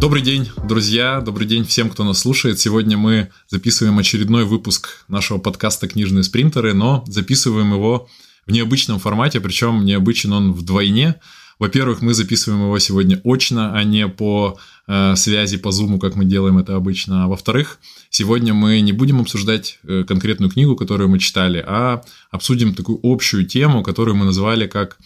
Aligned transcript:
Добрый 0.00 0.22
день, 0.22 0.48
друзья, 0.66 1.20
добрый 1.20 1.46
день 1.46 1.66
всем, 1.66 1.90
кто 1.90 2.04
нас 2.04 2.20
слушает. 2.20 2.58
Сегодня 2.58 2.96
мы 2.96 3.28
записываем 3.48 3.98
очередной 3.98 4.46
выпуск 4.46 5.04
нашего 5.08 5.36
подкаста 5.36 5.88
«Книжные 5.88 6.22
спринтеры», 6.22 6.72
но 6.72 7.04
записываем 7.06 7.74
его 7.74 8.08
в 8.46 8.50
необычном 8.50 8.98
формате, 8.98 9.40
причем 9.40 9.84
необычен 9.84 10.32
он 10.32 10.54
вдвойне. 10.54 11.16
Во-первых, 11.58 12.00
мы 12.00 12.14
записываем 12.14 12.62
его 12.62 12.78
сегодня 12.78 13.20
очно, 13.24 13.76
а 13.76 13.84
не 13.84 14.08
по 14.08 14.58
э, 14.86 15.16
связи 15.16 15.58
по 15.58 15.70
зуму, 15.70 15.98
как 15.98 16.16
мы 16.16 16.24
делаем 16.24 16.56
это 16.56 16.76
обычно. 16.76 17.24
А 17.24 17.28
во-вторых, 17.28 17.78
сегодня 18.08 18.54
мы 18.54 18.80
не 18.80 18.92
будем 18.92 19.20
обсуждать 19.20 19.80
э, 19.84 20.04
конкретную 20.04 20.50
книгу, 20.50 20.76
которую 20.76 21.10
мы 21.10 21.18
читали, 21.18 21.62
а 21.68 22.02
обсудим 22.30 22.74
такую 22.74 23.00
общую 23.02 23.44
тему, 23.44 23.82
которую 23.82 24.16
мы 24.16 24.24
назвали 24.24 24.66
как 24.66 24.96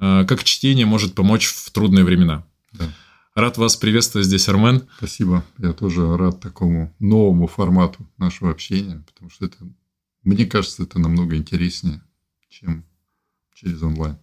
э, 0.00 0.24
«Как 0.26 0.42
чтение 0.42 0.86
может 0.86 1.14
помочь 1.14 1.46
в 1.46 1.70
трудные 1.70 2.04
времена». 2.04 2.44
Да. 2.72 2.92
Рад 3.40 3.56
вас 3.56 3.74
приветствовать 3.74 4.26
здесь, 4.26 4.50
Армен. 4.50 4.82
Спасибо. 4.98 5.42
Я 5.56 5.72
тоже 5.72 6.18
рад 6.18 6.40
такому 6.40 6.94
новому 6.98 7.46
формату 7.46 8.06
нашего 8.18 8.50
общения, 8.50 9.02
потому 9.06 9.30
что 9.30 9.46
это, 9.46 9.56
мне 10.24 10.44
кажется, 10.44 10.82
это 10.82 10.98
намного 10.98 11.36
интереснее, 11.36 12.02
чем 12.50 12.84
через 13.54 13.82
онлайн. 13.82 14.18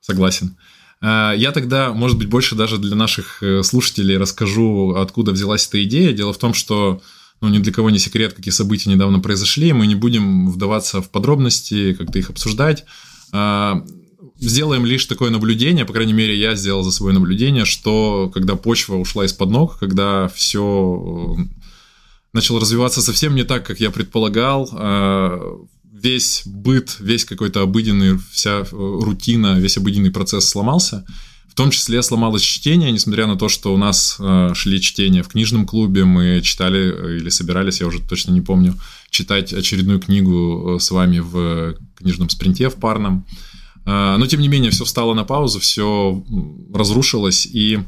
Согласен. 0.00 0.56
А, 1.02 1.34
я 1.34 1.52
тогда, 1.52 1.92
может 1.92 2.16
быть, 2.16 2.30
больше 2.30 2.54
даже 2.54 2.78
для 2.78 2.96
наших 2.96 3.42
э, 3.42 3.62
слушателей 3.62 4.16
расскажу, 4.16 4.94
откуда 4.94 5.32
взялась 5.32 5.68
эта 5.68 5.84
идея. 5.84 6.14
Дело 6.14 6.32
в 6.32 6.38
том, 6.38 6.54
что 6.54 7.02
ну, 7.42 7.50
ни 7.50 7.58
для 7.58 7.74
кого 7.74 7.90
не 7.90 7.98
секрет, 7.98 8.32
какие 8.32 8.52
события 8.52 8.88
недавно 8.88 9.20
произошли. 9.20 9.74
Мы 9.74 9.86
не 9.86 9.96
будем 9.96 10.50
вдаваться 10.50 11.02
в 11.02 11.10
подробности, 11.10 11.92
как-то 11.92 12.18
их 12.18 12.30
обсуждать. 12.30 12.86
А, 14.40 14.44
сделаем 14.44 14.84
лишь 14.84 15.06
такое 15.06 15.30
наблюдение, 15.30 15.84
по 15.84 15.92
крайней 15.92 16.12
мере, 16.12 16.38
я 16.38 16.54
сделал 16.54 16.82
за 16.82 16.90
свое 16.90 17.14
наблюдение, 17.14 17.64
что 17.64 18.30
когда 18.32 18.56
почва 18.56 18.96
ушла 18.96 19.24
из-под 19.26 19.50
ног, 19.50 19.78
когда 19.78 20.28
все 20.28 21.36
э, 21.38 21.42
начало 22.32 22.60
развиваться 22.60 23.02
совсем 23.02 23.34
не 23.34 23.44
так, 23.44 23.66
как 23.66 23.80
я 23.80 23.90
предполагал, 23.90 24.68
э, 24.72 25.56
весь 25.92 26.42
быт, 26.46 26.96
весь 27.00 27.24
какой-то 27.24 27.62
обыденный, 27.62 28.18
вся 28.30 28.60
э, 28.60 28.64
рутина, 28.70 29.58
весь 29.58 29.76
обыденный 29.76 30.10
процесс 30.10 30.48
сломался. 30.48 31.04
В 31.48 31.54
том 31.54 31.70
числе 31.70 32.02
сломалось 32.02 32.42
чтение, 32.42 32.90
несмотря 32.90 33.28
на 33.28 33.36
то, 33.36 33.48
что 33.48 33.72
у 33.72 33.76
нас 33.76 34.20
шли 34.54 34.80
чтения 34.80 35.22
в 35.22 35.28
книжном 35.28 35.66
клубе, 35.66 36.04
мы 36.04 36.40
читали 36.42 37.18
или 37.20 37.28
собирались, 37.28 37.80
я 37.80 37.86
уже 37.86 38.00
точно 38.00 38.32
не 38.32 38.40
помню, 38.40 38.74
читать 39.10 39.52
очередную 39.52 40.00
книгу 40.00 40.78
с 40.80 40.90
вами 40.90 41.20
в 41.20 41.76
книжном 41.94 42.28
спринте 42.28 42.68
в 42.68 42.74
парном. 42.74 43.24
А, 43.24 43.53
но, 43.84 44.26
тем 44.26 44.40
не 44.40 44.48
менее, 44.48 44.70
все 44.70 44.84
встало 44.84 45.14
на 45.14 45.24
паузу, 45.24 45.60
все 45.60 46.24
разрушилось, 46.72 47.46
и 47.46 47.80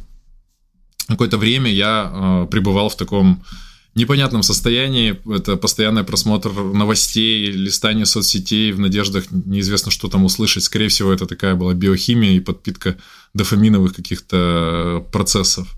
какое-то 1.08 1.39
время 1.39 1.72
я 1.72 2.11
а, 2.12 2.47
пребывал 2.47 2.89
в 2.89 2.97
таком 2.97 3.42
непонятном 3.94 4.42
состоянии. 4.42 5.19
Это 5.34 5.56
постоянный 5.56 6.05
просмотр 6.05 6.52
новостей, 6.52 7.50
листание 7.50 8.06
соцсетей 8.06 8.72
в 8.72 8.78
надеждах 8.78 9.24
неизвестно, 9.30 9.91
что 9.91 10.08
там 10.08 10.24
услышать. 10.24 10.64
Скорее 10.64 10.89
всего, 10.89 11.12
это 11.12 11.27
такая 11.27 11.55
была 11.55 11.74
биохимия 11.74 12.33
и 12.33 12.41
подпитка 12.41 12.97
дофаминовых 13.34 13.94
каких-то 13.94 15.05
процессов. 15.12 15.74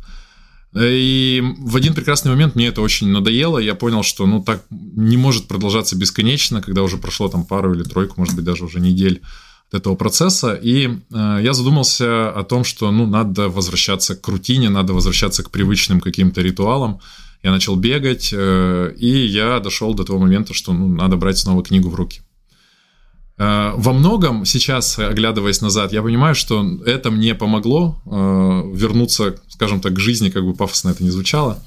И 0.74 1.42
в 1.58 1.76
один 1.76 1.94
прекрасный 1.94 2.30
момент 2.30 2.54
мне 2.54 2.66
это 2.66 2.82
очень 2.82 3.08
надоело. 3.08 3.58
Я 3.58 3.74
понял, 3.74 4.02
что 4.02 4.26
ну 4.26 4.42
так 4.42 4.64
не 4.70 5.16
может 5.16 5.46
продолжаться 5.46 5.96
бесконечно, 5.96 6.60
когда 6.60 6.82
уже 6.82 6.98
прошло 6.98 7.28
там 7.28 7.46
пару 7.46 7.72
или 7.72 7.84
тройку, 7.84 8.14
может 8.18 8.34
быть, 8.34 8.44
даже 8.44 8.64
уже 8.64 8.80
недель 8.80 9.22
этого 9.72 9.94
процесса. 9.96 10.54
И 10.54 10.88
э, 10.88 11.38
я 11.42 11.52
задумался 11.52 12.30
о 12.30 12.42
том, 12.44 12.64
что 12.64 12.90
ну, 12.90 13.06
надо 13.06 13.48
возвращаться 13.48 14.16
к 14.16 14.26
рутине, 14.28 14.70
надо 14.70 14.92
возвращаться 14.92 15.42
к 15.42 15.50
привычным 15.50 16.00
каким-то 16.00 16.40
ритуалам. 16.40 17.00
Я 17.42 17.50
начал 17.50 17.76
бегать, 17.76 18.30
э, 18.32 18.94
и 18.96 19.26
я 19.26 19.60
дошел 19.60 19.94
до 19.94 20.04
того 20.04 20.18
момента, 20.18 20.54
что 20.54 20.72
ну, 20.72 20.88
надо 20.88 21.16
брать 21.16 21.38
снова 21.38 21.62
книгу 21.62 21.88
в 21.88 21.94
руки. 21.94 22.22
Э, 23.38 23.72
во 23.76 23.92
многом 23.92 24.44
сейчас, 24.44 24.98
оглядываясь 24.98 25.60
назад, 25.60 25.92
я 25.92 26.02
понимаю, 26.02 26.34
что 26.34 26.66
это 26.84 27.10
мне 27.10 27.34
помогло 27.34 28.00
э, 28.06 28.10
вернуться, 28.74 29.36
скажем 29.48 29.80
так, 29.80 29.94
к 29.94 29.98
жизни, 29.98 30.30
как 30.30 30.44
бы 30.44 30.54
пафосно 30.54 30.90
это 30.90 31.04
не 31.04 31.10
звучало. 31.10 31.62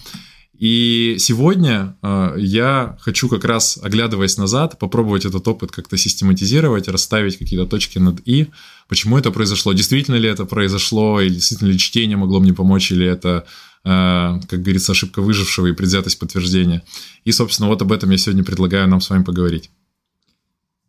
И 0.62 1.16
сегодня 1.18 1.98
э, 2.04 2.36
я 2.38 2.96
хочу 3.02 3.30
как 3.30 3.46
раз, 3.46 3.80
оглядываясь 3.82 4.38
назад, 4.38 4.78
попробовать 4.78 5.26
этот 5.26 5.48
опыт 5.48 5.72
как-то 5.72 5.98
систематизировать, 5.98 6.88
расставить 6.88 7.40
какие-то 7.40 7.66
точки 7.66 7.98
над 7.98 8.22
«и», 8.28 8.48
почему 8.88 9.18
это 9.18 9.32
произошло, 9.32 9.74
действительно 9.74 10.18
ли 10.18 10.30
это 10.30 10.46
произошло, 10.46 11.20
или 11.20 11.34
действительно 11.34 11.70
ли 11.70 11.80
чтение 11.80 12.16
могло 12.16 12.40
мне 12.40 12.54
помочь, 12.54 12.92
или 12.92 13.08
это, 13.08 13.48
э, 13.84 13.88
как 13.88 14.62
говорится, 14.62 14.92
ошибка 14.92 15.24
выжившего 15.24 15.66
и 15.66 15.74
предвзятость 15.74 16.20
подтверждения. 16.20 16.84
И, 17.26 17.32
собственно, 17.32 17.68
вот 17.68 17.82
об 17.82 17.92
этом 17.92 18.12
я 18.12 18.18
сегодня 18.20 18.44
предлагаю 18.44 18.88
нам 18.88 19.02
с 19.02 19.10
вами 19.10 19.24
поговорить. 19.24 19.72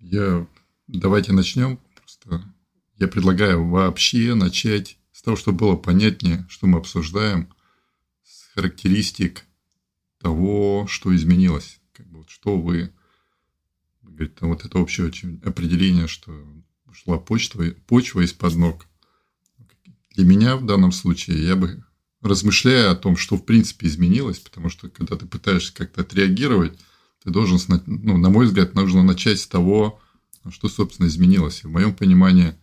Я... 0.00 0.46
Давайте 0.86 1.32
начнем. 1.32 1.78
Просто 1.96 2.44
я 2.98 3.08
предлагаю 3.08 3.66
вообще 3.66 4.34
начать 4.34 4.98
с 5.12 5.22
того, 5.22 5.34
чтобы 5.34 5.56
было 5.56 5.76
понятнее, 5.76 6.46
что 6.50 6.66
мы 6.66 6.76
обсуждаем, 6.76 7.48
с 8.22 8.52
характеристик 8.54 9.46
того, 10.22 10.86
что 10.88 11.14
изменилось. 11.14 11.80
Как 11.92 12.06
бы, 12.06 12.18
вот, 12.18 12.30
что 12.30 12.58
вы, 12.58 12.92
говорит, 14.02 14.40
вот 14.40 14.64
это 14.64 14.78
общее 14.78 15.08
определение, 15.44 16.06
что 16.06 16.32
ушла 16.86 17.18
почва, 17.18 17.64
почва 17.86 18.20
из-под 18.20 18.54
ног. 18.56 18.86
Для 20.14 20.24
меня 20.24 20.56
в 20.56 20.64
данном 20.64 20.92
случае 20.92 21.44
я 21.44 21.56
бы, 21.56 21.84
размышляя 22.20 22.90
о 22.90 22.96
том, 22.96 23.16
что 23.16 23.36
в 23.36 23.44
принципе 23.44 23.86
изменилось, 23.86 24.38
потому 24.38 24.68
что 24.68 24.88
когда 24.88 25.16
ты 25.16 25.26
пытаешься 25.26 25.74
как-то 25.74 26.02
отреагировать, 26.02 26.78
ты 27.24 27.30
должен, 27.30 27.58
ну, 27.86 28.18
на 28.18 28.30
мой 28.30 28.46
взгляд, 28.46 28.74
нужно 28.74 29.02
начать 29.02 29.40
с 29.40 29.46
того, 29.46 30.00
что, 30.50 30.68
собственно, 30.68 31.06
изменилось. 31.06 31.62
И 31.62 31.66
в 31.66 31.70
моем 31.70 31.94
понимании, 31.94 32.54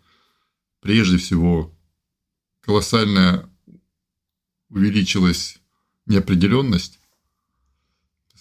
прежде 0.82 1.18
всего, 1.18 1.74
колоссальная 2.62 3.50
увеличилась 4.70 5.60
неопределенность, 6.06 6.99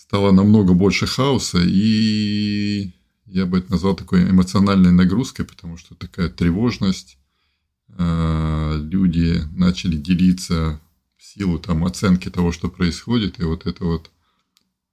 стало 0.08 0.32
намного 0.32 0.72
больше 0.72 1.06
хаоса, 1.06 1.58
и 1.62 2.92
я 3.26 3.44
бы 3.44 3.58
это 3.58 3.70
назвал 3.70 3.94
такой 3.94 4.22
эмоциональной 4.22 4.90
нагрузкой, 4.90 5.44
потому 5.44 5.76
что 5.76 5.94
такая 5.94 6.30
тревожность, 6.30 7.18
э, 7.90 8.80
люди 8.80 9.42
начали 9.54 9.96
делиться 9.98 10.80
в 11.18 11.24
силу 11.24 11.58
там 11.58 11.84
оценки 11.84 12.30
того, 12.30 12.52
что 12.52 12.70
происходит, 12.70 13.38
и 13.38 13.42
вот 13.42 13.66
это 13.66 13.84
вот 13.84 14.10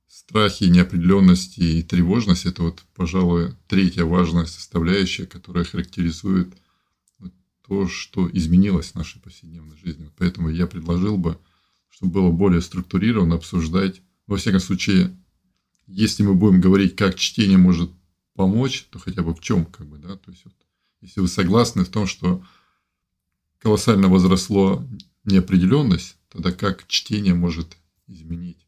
страхи, 0.09 0.65
неопределенности 0.65 1.61
и 1.61 1.81
тревожность– 1.81 2.45
это 2.45 2.63
вот, 2.63 2.83
пожалуй, 2.93 3.55
третья 3.69 4.03
важная 4.03 4.45
составляющая, 4.45 5.25
которая 5.25 5.63
характеризует 5.63 6.53
то, 7.65 7.87
что 7.87 8.29
изменилось 8.33 8.91
в 8.91 8.95
нашей 8.95 9.21
повседневной 9.21 9.77
жизни. 9.77 10.11
Поэтому 10.17 10.49
я 10.49 10.67
предложил 10.67 11.17
бы, 11.17 11.39
чтобы 11.89 12.11
было 12.11 12.31
более 12.31 12.61
структурированно 12.61 13.35
обсуждать 13.35 14.01
во 14.27 14.37
всяком 14.37 14.59
случае, 14.59 15.15
если 15.87 16.23
мы 16.23 16.33
будем 16.33 16.61
говорить, 16.61 16.95
как 16.95 17.15
чтение 17.15 17.57
может 17.57 17.91
помочь, 18.35 18.87
то 18.89 18.99
хотя 18.99 19.21
бы 19.21 19.33
в 19.33 19.39
чем, 19.39 19.65
как 19.65 19.87
бы, 19.87 19.97
да, 19.97 20.15
то 20.15 20.31
есть, 20.31 20.43
вот, 20.45 20.53
если 21.01 21.21
вы 21.21 21.27
согласны 21.27 21.85
в 21.85 21.89
том, 21.89 22.07
что 22.07 22.43
колоссально 23.59 24.09
возросло 24.09 24.85
неопределенность, 25.23 26.17
тогда 26.29 26.51
как 26.51 26.87
чтение 26.87 27.33
может 27.33 27.77
изменить? 28.07 28.65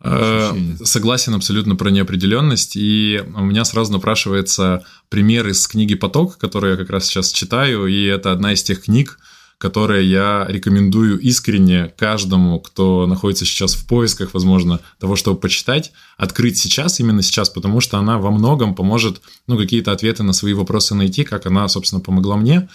А, 0.00 0.56
согласен 0.84 1.34
абсолютно 1.34 1.74
про 1.74 1.90
неопределенность. 1.90 2.76
И 2.76 3.22
у 3.34 3.44
меня 3.44 3.64
сразу 3.64 3.92
напрашивается 3.92 4.84
пример 5.08 5.48
из 5.48 5.66
книги 5.66 5.94
«Поток», 5.94 6.38
которую 6.38 6.72
я 6.72 6.76
как 6.76 6.90
раз 6.90 7.06
сейчас 7.06 7.32
читаю. 7.32 7.86
И 7.86 8.04
это 8.04 8.32
одна 8.32 8.52
из 8.52 8.62
тех 8.62 8.82
книг, 8.82 9.18
которое 9.58 10.02
я 10.02 10.44
рекомендую 10.48 11.18
искренне 11.18 11.92
каждому, 11.96 12.60
кто 12.60 13.06
находится 13.06 13.44
сейчас 13.44 13.74
в 13.74 13.86
поисках, 13.86 14.34
возможно, 14.34 14.80
того, 14.98 15.16
чтобы 15.16 15.40
почитать, 15.40 15.92
открыть 16.18 16.58
сейчас, 16.58 17.00
именно 17.00 17.22
сейчас, 17.22 17.48
потому 17.48 17.80
что 17.80 17.98
она 17.98 18.18
во 18.18 18.30
многом 18.30 18.74
поможет, 18.74 19.22
ну, 19.46 19.56
какие-то 19.56 19.92
ответы 19.92 20.22
на 20.22 20.34
свои 20.34 20.52
вопросы 20.52 20.94
найти, 20.94 21.24
как 21.24 21.46
она, 21.46 21.68
собственно, 21.68 22.00
помогла 22.00 22.36
мне. 22.36 22.68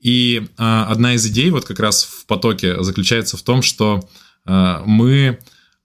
И 0.00 0.46
а, 0.58 0.86
одна 0.90 1.14
из 1.14 1.26
идей 1.26 1.50
вот 1.50 1.64
как 1.64 1.80
раз 1.80 2.04
в 2.04 2.26
потоке 2.26 2.82
заключается 2.82 3.38
в 3.38 3.42
том, 3.42 3.62
что 3.62 4.06
а, 4.44 4.82
мы 4.84 5.38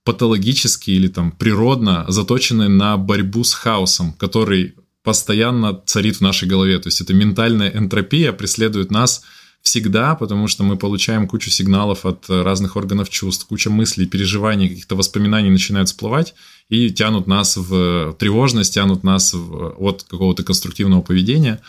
патологически 0.03 0.91
или 0.91 1.07
там 1.07 1.31
природно 1.31 2.05
заточены 2.09 2.67
на 2.67 2.97
борьбу 2.97 3.43
с 3.43 3.53
хаосом, 3.53 4.13
который 4.13 4.75
постоянно 5.03 5.79
царит 5.85 6.17
в 6.17 6.21
нашей 6.21 6.47
голове. 6.47 6.77
То 6.79 6.87
есть 6.87 7.01
это 7.01 7.13
ментальная 7.13 7.69
энтропия 7.69 8.33
преследует 8.33 8.91
нас 8.91 9.23
всегда, 9.61 10.15
потому 10.15 10.47
что 10.47 10.63
мы 10.63 10.77
получаем 10.77 11.27
кучу 11.27 11.49
сигналов 11.49 12.05
от 12.05 12.29
разных 12.29 12.75
органов 12.75 13.09
чувств, 13.09 13.45
куча 13.47 13.69
мыслей, 13.69 14.07
переживаний, 14.07 14.69
каких-то 14.69 14.95
воспоминаний 14.95 15.49
начинают 15.49 15.89
всплывать 15.89 16.33
и 16.69 16.89
тянут 16.89 17.27
нас 17.27 17.57
в 17.57 18.13
тревожность, 18.17 18.73
тянут 18.73 19.03
нас 19.03 19.33
в, 19.33 19.75
от 19.77 20.03
какого-то 20.03 20.43
конструктивного 20.43 21.01
поведения. 21.01 21.61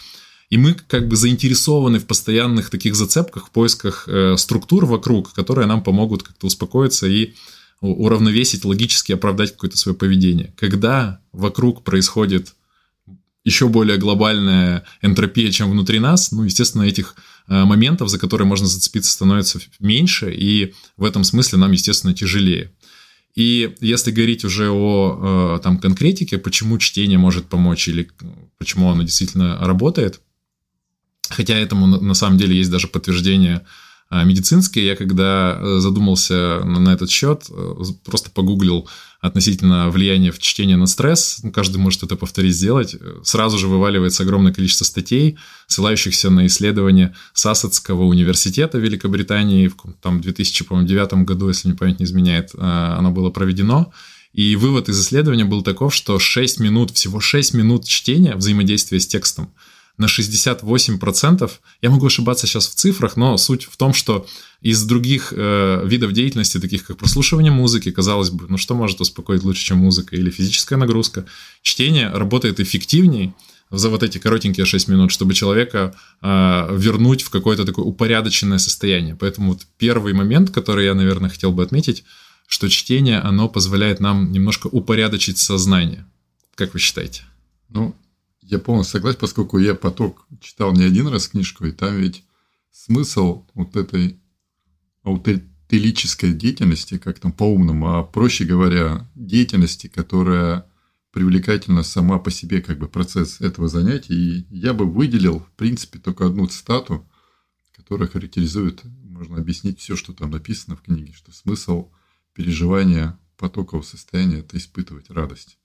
И 0.49 0.59
мы 0.59 0.75
как 0.75 1.09
бы 1.09 1.17
заинтересованы 1.17 1.99
в 1.99 2.07
постоянных 2.07 2.71
таких 2.71 2.95
зацепках, 2.95 3.49
в 3.49 3.51
поисках 3.51 4.07
э, 4.07 4.37
структур 4.37 4.85
вокруг, 4.85 5.33
которые 5.33 5.67
нам 5.67 5.83
помогут 5.83 6.23
как-то 6.23 6.47
успокоиться 6.47 7.07
и 7.07 7.35
уравновесить, 7.81 8.65
логически 8.65 9.13
оправдать 9.13 9.53
какое-то 9.53 9.77
свое 9.77 9.97
поведение. 9.97 10.55
Когда 10.57 11.21
вокруг 11.33 11.83
происходит 11.83 12.55
еще 13.45 13.69
более 13.69 13.99
глобальная 13.99 14.85
энтропия, 15.01 15.51
чем 15.51 15.71
внутри 15.71 15.99
нас, 15.99 16.31
ну, 16.31 16.45
естественно, 16.45 16.83
этих 16.83 17.17
э, 17.17 17.23
моментов, 17.49 18.09
за 18.09 18.19
которые 18.19 18.47
можно 18.47 18.67
зацепиться, 18.67 19.13
становится 19.13 19.61
меньше, 19.81 20.33
и 20.33 20.75
в 20.97 21.05
этом 21.05 21.25
смысле 21.25 21.59
нам, 21.59 21.73
естественно, 21.73 22.15
тяжелее. 22.15 22.71
И 23.35 23.75
если 23.81 24.11
говорить 24.11 24.45
уже 24.45 24.71
о 24.71 25.57
э, 25.57 25.63
там, 25.63 25.79
конкретике, 25.79 26.37
почему 26.39 26.79
чтение 26.79 27.19
может 27.19 27.49
помочь 27.49 27.89
или 27.89 28.11
почему 28.59 28.91
оно 28.91 29.03
действительно 29.05 29.59
работает, 29.59 30.21
хотя 31.29 31.57
этому 31.57 31.87
на 31.87 32.15
самом 32.15 32.37
деле 32.37 32.57
есть 32.57 32.71
даже 32.71 32.89
подтверждение 32.89 33.65
а, 34.15 34.25
медицинские. 34.25 34.89
Я 34.89 34.95
когда 34.95 35.57
э, 35.59 35.79
задумался 35.79 36.61
на 36.65 36.93
этот 36.93 37.09
счет, 37.11 37.47
э, 37.49 37.75
просто 38.05 38.31
погуглил 38.31 38.87
относительно 39.23 39.89
влияния 39.89 40.31
в 40.33 40.39
чтения 40.39 40.77
на 40.77 40.85
стресс, 40.85 41.41
ну, 41.43 41.51
каждый 41.51 41.79
может 41.79 42.03
это 42.03 42.15
повторить, 42.17 42.55
сделать, 42.55 42.95
э, 42.95 43.21
сразу 43.25 43.57
же 43.57 43.69
вываливается 43.69 44.25
огромное 44.25 44.53
количество 44.53 44.85
статей, 44.85 45.39
ссылающихся 45.67 46.29
на 46.29 46.47
исследования 46.47 47.15
Сассетского 47.33 48.03
университета 48.05 48.77
Великобритании, 48.77 49.69
в 49.69 49.77
там, 50.03 50.21
2009 50.21 51.25
году, 51.25 51.49
если 51.49 51.69
не 51.69 51.75
память 51.75 52.01
не 52.01 52.05
изменяет, 52.05 52.51
оно 52.55 53.13
было 53.13 53.31
проведено. 53.31 53.95
И 54.35 54.57
вывод 54.57 54.91
из 54.91 55.01
исследования 55.01 55.47
был 55.47 55.63
таков, 55.63 55.95
что 55.95 56.19
6 56.19 56.61
минут, 56.61 56.91
всего 56.91 57.19
6 57.19 57.55
минут 57.55 57.87
чтения 57.87 58.37
взаимодействия 58.37 59.01
с 59.01 59.07
текстом– 59.07 59.55
на 59.99 60.07
68%. 60.07 61.51
Я 61.83 61.91
могу 61.91 62.07
ошибаться 62.07 62.47
сейчас 62.47 62.69
в 62.69 62.75
цифрах, 62.75 63.17
но 63.17 63.37
суть 63.37 63.65
в 63.65 63.77
том, 63.77 63.95
что 63.95 64.27
из 64.61 64.83
других 64.85 65.33
э, 65.37 65.83
видов 65.87 66.13
деятельности, 66.13 66.59
таких 66.59 66.85
как 66.85 66.99
прослушивание 66.99 67.53
музыки, 67.53 67.91
казалось 67.91 68.31
бы, 68.31 68.47
ну 68.49 68.57
что 68.57 68.75
может 68.75 69.01
успокоить 69.01 69.43
лучше, 69.43 69.65
чем 69.65 69.79
музыка 69.79 70.17
или 70.17 70.31
физическая 70.31 70.79
нагрузка, 70.79 71.27
чтение 71.63 72.09
работает 72.09 72.61
эффективнее 72.61 73.35
за 73.71 73.89
вот 73.89 74.03
эти 74.03 74.19
коротенькие 74.19 74.67
6 74.67 74.89
минут, 74.89 75.11
чтобы 75.11 75.35
человека 75.35 75.95
э, 76.21 76.77
вернуть 76.77 77.23
в 77.23 77.31
какое-то 77.31 77.65
такое 77.65 77.85
упорядоченное 77.85 78.59
состояние. 78.59 79.17
Поэтому 79.17 79.53
вот 79.53 79.67
первый 79.79 80.13
момент, 80.13 80.51
который 80.51 80.85
я, 80.85 80.95
наверное, 80.95 81.31
хотел 81.31 81.53
бы 81.53 81.63
отметить, 81.63 82.05
что 82.47 82.69
чтение, 82.69 83.19
оно 83.19 83.49
позволяет 83.49 83.99
нам 83.99 84.31
немножко 84.31 84.67
упорядочить 84.67 85.39
сознание. 85.39 86.05
Как 86.55 86.75
вы 86.75 86.81
считаете? 86.81 87.23
Ну, 87.71 87.97
я 88.43 88.59
полностью 88.59 88.99
согласен, 88.99 89.19
поскольку 89.21 89.59
я 89.59 89.75
поток 89.75 90.27
читал 90.41 90.73
не 90.73 90.85
один 90.85 91.07
раз 91.09 91.29
книжку, 91.29 91.65
и 91.65 91.73
там 91.73 91.97
ведь 91.97 92.25
смысл 92.71 93.47
вот 93.55 93.77
этой 93.77 94.21
аутелической 95.03 96.33
деятельности, 96.33 96.99
как 96.99 97.19
там 97.19 97.33
по-умному, 97.33 97.99
а 97.99 98.03
проще 98.03 98.45
говоря, 98.45 99.09
деятельности, 99.15 99.87
которая 99.87 100.67
привлекательна 101.13 101.83
сама 101.83 102.19
по 102.19 102.31
себе, 102.31 102.61
как 102.63 102.79
бы 102.79 102.89
процесс 102.89 103.41
этого 103.41 103.69
занятия. 103.69 104.15
И 104.15 104.47
я 104.51 104.73
бы 104.73 104.87
выделил, 104.87 105.41
в 105.41 105.51
принципе, 105.53 105.99
только 105.99 106.27
одну 106.27 106.47
цитату, 106.47 107.07
которая 107.73 108.09
характеризует, 108.09 108.83
можно 109.05 109.37
объяснить 109.37 109.79
все, 109.79 109.95
что 109.95 110.13
там 110.13 110.31
написано 110.31 110.77
в 110.77 110.83
книге, 110.83 111.13
что 111.13 111.33
смысл 111.33 111.91
переживания 112.35 113.19
потокового 113.37 113.85
состояния– 113.85 114.39
это 114.41 114.57
испытывать 114.57 115.11
радость. 115.11 115.59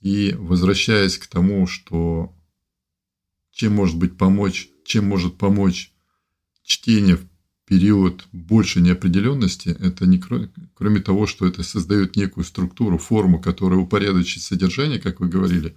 И 0.00 0.34
возвращаясь 0.38 1.18
к 1.18 1.26
тому, 1.26 1.66
что 1.66 2.34
чем 3.52 3.74
может 3.74 3.96
быть 3.96 4.16
помочь, 4.16 4.68
чем 4.84 5.06
может 5.06 5.36
помочь 5.36 5.92
чтение 6.62 7.16
в 7.16 7.26
период 7.66 8.26
большей 8.32 8.80
неопределенности, 8.80 9.76
это 9.80 10.06
не 10.06 10.18
кроме, 10.18 10.50
кроме 10.74 11.00
того, 11.00 11.26
что 11.26 11.46
это 11.46 11.62
создает 11.62 12.16
некую 12.16 12.44
структуру, 12.44 12.98
форму, 12.98 13.40
которая 13.40 13.78
упорядочит 13.78 14.42
содержание, 14.42 15.00
как 15.00 15.20
вы 15.20 15.28
говорили. 15.28 15.76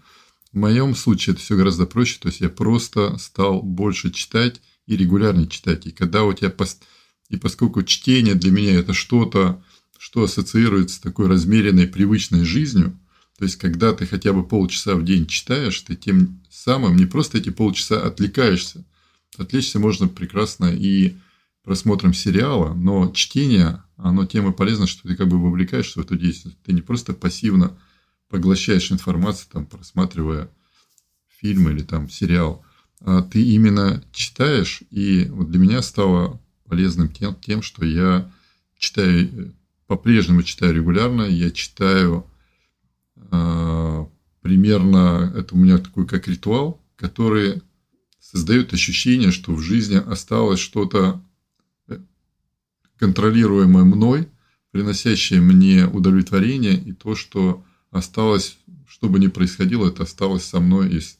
В 0.53 0.57
моем 0.57 0.95
случае 0.95 1.33
это 1.33 1.41
все 1.41 1.57
гораздо 1.57 1.85
проще, 1.85 2.19
то 2.19 2.27
есть 2.27 2.41
я 2.41 2.49
просто 2.49 3.17
стал 3.17 3.61
больше 3.61 4.11
читать 4.11 4.61
и 4.85 4.95
регулярно 4.95 5.47
читать. 5.47 5.87
И 5.87 5.91
когда 5.91 6.23
у 6.23 6.33
тебя 6.33 6.49
пост... 6.49 6.83
и 7.29 7.37
поскольку 7.37 7.83
чтение 7.83 8.35
для 8.35 8.51
меня 8.51 8.73
это 8.73 8.93
что-то, 8.93 9.63
что 9.97 10.23
ассоциируется 10.23 10.95
с 10.95 10.99
такой 10.99 11.27
размеренной 11.27 11.87
привычной 11.87 12.43
жизнью, 12.43 12.99
то 13.41 13.45
есть, 13.45 13.55
когда 13.55 13.91
ты 13.91 14.05
хотя 14.05 14.33
бы 14.33 14.47
полчаса 14.47 14.93
в 14.93 15.03
день 15.03 15.25
читаешь, 15.25 15.81
ты 15.81 15.95
тем 15.95 16.43
самым 16.51 16.95
не 16.95 17.07
просто 17.07 17.39
эти 17.39 17.49
полчаса 17.49 17.99
отвлекаешься. 17.99 18.85
Отвлечься 19.35 19.79
можно 19.79 20.07
прекрасно 20.07 20.65
и 20.65 21.15
просмотром 21.63 22.13
сериала, 22.13 22.75
но 22.75 23.11
чтение, 23.11 23.81
оно 23.97 24.27
тем 24.27 24.47
и 24.47 24.55
полезно, 24.55 24.85
что 24.85 25.07
ты 25.07 25.15
как 25.15 25.27
бы 25.27 25.41
вовлекаешься 25.41 25.99
в 25.99 26.03
эту 26.03 26.17
деятельность. 26.17 26.59
Ты 26.63 26.73
не 26.73 26.83
просто 26.83 27.13
пассивно 27.13 27.75
поглощаешь 28.29 28.91
информацию, 28.91 29.47
там, 29.51 29.65
просматривая 29.65 30.47
фильм 31.39 31.67
или 31.67 31.81
там 31.81 32.11
сериал, 32.11 32.63
а 32.99 33.23
ты 33.23 33.41
именно 33.41 34.03
читаешь, 34.11 34.83
и 34.91 35.25
вот 35.31 35.49
для 35.49 35.59
меня 35.59 35.81
стало 35.81 36.39
полезным 36.65 37.09
тем, 37.09 37.33
тем 37.33 37.63
что 37.63 37.85
я 37.85 38.31
читаю, 38.77 39.55
по-прежнему 39.87 40.43
читаю 40.43 40.75
регулярно, 40.75 41.23
я 41.23 41.49
читаю 41.49 42.27
примерно, 44.41 45.33
это 45.35 45.55
у 45.55 45.57
меня 45.57 45.77
такой 45.77 46.05
как 46.07 46.27
ритуал, 46.27 46.81
который 46.95 47.61
создает 48.19 48.73
ощущение, 48.73 49.31
что 49.31 49.53
в 49.53 49.61
жизни 49.61 49.95
осталось 49.95 50.59
что-то 50.59 51.23
э, 51.87 51.99
контролируемое 52.97 53.83
мной, 53.83 54.29
приносящее 54.71 55.41
мне 55.41 55.85
удовлетворение, 55.85 56.81
и 56.81 56.93
то, 56.93 57.15
что 57.15 57.63
осталось, 57.89 58.57
что 58.87 59.09
бы 59.09 59.19
ни 59.19 59.27
происходило, 59.27 59.87
это 59.89 60.03
осталось 60.03 60.45
со 60.45 60.59
мной 60.59 60.95
из 60.95 61.17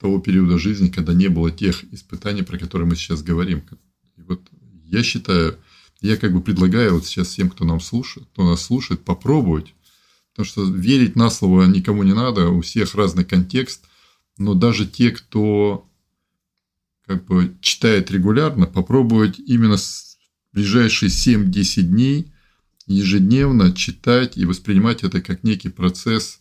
того 0.00 0.18
периода 0.18 0.58
жизни, 0.58 0.88
когда 0.88 1.12
не 1.12 1.28
было 1.28 1.50
тех 1.50 1.84
испытаний, 1.92 2.42
про 2.42 2.58
которые 2.58 2.88
мы 2.88 2.96
сейчас 2.96 3.22
говорим. 3.22 3.62
И 4.16 4.22
вот 4.22 4.40
я 4.84 5.02
считаю, 5.02 5.58
я 6.00 6.16
как 6.16 6.32
бы 6.32 6.40
предлагаю 6.40 6.94
вот 6.94 7.06
сейчас 7.06 7.28
всем, 7.28 7.50
кто 7.50 7.64
нам 7.64 7.80
слушает, 7.80 8.26
кто 8.32 8.48
нас 8.48 8.62
слушает, 8.62 9.04
попробовать 9.04 9.74
Потому 10.32 10.46
что 10.46 10.64
верить 10.64 11.16
на 11.16 11.30
слово 11.30 11.64
никому 11.64 12.02
не 12.02 12.14
надо, 12.14 12.48
у 12.48 12.60
всех 12.60 12.94
разный 12.94 13.24
контекст. 13.24 13.84
Но 14.38 14.54
даже 14.54 14.86
те, 14.86 15.10
кто 15.10 15.88
как 17.06 17.24
бы 17.24 17.56
читает 17.60 18.10
регулярно, 18.10 18.66
попробовать 18.66 19.38
именно 19.38 19.76
с 19.76 20.18
ближайшие 20.52 21.10
7-10 21.10 21.82
дней 21.82 22.32
ежедневно 22.86 23.72
читать 23.72 24.36
и 24.36 24.44
воспринимать 24.44 25.02
это 25.02 25.20
как 25.20 25.44
некий 25.44 25.68
процесс, 25.68 26.40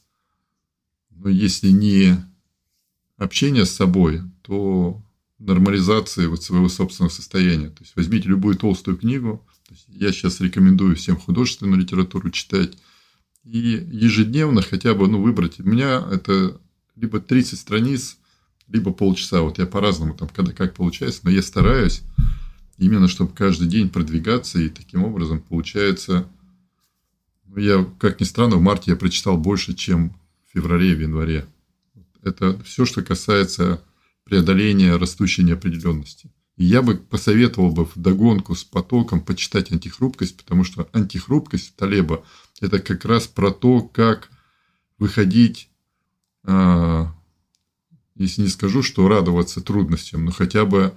но 1.09 1.29
если 1.29 1.69
не 1.69 2.17
общение 3.17 3.65
с 3.65 3.71
собой, 3.71 4.21
то 4.41 5.03
нормализации 5.37 6.27
вот 6.27 6.43
своего 6.43 6.69
собственного 6.69 7.11
состояния. 7.11 7.69
То 7.69 7.83
есть 7.83 7.95
возьмите 7.95 8.29
любую 8.29 8.55
толстую 8.55 8.97
книгу. 8.97 9.45
я 9.87 10.11
сейчас 10.11 10.41
рекомендую 10.41 10.95
всем 10.95 11.17
художественную 11.17 11.79
литературу 11.79 12.29
читать 12.29 12.77
и 13.43 13.87
ежедневно 13.91 14.61
хотя 14.61 14.93
бы 14.93 15.07
ну, 15.07 15.21
выбрать. 15.21 15.59
У 15.59 15.63
меня 15.63 16.05
это 16.11 16.59
либо 16.95 17.19
30 17.19 17.59
страниц, 17.59 18.17
либо 18.67 18.91
полчаса. 18.91 19.41
Вот 19.41 19.57
я 19.57 19.65
по-разному 19.65 20.13
там, 20.13 20.29
когда 20.29 20.51
как 20.53 20.75
получается, 20.75 21.21
но 21.23 21.31
я 21.31 21.41
стараюсь 21.41 22.01
именно, 22.77 23.07
чтобы 23.07 23.33
каждый 23.33 23.67
день 23.67 23.89
продвигаться, 23.89 24.59
и 24.59 24.69
таким 24.69 25.03
образом 25.03 25.41
получается... 25.41 26.27
Ну, 27.45 27.57
я, 27.57 27.83
как 27.97 28.19
ни 28.19 28.25
странно, 28.25 28.57
в 28.57 28.61
марте 28.61 28.91
я 28.91 28.97
прочитал 28.97 29.35
больше, 29.35 29.73
чем 29.73 30.15
в 30.47 30.53
феврале 30.53 30.91
и 30.91 30.95
в 30.95 31.01
январе. 31.01 31.47
Это 32.21 32.61
все, 32.63 32.85
что 32.85 33.01
касается 33.01 33.81
преодоления 34.23 34.95
растущей 34.95 35.43
неопределенности. 35.43 36.29
И 36.57 36.65
я 36.65 36.83
бы 36.83 36.95
посоветовал 36.95 37.71
бы 37.71 37.85
в 37.85 37.93
догонку 37.95 38.53
с 38.53 38.63
потоком 38.63 39.21
почитать 39.21 39.71
антихрупкость, 39.71 40.37
потому 40.37 40.63
что 40.63 40.87
антихрупкость 40.93 41.75
Талеба– 41.75 42.23
это 42.61 42.79
как 42.79 43.05
раз 43.05 43.27
про 43.27 43.51
то, 43.51 43.81
как 43.81 44.29
выходить, 44.97 45.69
а, 46.43 47.13
если 48.15 48.41
не 48.41 48.49
скажу, 48.49 48.83
что 48.83 49.07
радоваться 49.07 49.61
трудностям, 49.61 50.25
но 50.25 50.31
хотя 50.31 50.65
бы 50.65 50.93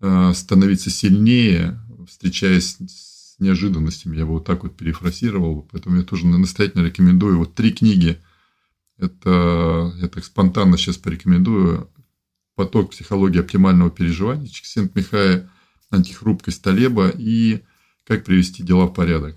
а, 0.00 0.32
становиться 0.32 0.90
сильнее, 0.90 1.80
встречаясь 2.06 2.76
с 2.78 3.36
неожиданностями. 3.38 4.16
Я 4.16 4.26
бы 4.26 4.32
вот 4.32 4.44
так 4.44 4.62
вот 4.62 4.76
перефразировал. 4.76 5.68
Поэтому 5.70 5.96
я 5.96 6.02
тоже 6.02 6.26
настоятельно 6.26 6.84
рекомендую. 6.84 7.38
Вот 7.38 7.54
три 7.54 7.72
книги. 7.72 8.18
Это 8.96 9.92
я 9.96 10.08
так 10.08 10.24
спонтанно 10.24 10.76
сейчас 10.76 10.96
порекомендую 10.96 11.90
поток 12.56 12.90
психологии 12.90 13.38
оптимального 13.38 13.90
переживания, 13.90 14.48
Чиксент-Михая, 14.48 15.48
антихрупкость 15.90 16.60
Талеба 16.62 17.12
и 17.16 17.62
как 18.04 18.24
привести 18.24 18.64
дела 18.64 18.86
в 18.86 18.94
порядок. 18.94 19.36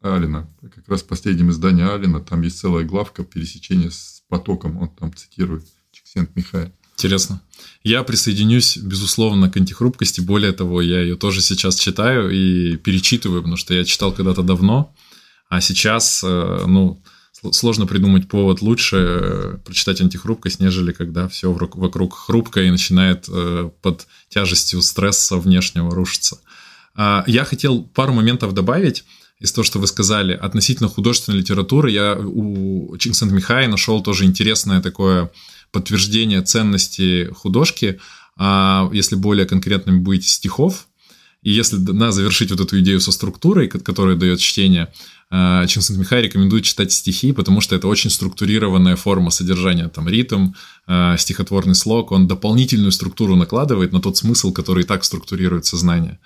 Алина. 0.00 0.48
Как 0.60 0.88
раз 0.88 1.02
в 1.02 1.06
последнем 1.06 1.50
издании 1.50 1.84
Алина, 1.84 2.20
там 2.20 2.42
есть 2.42 2.58
целая 2.58 2.84
главка 2.84 3.24
пересечения 3.24 3.90
с 3.90 4.22
потоком, 4.28 4.78
он 4.78 4.88
там 4.90 5.14
цитирует 5.14 5.66
Чиксент 5.90 6.34
Михая. 6.36 6.72
Интересно. 6.96 7.40
Я 7.84 8.02
присоединюсь, 8.02 8.76
безусловно, 8.76 9.50
к 9.50 9.56
антихрупкости. 9.56 10.20
Более 10.20 10.52
того, 10.52 10.82
я 10.82 11.00
ее 11.00 11.16
тоже 11.16 11.40
сейчас 11.40 11.76
читаю 11.76 12.30
и 12.30 12.76
перечитываю, 12.76 13.42
потому 13.42 13.56
что 13.56 13.72
я 13.72 13.84
читал 13.84 14.12
когда-то 14.12 14.42
давно, 14.42 14.94
а 15.48 15.60
сейчас, 15.60 16.22
э, 16.24 16.64
ну, 16.66 17.00
сложно 17.52 17.86
придумать 17.86 18.28
повод 18.28 18.62
лучше 18.62 18.96
э, 18.96 19.58
прочитать 19.64 20.00
антихрупкость, 20.00 20.60
нежели 20.60 20.92
когда 20.92 21.28
все 21.28 21.52
вокруг 21.52 22.14
хрупко 22.14 22.62
и 22.62 22.70
начинает 22.70 23.26
э, 23.28 23.70
под 23.80 24.06
тяжестью 24.28 24.82
стресса 24.82 25.36
внешнего 25.36 25.94
рушиться. 25.94 26.40
А, 26.94 27.22
я 27.28 27.44
хотел 27.44 27.84
пару 27.84 28.12
моментов 28.12 28.54
добавить 28.54 29.04
из 29.40 29.52
того, 29.52 29.64
что 29.64 29.78
вы 29.78 29.86
сказали 29.86 30.32
относительно 30.32 30.88
художественной 30.88 31.38
литературы. 31.38 31.90
Я 31.90 32.16
у 32.16 32.96
Чингсент 32.98 33.32
Михай 33.32 33.68
нашел 33.68 34.02
тоже 34.02 34.24
интересное 34.24 34.80
такое 34.80 35.30
подтверждение 35.70 36.42
ценности 36.42 37.30
художки, 37.34 38.00
а 38.36 38.88
если 38.92 39.16
более 39.16 39.46
конкретными 39.46 39.98
быть 39.98 40.26
стихов, 40.26 40.88
и 41.42 41.52
если 41.52 41.76
на 41.76 42.10
завершить 42.10 42.50
вот 42.50 42.60
эту 42.60 42.80
идею 42.80 43.00
со 43.00 43.12
структурой, 43.12 43.68
которая 43.68 44.16
дает 44.16 44.40
чтение, 44.40 44.92
а, 45.30 45.66
Чингсент 45.66 45.98
Михай 45.98 46.22
рекомендует 46.22 46.64
читать 46.64 46.90
стихи, 46.90 47.32
потому 47.32 47.60
что 47.60 47.76
это 47.76 47.86
очень 47.86 48.10
структурированная 48.10 48.96
форма 48.96 49.30
содержания, 49.30 49.88
там 49.88 50.08
ритм, 50.08 50.52
а, 50.86 51.16
стихотворный 51.16 51.74
слог, 51.74 52.10
он 52.12 52.26
дополнительную 52.26 52.90
структуру 52.90 53.36
накладывает 53.36 53.92
на 53.92 54.00
тот 54.00 54.16
смысл, 54.16 54.52
который 54.52 54.82
и 54.82 54.86
так 54.86 55.04
структурирует 55.04 55.64
сознание. 55.64 56.18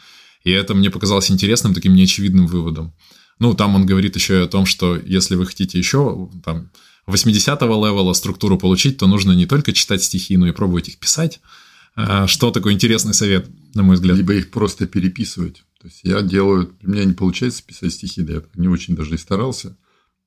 И 0.44 0.50
это 0.50 0.74
мне 0.74 0.90
показалось 0.90 1.30
интересным, 1.30 1.74
таким 1.74 1.94
неочевидным 1.94 2.46
выводом. 2.46 2.94
Ну, 3.38 3.54
там 3.54 3.74
он 3.74 3.86
говорит 3.86 4.16
еще 4.16 4.40
и 4.40 4.44
о 4.44 4.48
том, 4.48 4.66
что 4.66 4.96
если 4.96 5.34
вы 5.34 5.46
хотите 5.46 5.78
еще 5.78 6.30
там 6.44 6.70
80-го 7.06 7.86
левела 7.86 8.12
структуру 8.12 8.58
получить, 8.58 8.98
то 8.98 9.06
нужно 9.06 9.32
не 9.32 9.46
только 9.46 9.72
читать 9.72 10.02
стихи, 10.02 10.36
но 10.36 10.46
и 10.46 10.52
пробовать 10.52 10.88
их 10.88 10.98
писать. 10.98 11.40
А, 11.94 12.26
что 12.26 12.50
такой 12.50 12.72
интересный 12.72 13.14
совет, 13.14 13.48
на 13.74 13.82
мой 13.82 13.96
взгляд? 13.96 14.16
Либо 14.16 14.34
их 14.34 14.50
просто 14.50 14.86
переписывать. 14.86 15.64
То 15.80 15.88
есть 15.88 16.00
я 16.04 16.22
делаю, 16.22 16.76
у 16.82 16.90
меня 16.90 17.04
не 17.04 17.12
получается 17.12 17.64
писать 17.64 17.92
стихи, 17.92 18.22
да, 18.22 18.34
я 18.34 18.42
не 18.54 18.68
очень 18.68 18.94
даже 18.94 19.16
и 19.16 19.18
старался, 19.18 19.76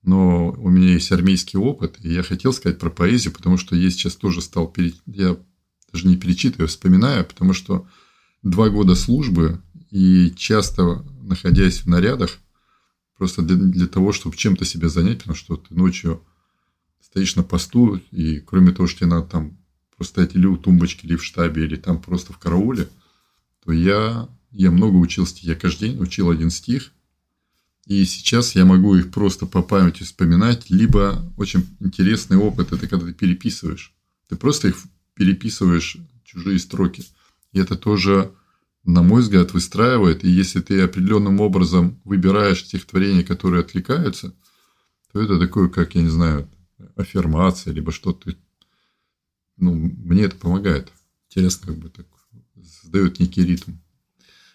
но 0.03 0.51
у 0.51 0.69
меня 0.69 0.93
есть 0.93 1.11
армейский 1.11 1.57
опыт, 1.57 1.95
и 2.01 2.13
я 2.13 2.23
хотел 2.23 2.51
сказать 2.51 2.77
про 2.77 2.89
поэзию, 2.89 3.33
потому 3.33 3.57
что 3.57 3.75
я 3.75 3.89
сейчас 3.89 4.15
тоже 4.15 4.41
стал, 4.41 4.67
пере... 4.67 4.93
я 5.05 5.37
даже 5.91 6.07
не 6.07 6.17
перечитываю, 6.17 6.67
вспоминаю, 6.67 7.25
потому 7.25 7.53
что 7.53 7.87
два 8.43 8.69
года 8.69 8.95
службы 8.95 9.61
и 9.91 10.33
часто 10.35 11.03
находясь 11.21 11.79
в 11.79 11.87
нарядах, 11.87 12.37
просто 13.17 13.41
для, 13.41 13.55
для 13.55 13.87
того, 13.87 14.11
чтобы 14.11 14.35
чем-то 14.35 14.65
себя 14.65 14.89
занять, 14.89 15.19
потому 15.19 15.35
что 15.35 15.55
ты 15.55 15.73
ночью 15.73 16.21
стоишь 17.01 17.35
на 17.35 17.43
посту, 17.43 18.01
и 18.11 18.39
кроме 18.39 18.71
того, 18.71 18.87
что 18.87 18.99
тебе 18.99 19.09
надо 19.09 19.27
там 19.27 19.57
просто 19.95 20.13
стоять 20.13 20.35
или 20.35 20.45
у 20.45 20.57
тумбочки, 20.57 21.05
или 21.05 21.15
в 21.15 21.23
штабе, 21.23 21.65
или 21.65 21.75
там 21.75 22.01
просто 22.01 22.33
в 22.33 22.37
карауле, 22.37 22.89
то 23.63 23.71
я, 23.71 24.29
я 24.51 24.71
много 24.71 24.97
учил 24.97 25.25
стихи. 25.25 25.47
Я 25.47 25.55
каждый 25.55 25.89
день 25.89 26.01
учил 26.01 26.29
один 26.29 26.49
стих, 26.49 26.91
и 27.85 28.03
сейчас 28.05 28.55
я 28.55 28.65
могу 28.65 28.95
их 28.95 29.11
просто 29.11 29.45
по 29.45 29.61
памяти 29.61 30.03
вспоминать, 30.03 30.69
либо 30.69 31.31
очень 31.37 31.65
интересный 31.79 32.37
опыт– 32.37 32.71
это 32.73 32.87
когда 32.87 33.05
ты 33.05 33.13
переписываешь. 33.13 33.93
Ты 34.27 34.35
просто 34.35 34.69
их 34.69 34.77
переписываешь, 35.13 35.97
чужие 36.23 36.59
строки. 36.59 37.05
И 37.53 37.59
это 37.59 37.75
тоже, 37.75 38.31
на 38.85 39.01
мой 39.01 39.21
взгляд, 39.21 39.53
выстраивает. 39.53 40.23
И 40.23 40.29
если 40.29 40.61
ты 40.61 40.81
определенным 40.81 41.41
образом 41.41 41.99
выбираешь 42.03 42.63
стихотворения, 42.63 43.23
которые 43.23 43.61
откликаются, 43.61 44.33
то 45.11 45.21
это 45.21 45.39
такое, 45.39 45.69
как, 45.69 45.95
я 45.95 46.01
не 46.01 46.09
знаю, 46.09 46.47
аффирмация, 46.95 47.73
либо 47.73 47.91
что-то. 47.91 48.35
Ну, 49.57 49.73
мне 49.73 50.23
это 50.23 50.35
помогает. 50.35 50.91
Интересно, 51.29 51.67
как 51.67 51.77
бы 51.77 51.89
так 51.89 52.05
создает 52.81 53.19
некий 53.19 53.43
ритм. 53.43 53.73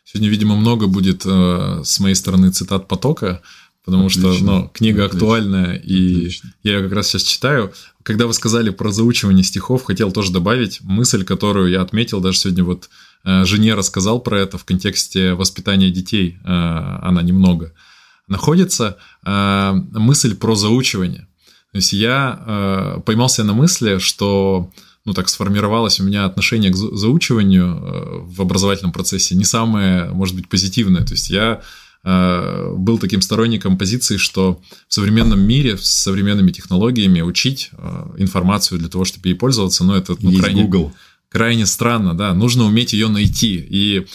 Сегодня, 0.05 0.29
видимо, 0.31 0.57
много 0.57 0.87
будет 0.87 1.25
э, 1.25 1.83
с 1.85 2.01
моей 2.01 2.15
стороны 2.15 2.51
цитат 2.51 2.89
потока, 2.89 3.43
потому 3.85 4.07
Отлично. 4.07 4.35
что 4.35 4.43
ну, 4.43 4.71
книга 4.73 5.05
Отлично. 5.05 5.19
актуальная, 5.19 5.75
и 5.77 6.17
Отлично. 6.17 6.55
я 6.63 6.77
ее 6.77 6.83
как 6.83 6.93
раз 6.93 7.09
сейчас 7.09 7.23
читаю. 7.23 7.73
Когда 8.03 8.27
вы 8.27 8.35
сказали 8.35 8.71
про 8.71 8.93
заучивание 8.93 9.45
стихов, 9.45 9.85
хотел 9.85 10.11
тоже 10.13 10.33
добавить 10.33 10.81
мысль, 10.83 11.25
которую 11.25 11.71
я 11.71 11.83
отметил, 11.83 12.21
даже 12.21 12.39
сегодня 12.39 12.65
вот 12.65 12.91
жене 13.25 13.75
рассказал 13.75 14.21
про 14.21 14.41
это 14.41 14.59
в 14.59 14.65
контексте 14.65 15.35
воспитания 15.35 15.91
детей, 15.91 16.39
э, 16.43 16.99
она 17.03 17.23
немного 17.23 17.73
находится, 18.29 18.97
э, 19.27 19.73
мысль 19.93 20.37
про 20.37 20.55
заучивание. 20.55 21.29
То 21.73 21.79
есть 21.79 21.93
я 21.93 22.43
э, 22.47 23.01
поймался 23.05 23.45
на 23.45 23.53
мысли, 23.53 23.99
что 23.99 24.71
ну, 25.05 25.15
так 25.15 25.29
сформировалось 25.29 26.01
у 26.01 26.05
меня 26.05 26.25
отношение 26.25 26.71
к 26.71 26.77
заучиванию 26.77 27.67
э, 27.67 28.19
в 28.25 28.43
образовательном 28.43 28.93
процессе 28.93 29.35
не 29.35 29.45
самое, 29.45 30.11
может 30.11 30.37
быть, 30.37 30.49
позитивное. 30.49 31.05
То 31.05 31.15
есть 31.15 31.31
я 31.31 31.63
э, 32.05 32.75
был 32.77 32.99
таким 32.99 33.23
сторонником 33.23 33.79
позиции, 33.79 34.17
что 34.17 34.61
в 34.89 34.95
современном 34.95 35.41
мире 35.41 35.77
с 35.77 35.87
современными 35.87 36.53
технологиями 36.53 37.21
учить 37.21 37.71
э, 37.73 38.07
информацию 38.19 38.79
для 38.79 38.89
того, 38.89 39.05
чтобы 39.05 39.29
ей 39.29 39.35
пользоваться, 39.35 39.85
ну, 39.85 39.95
это 39.95 40.17
ну, 40.21 40.37
крайне, 40.39 40.65
Google. 40.65 40.93
Крайне 41.31 41.65
странно, 41.65 42.15
да, 42.15 42.35
нужно 42.35 42.65
уметь 42.65 42.93
ее 42.93 43.09
найти. 43.09 43.57
И 43.57 44.07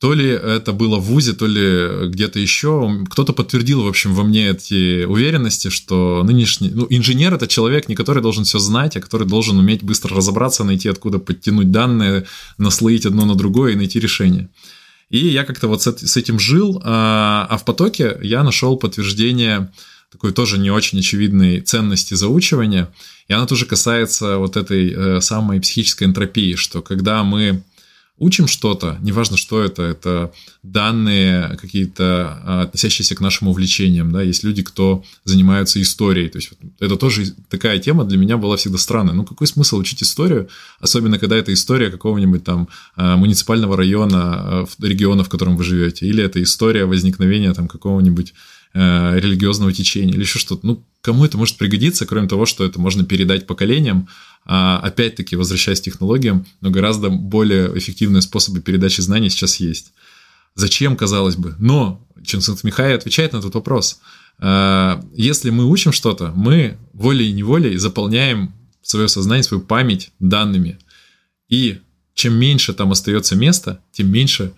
то 0.00 0.12
ли 0.12 0.28
это 0.28 0.72
было 0.72 0.98
в 0.98 1.04
ВУЗе, 1.04 1.32
то 1.32 1.46
ли 1.46 2.08
где-то 2.08 2.38
еще. 2.38 3.04
Кто-то 3.08 3.32
подтвердил, 3.32 3.82
в 3.82 3.88
общем, 3.88 4.12
во 4.14 4.24
мне 4.24 4.50
эти 4.50 5.04
уверенности, 5.04 5.68
что 5.68 6.22
нынешний... 6.24 6.70
Ну, 6.70 6.86
инженер— 6.90 7.32
это 7.34 7.46
человек, 7.46 7.88
не 7.88 7.94
который 7.94 8.22
должен 8.22 8.44
все 8.44 8.58
знать, 8.58 8.96
а 8.96 9.00
который 9.00 9.26
должен 9.26 9.58
уметь 9.58 9.82
быстро 9.82 10.16
разобраться, 10.16 10.64
найти, 10.64 10.88
откуда 10.88 11.18
подтянуть 11.18 11.70
данные, 11.70 12.26
наслоить 12.58 13.06
одно 13.06 13.24
на 13.24 13.34
другое 13.34 13.72
и 13.72 13.76
найти 13.76 14.00
решение. 14.00 14.48
И 15.10 15.18
я 15.18 15.44
как-то 15.44 15.68
вот 15.68 15.82
с 15.82 16.16
этим 16.16 16.38
жил, 16.38 16.82
а, 16.84 17.46
а 17.48 17.56
в 17.56 17.64
потоке 17.64 18.18
я 18.22 18.42
нашел 18.42 18.76
подтверждение 18.76 19.70
такой 20.14 20.32
тоже 20.32 20.58
не 20.58 20.70
очень 20.70 21.00
очевидной 21.00 21.60
ценности 21.60 22.14
заучивания, 22.14 22.88
и 23.26 23.32
она 23.32 23.46
тоже 23.46 23.66
касается 23.66 24.38
вот 24.38 24.56
этой 24.56 24.92
э, 24.92 25.20
самой 25.20 25.60
психической 25.60 26.06
энтропии, 26.06 26.54
что 26.54 26.82
когда 26.82 27.24
мы 27.24 27.64
учим 28.16 28.46
что-то, 28.46 28.96
неважно, 29.00 29.36
что 29.36 29.60
это, 29.60 29.82
это 29.82 30.32
данные 30.62 31.58
какие-то, 31.60 32.40
а, 32.44 32.62
относящиеся 32.62 33.16
к 33.16 33.20
нашим 33.20 33.48
увлечениям, 33.48 34.12
да, 34.12 34.22
есть 34.22 34.44
люди, 34.44 34.62
кто 34.62 35.02
занимаются 35.24 35.82
историей, 35.82 36.28
то 36.28 36.38
есть 36.38 36.52
это 36.78 36.96
тоже 36.96 37.34
такая 37.50 37.80
тема 37.80 38.04
для 38.04 38.16
меня 38.16 38.36
была 38.36 38.56
всегда 38.56 38.78
странная. 38.78 39.14
Ну, 39.14 39.24
какой 39.24 39.48
смысл 39.48 39.78
учить 39.78 40.02
историю, 40.02 40.48
особенно 40.78 41.18
когда 41.18 41.36
это 41.36 41.52
история 41.52 41.90
какого-нибудь 41.90 42.44
там 42.44 42.68
а, 42.94 43.16
муниципального 43.16 43.76
района, 43.76 44.20
а, 44.22 44.66
региона, 44.80 45.24
в 45.24 45.28
котором 45.28 45.56
вы 45.56 45.64
живете, 45.64 46.06
или 46.06 46.22
это 46.22 46.40
история 46.40 46.84
возникновения 46.84 47.52
там 47.52 47.66
какого-нибудь 47.66 48.32
Э, 48.76 49.20
религиозного 49.20 49.72
течения 49.72 50.14
или 50.14 50.22
еще 50.22 50.40
что-то. 50.40 50.66
Ну, 50.66 50.84
кому 51.00 51.24
это 51.24 51.38
может 51.38 51.58
пригодиться, 51.58 52.06
кроме 52.06 52.26
того, 52.26 52.44
что 52.44 52.64
это 52.64 52.80
можно 52.80 53.04
передать 53.04 53.46
поколениям, 53.46 54.08
а 54.44 54.80
опять-таки, 54.80 55.36
возвращаясь 55.36 55.80
к 55.80 55.84
технологиям, 55.84 56.44
но 56.60 56.70
гораздо 56.70 57.08
более 57.08 57.78
эффективные 57.78 58.20
способы 58.20 58.60
передачи 58.60 59.00
знаний 59.00 59.30
сейчас 59.30 59.60
есть. 59.60 59.92
Зачем, 60.56 60.96
казалось 60.96 61.36
бы? 61.36 61.54
Но 61.60 62.04
Ченсент 62.24 62.64
Михай 62.64 62.96
отвечает 62.96 63.32
на 63.32 63.36
этот 63.36 63.54
вопрос. 63.54 64.00
Э, 64.40 65.00
если 65.14 65.50
мы 65.50 65.66
учим 65.66 65.92
что-то, 65.92 66.32
мы 66.34 66.76
волей-неволей 66.94 67.76
заполняем 67.76 68.52
свое 68.82 69.06
сознание, 69.06 69.44
свою 69.44 69.62
память 69.62 70.10
данными. 70.18 70.80
И 71.48 71.78
чем 72.14 72.34
меньше 72.34 72.74
там 72.74 72.90
остается 72.90 73.36
места, 73.36 73.80
тем 73.92 74.10
меньше 74.10 74.52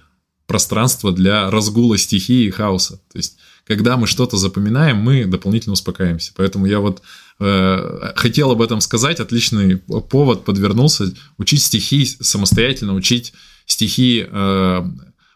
пространства 0.46 1.12
для 1.12 1.50
разгула 1.50 1.98
стихии 1.98 2.46
и 2.46 2.50
хаоса. 2.50 2.96
То 3.12 3.18
есть 3.18 3.36
когда 3.66 3.96
мы 3.96 4.06
что-то 4.06 4.36
запоминаем, 4.36 4.98
мы 4.98 5.24
дополнительно 5.24 5.72
успокаиваемся. 5.72 6.32
Поэтому 6.36 6.66
я 6.66 6.78
вот 6.78 7.02
э, 7.40 8.12
хотел 8.14 8.52
об 8.52 8.62
этом 8.62 8.80
сказать, 8.80 9.18
отличный 9.18 9.78
повод 9.78 10.44
подвернулся. 10.44 11.12
Учить 11.36 11.62
стихи 11.62 12.06
самостоятельно, 12.06 12.94
учить 12.94 13.32
стихи, 13.66 14.24
э, 14.28 14.82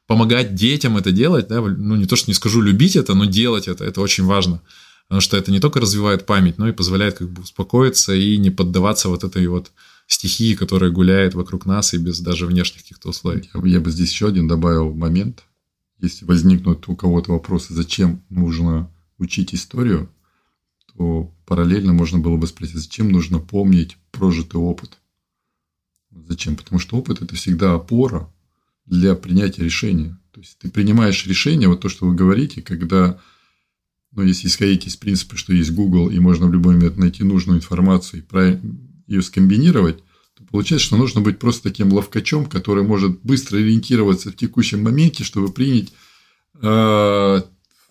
помогать 0.06 0.54
детям 0.54 0.96
это 0.96 1.10
делать, 1.10 1.48
да, 1.48 1.60
ну 1.60 1.96
не 1.96 2.06
то, 2.06 2.16
что 2.16 2.30
не 2.30 2.34
скажу 2.34 2.60
любить 2.60 2.96
это, 2.96 3.14
но 3.14 3.24
делать 3.24 3.68
это, 3.68 3.84
это 3.84 4.00
очень 4.00 4.24
важно. 4.24 4.62
Потому 5.08 5.20
что 5.20 5.36
это 5.36 5.50
не 5.50 5.58
только 5.58 5.80
развивает 5.80 6.24
память, 6.24 6.56
но 6.56 6.68
и 6.68 6.72
позволяет 6.72 7.18
как 7.18 7.30
бы 7.30 7.42
успокоиться 7.42 8.14
и 8.14 8.36
не 8.38 8.50
поддаваться 8.50 9.08
вот 9.08 9.24
этой 9.24 9.46
вот 9.48 9.72
стихии, 10.06 10.54
которая 10.54 10.90
гуляет 10.90 11.34
вокруг 11.34 11.66
нас 11.66 11.94
и 11.94 11.98
без 11.98 12.20
даже 12.20 12.46
внешних 12.46 12.82
каких-то 12.82 13.08
условий. 13.08 13.50
Я, 13.52 13.60
я 13.68 13.80
бы 13.80 13.90
здесь 13.90 14.10
еще 14.10 14.28
один 14.28 14.46
добавил 14.46 14.92
момент 14.94 15.42
если 16.00 16.24
возникнут 16.24 16.88
у 16.88 16.96
кого-то 16.96 17.32
вопросы, 17.32 17.74
зачем 17.74 18.22
нужно 18.28 18.90
учить 19.18 19.54
историю, 19.54 20.10
то 20.96 21.32
параллельно 21.46 21.92
можно 21.92 22.18
было 22.18 22.36
бы 22.36 22.46
спросить, 22.46 22.76
зачем 22.76 23.10
нужно 23.10 23.38
помнить 23.38 23.96
прожитый 24.10 24.60
опыт. 24.60 24.98
Зачем? 26.10 26.56
Потому 26.56 26.78
что 26.78 26.96
опыт– 26.96 27.22
это 27.22 27.34
всегда 27.34 27.74
опора 27.74 28.32
для 28.86 29.14
принятия 29.14 29.62
решения. 29.62 30.18
То 30.32 30.40
есть 30.40 30.58
ты 30.58 30.70
принимаешь 30.70 31.26
решение, 31.26 31.68
вот 31.68 31.80
то, 31.80 31.88
что 31.88 32.06
вы 32.06 32.14
говорите, 32.14 32.62
когда, 32.62 33.20
ну, 34.12 34.22
если 34.22 34.48
исходить 34.48 34.86
из 34.86 34.96
принципа, 34.96 35.36
что 35.36 35.52
есть 35.52 35.72
Google, 35.72 36.10
и 36.10 36.18
можно 36.18 36.46
в 36.46 36.52
любой 36.52 36.74
момент 36.74 36.96
найти 36.96 37.22
нужную 37.22 37.58
информацию 37.58 38.22
и 38.22 38.60
ее 39.06 39.22
скомбинировать, 39.22 40.02
Получается, 40.50 40.86
что 40.86 40.96
нужно 40.96 41.20
быть 41.20 41.38
просто 41.38 41.64
таким 41.64 41.92
ловкачом, 41.92 42.46
который 42.46 42.82
может 42.82 43.20
быстро 43.22 43.58
ориентироваться 43.58 44.30
в 44.30 44.36
текущем 44.36 44.82
моменте, 44.82 45.22
чтобы 45.22 45.52
принять 45.52 45.92
э, 46.54 46.60
в 46.60 47.42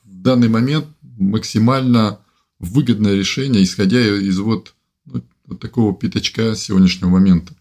данный 0.03 0.49
момент 0.49 0.87
максимально 1.01 2.19
выгодное 2.59 3.15
решение, 3.15 3.63
исходя 3.63 4.01
из 4.01 4.39
вот, 4.39 4.75
ну, 5.05 5.23
вот 5.45 5.59
такого 5.61 5.95
пятачка 5.95 6.53
сегодняшнего 6.55 7.09
момента. 7.09 7.55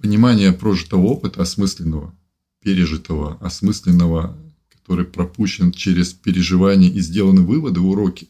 Понимание 0.00 0.52
прожитого 0.52 1.06
опыта, 1.06 1.42
осмысленного, 1.42 2.12
пережитого, 2.60 3.38
осмысленного, 3.40 4.36
который 4.68 5.04
пропущен 5.04 5.70
через 5.70 6.12
переживания 6.12 6.90
и 6.90 6.98
сделаны 6.98 7.42
выводы, 7.42 7.78
уроки, 7.78 8.28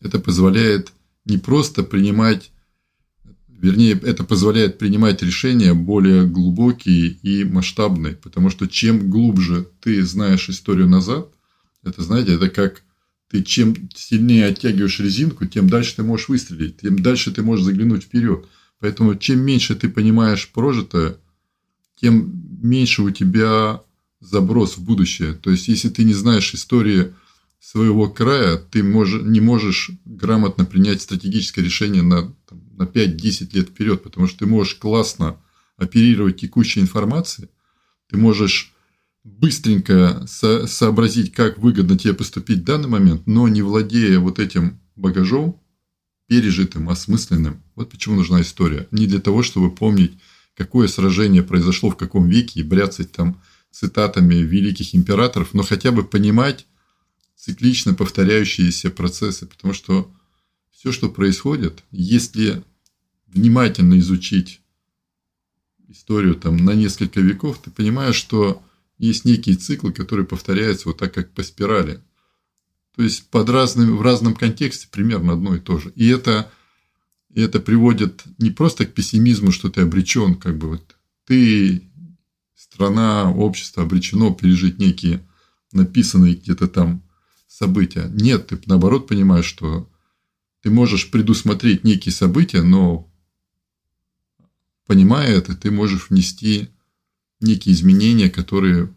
это 0.00 0.20
позволяет 0.20 0.92
не 1.24 1.38
просто 1.38 1.82
принимать 1.82 2.52
Вернее, 3.60 4.00
это 4.04 4.22
позволяет 4.22 4.78
принимать 4.78 5.20
решения 5.20 5.74
более 5.74 6.24
глубокие 6.24 7.08
и 7.08 7.42
масштабные, 7.42 8.14
потому 8.14 8.50
что 8.50 8.68
чем 8.68 9.10
глубже 9.10 9.68
ты 9.80 10.04
знаешь 10.04 10.48
историю 10.48 10.88
назад, 10.88 11.28
это, 11.82 12.02
знаете, 12.02 12.34
это 12.34 12.48
как 12.50 12.82
ты 13.28 13.42
чем 13.42 13.74
сильнее 13.94 14.46
оттягиваешь 14.46 15.00
резинку, 15.00 15.44
тем 15.44 15.68
дальше 15.68 15.96
ты 15.96 16.04
можешь 16.04 16.28
выстрелить, 16.28 16.78
тем 16.78 17.00
дальше 17.00 17.32
ты 17.32 17.42
можешь 17.42 17.64
заглянуть 17.64 18.04
вперед. 18.04 18.46
Поэтому 18.78 19.16
чем 19.16 19.40
меньше 19.40 19.74
ты 19.74 19.88
понимаешь 19.88 20.48
прожитое, 20.50 21.16
тем 22.00 22.32
меньше 22.62 23.02
у 23.02 23.10
тебя 23.10 23.82
заброс 24.20 24.76
в 24.78 24.84
будущее. 24.84 25.34
То 25.34 25.50
есть, 25.50 25.66
если 25.66 25.88
ты 25.88 26.04
не 26.04 26.14
знаешь 26.14 26.54
истории 26.54 27.12
своего 27.60 28.08
края, 28.08 28.56
ты 28.56 28.84
мож, 28.84 29.14
не 29.20 29.40
можешь 29.40 29.90
грамотно 30.04 30.64
принять 30.64 31.02
стратегическое 31.02 31.62
решение 31.62 32.02
на, 32.02 32.32
там, 32.48 32.62
на 32.78 32.84
5-10 32.84 33.54
лет 33.54 33.68
вперед, 33.68 34.02
потому 34.02 34.26
что 34.26 34.40
ты 34.40 34.46
можешь 34.46 34.76
классно 34.76 35.38
оперировать 35.76 36.40
текущей 36.40 36.80
информацией, 36.80 37.48
ты 38.08 38.16
можешь 38.16 38.72
быстренько 39.24 40.24
со- 40.26 40.66
сообразить, 40.66 41.32
как 41.32 41.58
выгодно 41.58 41.98
тебе 41.98 42.14
поступить 42.14 42.60
в 42.60 42.64
данный 42.64 42.88
момент, 42.88 43.26
но 43.26 43.48
не 43.48 43.62
владея 43.62 44.18
вот 44.18 44.38
этим 44.38 44.80
багажом, 44.96 45.60
пережитым, 46.26 46.88
осмысленным. 46.88 47.62
Вот 47.74 47.90
почему 47.90 48.16
нужна 48.16 48.40
история. 48.42 48.86
Не 48.90 49.06
для 49.06 49.20
того, 49.20 49.42
чтобы 49.42 49.74
помнить, 49.74 50.12
какое 50.54 50.88
сражение 50.88 51.42
произошло 51.42 51.90
в 51.90 51.96
каком 51.96 52.28
веке 52.28 52.60
и 52.60 52.64
бряцать 52.64 53.12
там 53.12 53.40
цитатами 53.70 54.34
великих 54.34 54.94
императоров, 54.94 55.54
но 55.54 55.62
хотя 55.62 55.92
бы 55.92 56.04
понимать 56.04 56.66
циклично 57.36 57.94
повторяющиеся 57.94 58.90
процессы, 58.90 59.46
потому 59.46 59.72
что 59.72 60.12
все, 60.70 60.92
что 60.92 61.08
происходит, 61.08 61.82
если 61.90 62.64
внимательно 63.28 63.98
изучить 63.98 64.60
историю 65.88 66.34
там 66.34 66.56
на 66.56 66.72
несколько 66.72 67.20
веков, 67.20 67.60
ты 67.62 67.70
понимаешь, 67.70 68.16
что 68.16 68.62
есть 68.98 69.24
некие 69.24 69.56
циклы, 69.56 69.92
которые 69.92 70.26
повторяются 70.26 70.88
вот 70.88 70.98
так, 70.98 71.14
как 71.14 71.30
по 71.30 71.42
спирали. 71.42 72.00
То 72.96 73.02
есть 73.02 73.28
под 73.30 73.48
разным, 73.48 73.96
в 73.96 74.02
разном 74.02 74.34
контексте 74.34 74.88
примерно 74.90 75.34
одно 75.34 75.54
и 75.54 75.60
то 75.60 75.78
же. 75.78 75.92
И 75.94 76.08
это, 76.08 76.50
и 77.32 77.40
это 77.40 77.60
приводит 77.60 78.24
не 78.38 78.50
просто 78.50 78.86
к 78.86 78.92
пессимизму, 78.92 79.52
что 79.52 79.70
ты 79.70 79.82
обречен, 79.82 80.34
как 80.34 80.58
бы 80.58 80.70
вот 80.70 80.96
ты, 81.24 81.88
страна, 82.56 83.32
общество 83.32 83.84
обречено 83.84 84.34
пережить 84.34 84.78
некие 84.78 85.22
написанные 85.72 86.34
где-то 86.34 86.68
там 86.68 87.02
события. 87.46 88.10
Нет, 88.12 88.48
ты 88.48 88.58
наоборот 88.66 89.06
понимаешь, 89.06 89.44
что 89.44 89.88
ты 90.62 90.70
можешь 90.70 91.10
предусмотреть 91.10 91.84
некие 91.84 92.12
события, 92.12 92.62
но 92.62 93.07
понимая 94.88 95.28
это, 95.28 95.54
ты 95.54 95.70
можешь 95.70 96.10
внести 96.10 96.70
некие 97.40 97.74
изменения, 97.74 98.28
которые 98.28 98.92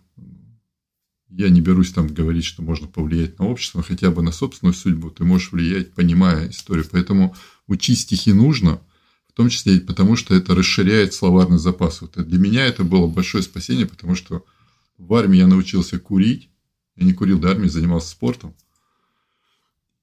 я 1.30 1.49
не 1.49 1.62
берусь 1.62 1.91
там 1.91 2.08
говорить, 2.08 2.45
что 2.45 2.63
можно 2.63 2.88
повлиять 2.88 3.38
на 3.39 3.47
общество, 3.47 3.84
хотя 3.84 4.10
бы 4.10 4.23
на 4.23 4.32
собственную 4.32 4.73
судьбу 4.73 5.12
ты 5.12 5.23
можешь 5.23 5.51
влиять, 5.51 5.93
понимая 5.93 6.49
историю. 6.49 6.86
Поэтому 6.89 7.36
учить 7.67 7.99
стихи 7.99 8.34
нужно, 8.34 8.82
в 9.27 9.34
том 9.34 9.49
числе 9.49 9.75
и 9.75 9.80
потому, 9.80 10.15
что 10.15 10.34
это 10.34 10.56
расширяет 10.56 11.13
словарный 11.13 11.60
запас. 11.60 12.01
Вот 12.01 12.17
для 12.17 12.39
меня 12.39 12.65
это 12.65 12.84
было 12.84 13.08
большое 13.08 13.43
спасение, 13.43 13.86
потому 13.86 14.15
что 14.15 14.45
в 14.97 15.13
армии 15.13 15.38
я 15.38 15.47
научился 15.47 15.99
курить. 15.99 16.49
Я 16.95 17.06
не 17.06 17.13
курил 17.13 17.39
до 17.39 17.51
армии, 17.51 17.67
занимался 17.67 18.10
спортом. 18.10 18.54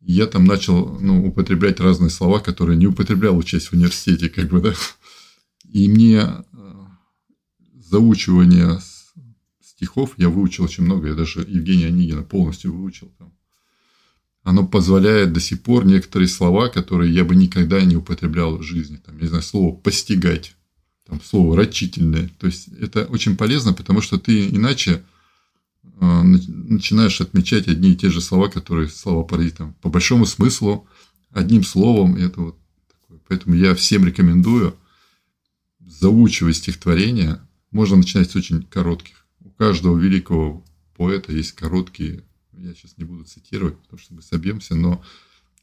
я 0.01 0.27
там 0.27 0.45
начал 0.45 0.99
ну, 1.01 1.27
употреблять 1.27 1.81
разные 1.81 2.11
слова, 2.11 2.41
которые 2.41 2.79
не 2.79 2.87
употреблял, 2.87 3.37
учась 3.37 3.69
в 3.69 3.73
университете, 3.75 4.29
как 4.29 4.49
бы, 4.49 4.61
да. 4.61 4.75
И 5.73 5.89
мне 5.89 6.21
э, 6.21 6.45
заучивание 7.75 8.81
стихов 9.61 10.15
я 10.17 10.29
выучил 10.29 10.65
очень 10.65 10.85
много. 10.85 11.09
Я 11.09 11.15
даже 11.15 11.41
Евгения 11.41 11.87
Онегина 11.87 12.23
полностью 12.23 12.75
выучил. 12.75 13.13
Там. 13.19 13.33
Оно 14.43 14.67
позволяет 14.67 15.33
до 15.33 15.41
сих 15.41 15.63
пор 15.63 15.85
некоторые 15.85 16.29
слова, 16.29 16.69
которые 16.69 17.13
я 17.13 17.25
бы 17.25 17.37
никогда 17.37 17.83
не 17.83 17.97
употреблял 17.97 18.57
в 18.57 18.63
жизни. 18.63 18.97
Там, 18.97 19.17
я 19.17 19.23
не 19.23 19.29
знаю, 19.29 19.43
слово 19.43 19.75
«постигать», 19.75 20.57
там, 21.07 21.21
слово 21.21 21.57
«рачительное». 21.57 22.31
То 22.39 22.47
есть, 22.47 22.69
это 22.69 23.05
очень 23.05 23.37
полезно, 23.37 23.75
потому 23.75 24.01
что 24.01 24.19
ты 24.19 24.49
иначе 24.49 25.05
э, 25.83 26.23
начинаешь 26.23 27.21
отмечать 27.21 27.69
одни 27.69 27.93
и 27.93 27.97
те 27.97 28.09
же 28.09 28.23
слова, 28.23 28.49
которые 28.49 28.89
слова 28.89 29.29
там, 29.51 29.75
по 29.83 29.91
большому 29.91 30.25
смыслу, 30.25 30.87
одним 31.31 31.63
словом. 31.63 32.17
Это 32.17 32.41
вот 32.41 32.59
такое. 32.91 33.21
Поэтому 33.29 33.55
я 33.55 33.75
всем 33.75 34.07
рекомендую– 34.07 34.75
заучивать 35.89 36.57
стихотворения, 36.57 37.41
можно 37.71 37.97
начинать 37.97 38.31
с 38.31 38.37
очень 38.37 38.63
коротких. 38.63 39.27
У 39.41 39.51
каждого 39.51 39.99
великого 39.99 40.65
поэта 40.97 41.33
есть 41.33 41.53
короткие, 41.53 42.25
я 42.53 42.75
сейчас 42.75 42.97
не 42.99 43.05
буду 43.05 43.25
цитировать, 43.25 43.79
потому 43.79 43.99
что 43.99 44.15
мы 44.15 44.23
собьемся, 44.23 44.75
но 44.75 45.03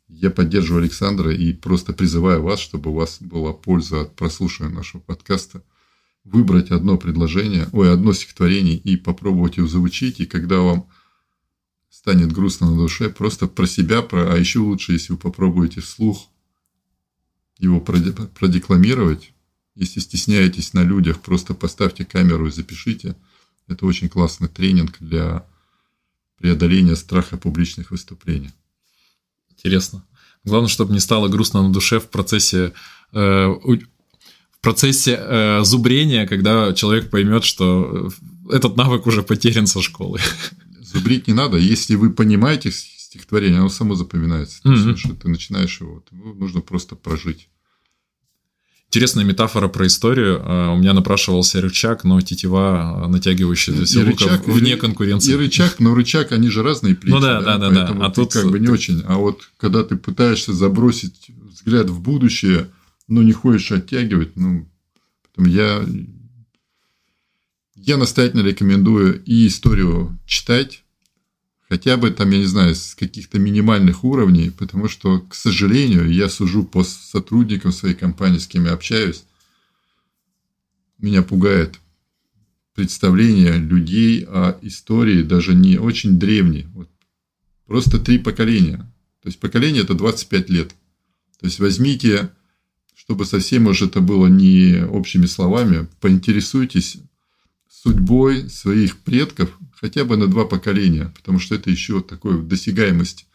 я 0.08 0.30
поддерживаю 0.32 0.84
Александра 0.84 1.34
и 1.34 1.54
просто 1.54 1.94
призываю 1.94 2.42
вас, 2.42 2.60
чтобы 2.60 2.92
у 2.92 2.94
вас 2.94 3.18
была 3.20 3.54
польза 3.54 4.02
от 4.02 4.16
прослушивания 4.16 4.74
нашего 4.74 5.02
подкаста, 5.02 5.64
выбрать 6.24 6.72
одно 6.72 6.98
предложение, 6.98 7.68
ой, 7.72 7.92
одно 7.92 8.14
стихотворение 8.14 8.78
и 8.78 8.98
попробовать 8.98 9.58
его 9.58 9.68
заучить, 9.68 10.20
и 10.20 10.26
когда 10.26 10.60
вам 10.60 10.88
станет 11.90 12.32
грустно 12.32 12.72
на 12.72 12.78
душе, 12.78 13.10
просто 13.10 13.48
про 13.48 13.68
себя, 13.68 14.02
про, 14.02 14.34
а 14.34 14.38
еще 14.38 14.60
лучше, 14.60 14.94
если 14.94 15.14
вы 15.14 15.20
попробуете 15.20 15.82
вслух 15.82 16.30
его 17.58 17.80
продекламировать, 17.80 19.35
если 19.76 20.00
стесняетесь 20.00 20.74
на 20.74 20.84
людях, 20.84 21.22
просто 21.22 21.54
поставьте 21.54 22.06
камеру 22.06 22.48
и 22.48 22.52
запишите. 22.52 23.16
Это 23.68 23.86
очень 23.86 24.10
классный 24.10 24.48
тренинг 24.48 24.98
для 25.00 25.46
преодоления 26.38 26.96
страха 26.96 27.38
публичных 27.38 27.92
выступлений. 27.92 28.52
Интересно. 29.52 30.06
Главное, 30.44 30.70
чтобы 30.70 30.94
не 30.94 31.00
стало 31.00 31.28
грустно 31.28 31.64
на 31.64 31.74
душе 31.74 32.00
в 32.00 32.10
процессе 32.10 32.74
э, 33.12 33.48
в 33.48 34.60
процессе 34.62 35.18
э, 35.20 35.64
зубрения, 35.64 36.28
когда 36.28 36.74
человек 36.74 37.10
поймет, 37.10 37.44
что 37.44 38.12
этот 38.50 38.78
навык 38.78 39.08
уже 39.08 39.24
потерян 39.24 39.68
со 39.68 39.82
школы. 39.82 40.20
Зубрить 40.80 41.28
не 41.28 41.34
надо. 41.34 41.58
Если 41.58 41.96
вы 41.96 42.12
понимаете 42.12 42.72
стихотворение, 42.72 43.60
оно 43.60 43.70
само 43.70 43.96
запоминается. 43.96 44.62
Mm-hmm. 44.64 45.20
Ты 45.22 45.30
начинаешь 45.30 45.82
его, 45.82 46.04
нужно 46.12 46.62
просто 46.62 46.96
прожить. 46.96 47.50
Интересная 48.96 49.26
метафора 49.26 49.68
про 49.68 49.88
историю. 49.88 50.42
А, 50.42 50.72
у 50.72 50.78
меня 50.78 50.94
напрашивался 50.94 51.60
рычаг, 51.60 52.06
но 52.06 52.22
тетива, 52.22 53.04
а, 53.04 53.08
натягивающаяся 53.10 54.00
и 54.00 54.04
рычаг, 54.04 54.48
вне 54.48 54.78
конкуренции. 54.78 55.34
И 55.34 55.36
рычаг, 55.36 55.82
но 55.82 55.94
рычаг, 55.94 56.32
они 56.32 56.48
же 56.48 56.64
разные 56.64 56.96
плечи. 56.96 57.14
Ну 57.14 57.20
да, 57.20 57.42
да, 57.42 57.58
да. 57.58 57.72
да, 57.72 57.92
да. 57.92 58.06
А 58.06 58.10
тут 58.10 58.32
как 58.32 58.50
бы 58.50 58.58
не 58.58 58.70
очень. 58.70 59.04
А 59.06 59.18
вот 59.18 59.50
когда 59.58 59.84
ты 59.84 59.98
пытаешься 59.98 60.54
забросить 60.54 61.28
взгляд 61.28 61.90
в 61.90 62.00
будущее, 62.00 62.70
но 63.10 63.22
не 63.22 63.34
хочешь 63.34 63.74
оттягивать, 63.74 64.38
ну, 64.38 64.66
поэтому 65.24 65.54
я, 65.54 65.86
я 67.76 67.98
настоятельно 67.98 68.44
рекомендую 68.48 69.22
и 69.26 69.48
историю 69.48 70.18
читать, 70.26 70.85
хотя 71.70 71.98
бы 71.98 72.12
там, 72.12 72.30
я 72.32 72.40
не 72.40 72.46
знаю, 72.46 72.76
с 72.76 72.96
каких-то 72.96 73.40
минимальных 73.40 74.04
уровней, 74.04 74.52
потому 74.52 74.88
что, 74.88 75.20
к 75.20 75.36
сожалению, 75.36 76.12
я 76.12 76.30
сужу 76.30 76.64
по 76.64 76.84
сотрудникам 76.84 77.72
своей 77.72 77.96
компании, 77.96 78.38
с 78.38 78.48
кем 78.48 78.66
я 78.66 78.74
общаюсь, 78.74 79.24
меня 80.98 81.22
пугает 81.24 81.80
представление 82.74 83.58
людей 83.58 84.26
о 84.28 84.58
истории 84.62 85.24
даже 85.24 85.56
не 85.56 85.78
очень 85.78 86.20
древней. 86.20 86.68
Вот 86.74 86.90
просто 87.66 88.00
три 88.00 88.18
поколения. 88.18 88.78
То 89.22 89.30
есть 89.30 89.40
поколение 89.40 89.84
это 89.84 89.94
25 89.94 90.50
лет. 90.50 90.76
То 91.40 91.48
есть 91.48 91.60
возьмите, 91.60 92.32
чтобы 92.96 93.26
совсем 93.26 93.68
уже 93.68 93.86
это 93.86 94.02
было 94.02 94.28
не 94.28 94.86
общими 94.86 95.26
словами, 95.26 95.88
поинтересуйтесь 96.02 96.98
судьбой 97.70 98.50
своих 98.50 98.98
предков 98.98 99.58
хотя 99.76 100.06
бы 100.06 100.18
на 100.18 100.28
два 100.28 100.46
поколения, 100.46 101.12
потому 101.16 101.40
что 101.40 101.56
это 101.56 101.70
еще 101.70 102.02
такое 102.02 102.38
досягаемость. 102.38 103.28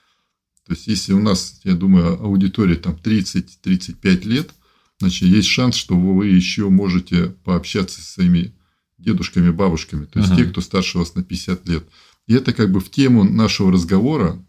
То 0.66 0.72
есть, 0.72 0.86
если 0.86 1.12
у 1.12 1.20
нас, 1.20 1.60
я 1.64 1.74
думаю, 1.74 2.22
аудитория 2.22 2.76
там 2.76 2.94
30-35 2.94 4.24
лет, 4.24 4.50
значит, 4.98 5.28
есть 5.28 5.48
шанс, 5.48 5.76
что 5.76 5.96
вы 5.96 6.28
еще 6.28 6.68
можете 6.68 7.28
пообщаться 7.44 8.00
со 8.00 8.12
своими 8.12 8.54
дедушками, 8.98 9.50
бабушками, 9.50 10.04
то 10.04 10.18
есть 10.18 10.32
uh-huh. 10.32 10.36
те, 10.36 10.44
кто 10.44 10.60
старше 10.60 10.98
вас 10.98 11.14
на 11.14 11.22
50 11.22 11.66
лет. 11.68 11.84
И 12.26 12.34
это 12.34 12.52
как 12.52 12.70
бы 12.70 12.80
в 12.80 12.90
тему 12.90 13.24
нашего 13.24 13.72
разговора, 13.72 14.44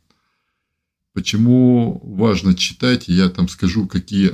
почему 1.13 1.99
важно 2.03 2.53
читать, 2.53 3.07
я 3.07 3.29
там 3.29 3.47
скажу, 3.47 3.87
какие, 3.87 4.31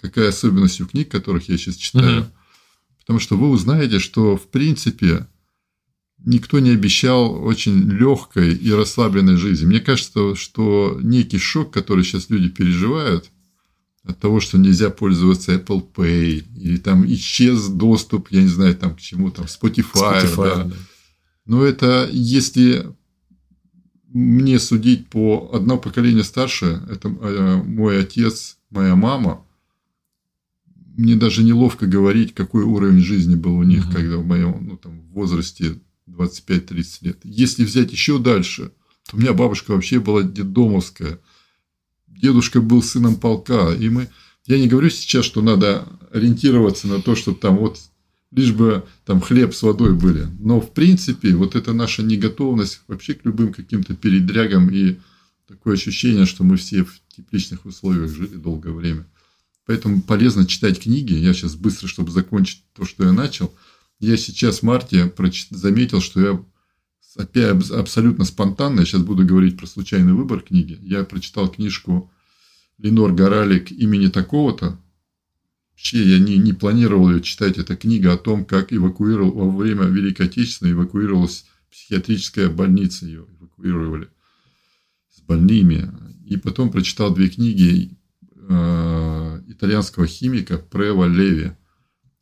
какая 0.00 0.28
особенность 0.28 0.80
у 0.80 0.86
книг, 0.86 1.10
которых 1.10 1.48
я 1.48 1.58
сейчас 1.58 1.76
читаю. 1.76 2.22
Uh-huh. 2.22 2.30
Потому 3.00 3.18
что 3.18 3.36
вы 3.36 3.50
узнаете, 3.50 3.98
что 3.98 4.36
в 4.36 4.48
принципе 4.48 5.26
никто 6.24 6.58
не 6.58 6.70
обещал 6.70 7.44
очень 7.44 7.88
легкой 7.90 8.54
и 8.54 8.72
расслабленной 8.72 9.36
жизни. 9.36 9.66
Мне 9.66 9.80
кажется, 9.80 10.34
что 10.34 10.98
некий 11.02 11.38
шок, 11.38 11.72
который 11.72 12.04
сейчас 12.04 12.30
люди 12.30 12.48
переживают 12.48 13.30
от 14.02 14.18
того, 14.20 14.40
что 14.40 14.58
нельзя 14.58 14.90
пользоваться 14.90 15.54
Apple 15.54 15.84
Pay, 15.92 16.44
или 16.56 16.76
там 16.76 17.06
исчез 17.06 17.68
доступ, 17.68 18.28
я 18.30 18.42
не 18.42 18.48
знаю, 18.48 18.76
там 18.76 18.94
к 18.94 19.00
чему, 19.00 19.30
там 19.30 19.46
Spotify, 19.46 20.22
Spotify 20.22 20.36
да. 20.36 20.64
да. 20.64 20.76
Но 21.44 21.64
это 21.64 22.08
если 22.12 22.86
мне 24.08 24.58
судить 24.58 25.08
по 25.08 25.50
одно 25.52 25.76
поколение 25.76 26.24
старше, 26.24 26.82
это 26.88 27.08
э, 27.08 27.62
мой 27.62 28.00
отец, 28.00 28.58
моя 28.70 28.96
мама, 28.96 29.44
мне 30.96 31.16
даже 31.16 31.42
неловко 31.42 31.86
говорить, 31.86 32.32
какой 32.32 32.64
уровень 32.64 33.00
жизни 33.00 33.34
был 33.34 33.56
у 33.56 33.62
них, 33.62 33.86
угу. 33.86 33.94
когда 33.94 34.16
в 34.16 34.24
моем 34.24 34.66
ну, 34.66 34.76
там, 34.76 35.02
возрасте 35.10 35.80
25-30 36.08 36.98
лет. 37.02 37.18
Если 37.24 37.64
взять 37.64 37.92
еще 37.92 38.18
дальше, 38.18 38.72
то 39.08 39.16
у 39.16 39.20
меня 39.20 39.32
бабушка 39.32 39.72
вообще 39.72 40.00
была 40.00 40.22
детдомовская. 40.22 41.20
Дедушка 42.06 42.60
был 42.60 42.82
сыном 42.82 43.16
полка. 43.16 43.74
И 43.74 43.88
мы... 43.88 44.08
Я 44.46 44.58
не 44.58 44.68
говорю 44.68 44.90
сейчас, 44.90 45.24
что 45.24 45.42
надо 45.42 45.86
ориентироваться 46.12 46.86
на 46.86 47.02
то, 47.02 47.14
что 47.16 47.32
там 47.32 47.56
вот 47.56 47.78
лишь 48.30 48.52
бы 48.52 48.84
там 49.04 49.20
хлеб 49.20 49.54
с 49.54 49.62
водой 49.62 49.94
были. 49.94 50.28
Но, 50.38 50.60
в 50.60 50.72
принципе, 50.72 51.34
вот 51.34 51.56
это 51.56 51.72
наша 51.72 52.02
неготовность 52.02 52.80
вообще 52.86 53.14
к 53.14 53.24
любым 53.24 53.52
каким-то 53.52 53.94
передрягам 53.94 54.68
и 54.70 54.96
такое 55.48 55.74
ощущение, 55.74 56.26
что 56.26 56.44
мы 56.44 56.56
все 56.56 56.84
в 56.84 57.00
тепличных 57.16 57.66
условиях 57.66 58.10
жили 58.10 58.36
долгое 58.36 58.72
время. 58.72 59.06
Поэтому 59.64 60.00
полезно 60.00 60.46
читать 60.46 60.80
книги. 60.80 61.14
Я 61.14 61.34
сейчас 61.34 61.56
быстро, 61.56 61.88
чтобы 61.88 62.12
закончить 62.12 62.62
то, 62.72 62.84
что 62.84 63.04
я 63.04 63.12
начал– 63.12 63.52
я 63.98 64.16
сейчас 64.16 64.60
в 64.60 64.62
марте 64.62 65.12
заметил, 65.50 66.00
что 66.00 66.20
я 66.20 66.44
опять 67.16 67.70
абсолютно 67.70 68.24
спонтанно, 68.24 68.80
я 68.80 68.86
сейчас 68.86 69.02
буду 69.02 69.24
говорить 69.24 69.56
про 69.56 69.66
случайный 69.66 70.12
выбор 70.12 70.40
книги, 70.40 70.78
я 70.82 71.04
прочитал 71.04 71.48
книжку 71.48 72.10
Ленор 72.78 73.12
Горалик 73.12 73.70
имени 73.72 74.08
такого-то. 74.08 74.78
Вообще 75.70 76.02
я 76.04 76.18
не, 76.18 76.38
не 76.38 76.52
планировал 76.52 77.10
ее 77.10 77.22
читать. 77.22 77.58
Это 77.58 77.76
книга 77.76 78.12
о 78.12 78.18
том, 78.18 78.44
как 78.44 78.72
эвакуировал 78.72 79.32
во 79.32 79.56
время 79.56 79.84
Великой 79.84 80.26
Отечественной 80.26 80.72
эвакуировалась 80.72 81.46
психиатрическая 81.70 82.48
больница. 82.48 83.06
Ее 83.06 83.26
эвакуировали 83.38 84.08
с 85.10 85.20
больными. 85.20 85.90
И 86.24 86.36
потом 86.38 86.70
прочитал 86.70 87.14
две 87.14 87.28
книги 87.28 87.96
э, 88.48 89.42
итальянского 89.48 90.06
химика 90.06 90.58
Прева 90.58 91.06
Леви 91.06 91.52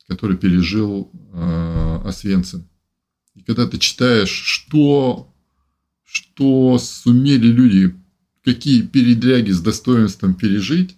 который 0.07 0.37
пережил 0.37 1.11
э, 1.33 2.01
Освенцим. 2.05 2.67
И 3.33 3.41
когда 3.41 3.67
ты 3.67 3.77
читаешь, 3.77 4.29
что, 4.29 5.33
что 6.03 6.77
сумели 6.77 7.47
люди, 7.47 7.95
какие 8.43 8.81
передряги 8.81 9.51
с 9.51 9.61
достоинством 9.61 10.35
пережить, 10.35 10.95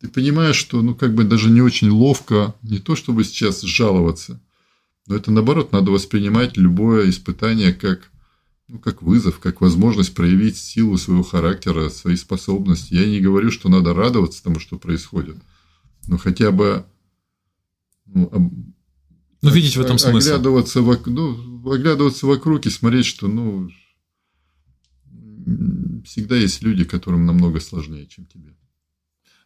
ты 0.00 0.08
понимаешь, 0.08 0.56
что 0.56 0.80
ну 0.80 0.94
как 0.94 1.14
бы 1.14 1.24
даже 1.24 1.50
не 1.50 1.60
очень 1.60 1.90
ловко, 1.90 2.54
не 2.62 2.78
то 2.78 2.96
чтобы 2.96 3.22
сейчас 3.24 3.60
жаловаться, 3.60 4.40
но 5.06 5.14
это 5.14 5.30
наоборот 5.30 5.72
надо 5.72 5.90
воспринимать 5.90 6.56
любое 6.56 7.10
испытание 7.10 7.74
как, 7.74 8.10
ну, 8.68 8.78
как 8.78 9.02
вызов, 9.02 9.38
как 9.40 9.60
возможность 9.60 10.14
проявить 10.14 10.56
силу 10.56 10.96
своего 10.96 11.22
характера, 11.22 11.90
свои 11.90 12.16
способности. 12.16 12.94
Я 12.94 13.06
не 13.06 13.20
говорю, 13.20 13.50
что 13.50 13.68
надо 13.68 13.92
радоваться 13.92 14.42
тому, 14.42 14.58
что 14.58 14.78
происходит, 14.78 15.36
но 16.06 16.16
хотя 16.16 16.50
бы 16.50 16.86
ну, 18.14 18.52
ну 19.42 19.50
видеть 19.50 19.76
в 19.76 19.80
этом 19.80 19.98
смысл. 19.98 20.28
Оглядываться, 20.28 20.82
в, 20.82 21.06
ну, 21.06 21.70
оглядываться 21.70 22.26
вокруг 22.26 22.66
и 22.66 22.70
смотреть, 22.70 23.06
что 23.06 23.28
ну, 23.28 23.70
всегда 26.04 26.36
есть 26.36 26.62
люди, 26.62 26.84
которым 26.84 27.26
намного 27.26 27.60
сложнее, 27.60 28.06
чем 28.06 28.26
тебе. 28.26 28.54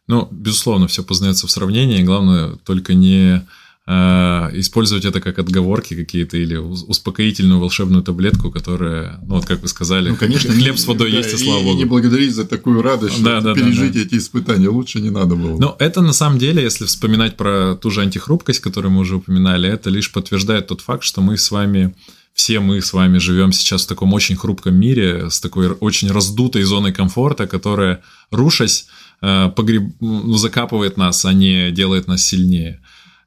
Ну, 0.07 0.27
безусловно, 0.31 0.87
все 0.87 1.03
познается 1.03 1.47
в 1.47 1.51
сравнении. 1.51 2.03
Главное 2.03 2.55
только 2.57 2.93
не 2.93 3.45
использовать 3.87 5.05
это 5.05 5.21
как 5.21 5.37
отговорки 5.37 5.95
какие-то 5.95 6.37
или 6.37 6.55
успокоительную 6.55 7.59
волшебную 7.59 8.01
таблетку, 8.03 8.51
которая, 8.51 9.19
ну 9.27 9.35
вот 9.35 9.45
как 9.45 9.61
вы 9.61 9.67
сказали, 9.67 10.09
ну, 10.09 10.15
конечно, 10.15 10.51
хлеб 10.55 10.79
с 10.79 10.87
водой 10.87 11.11
да, 11.11 11.17
есть, 11.17 11.33
и, 11.33 11.37
слава 11.37 11.61
богу. 11.61 11.75
И 11.75 11.77
не 11.77 11.85
благодарить 11.85 12.33
за 12.33 12.45
такую 12.45 12.81
радость, 12.81 13.21
да, 13.21 13.41
да, 13.41 13.53
пережить 13.53 13.93
да, 13.93 13.99
да. 13.99 14.05
эти 14.05 14.15
испытания 14.15 14.69
лучше 14.69 15.01
не 15.01 15.11
надо 15.11 15.35
было. 15.35 15.59
Но 15.59 15.75
это 15.77 16.01
на 16.01 16.13
самом 16.13 16.39
деле, 16.39 16.63
если 16.63 16.85
вспоминать 16.85 17.37
про 17.37 17.75
ту 17.75 17.91
же 17.91 18.01
антихрупкость, 18.01 18.59
которую 18.59 18.91
мы 18.91 19.01
уже 19.01 19.17
упоминали, 19.17 19.69
это 19.69 19.91
лишь 19.91 20.11
подтверждает 20.11 20.65
тот 20.65 20.81
факт, 20.81 21.03
что 21.03 21.21
мы 21.21 21.37
с 21.37 21.51
вами 21.51 21.93
все 22.35 22.59
мы 22.59 22.81
с 22.81 22.91
вами 22.91 23.17
живем 23.17 23.53
сейчас 23.53 23.85
в 23.85 23.87
таком 23.87 24.13
очень 24.13 24.35
хрупком 24.35 24.75
мире, 24.75 25.29
с 25.29 25.39
такой 25.39 25.69
очень 25.69 26.11
раздутой 26.11 26.63
зоной 26.63 26.91
комфорта, 26.91 27.47
которая, 27.47 28.01
рушась, 28.29 28.87
э, 29.21 29.49
погреб... 29.55 29.93
ну, 30.01 30.35
закапывает 30.35 30.97
нас, 30.97 31.23
а 31.23 31.31
не 31.31 31.71
делает 31.71 32.07
нас 32.07 32.25
сильнее. 32.25 32.81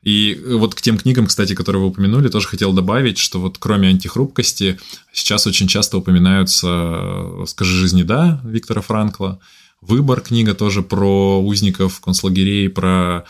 И 0.09 0.41
вот 0.43 0.75
к 0.75 0.81
тем 0.81 0.97
книгам, 0.97 1.27
кстати, 1.27 1.55
которые 1.55 1.83
вы 1.83 1.89
упомянули, 1.89 2.29
тоже 2.29 2.49
хотел 2.49 2.73
добавить, 2.73 3.19
что 3.19 3.41
вот 3.41 3.59
кроме 3.59 3.89
антихрупкости 3.89 4.79
сейчас 5.13 5.47
очень 5.47 5.69
часто 5.69 5.99
упоминаются 5.99 7.45
«Скажи 7.47 7.77
жизни 7.77 8.05
да» 8.05 8.41
Виктора 8.43 8.81
Франкла, 8.81 9.39
«Выбор» 9.83 10.23
книга 10.23 10.55
тоже 10.55 10.81
про 10.83 11.39
узников 11.43 12.01
концлагерей, 12.01 12.71
про 12.71 13.27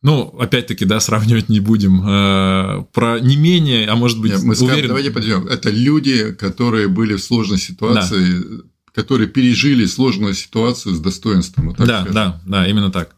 ну, 0.00 0.32
опять-таки, 0.38 0.84
да, 0.84 1.00
сравнивать 1.00 1.48
не 1.48 1.58
будем. 1.58 2.08
Э, 2.08 2.84
про 2.92 3.18
не 3.18 3.36
менее, 3.36 3.88
а 3.88 3.96
может 3.96 4.20
быть, 4.20 4.30
Нет, 4.30 4.44
мы 4.44 4.54
скажем, 4.54 4.74
уверен... 4.74 4.88
давайте 4.88 5.10
подойдем. 5.10 5.48
Это 5.48 5.70
люди, 5.70 6.32
которые 6.34 6.86
были 6.86 7.16
в 7.16 7.22
сложной 7.22 7.58
ситуации, 7.58 8.38
да. 8.38 8.62
которые 8.94 9.26
пережили 9.26 9.86
сложную 9.86 10.34
ситуацию 10.34 10.94
с 10.94 11.00
достоинством. 11.00 11.70
Вот 11.70 11.78
да, 11.78 11.84
скажем. 11.84 12.12
да, 12.14 12.40
да, 12.46 12.68
именно 12.68 12.92
так. 12.92 13.16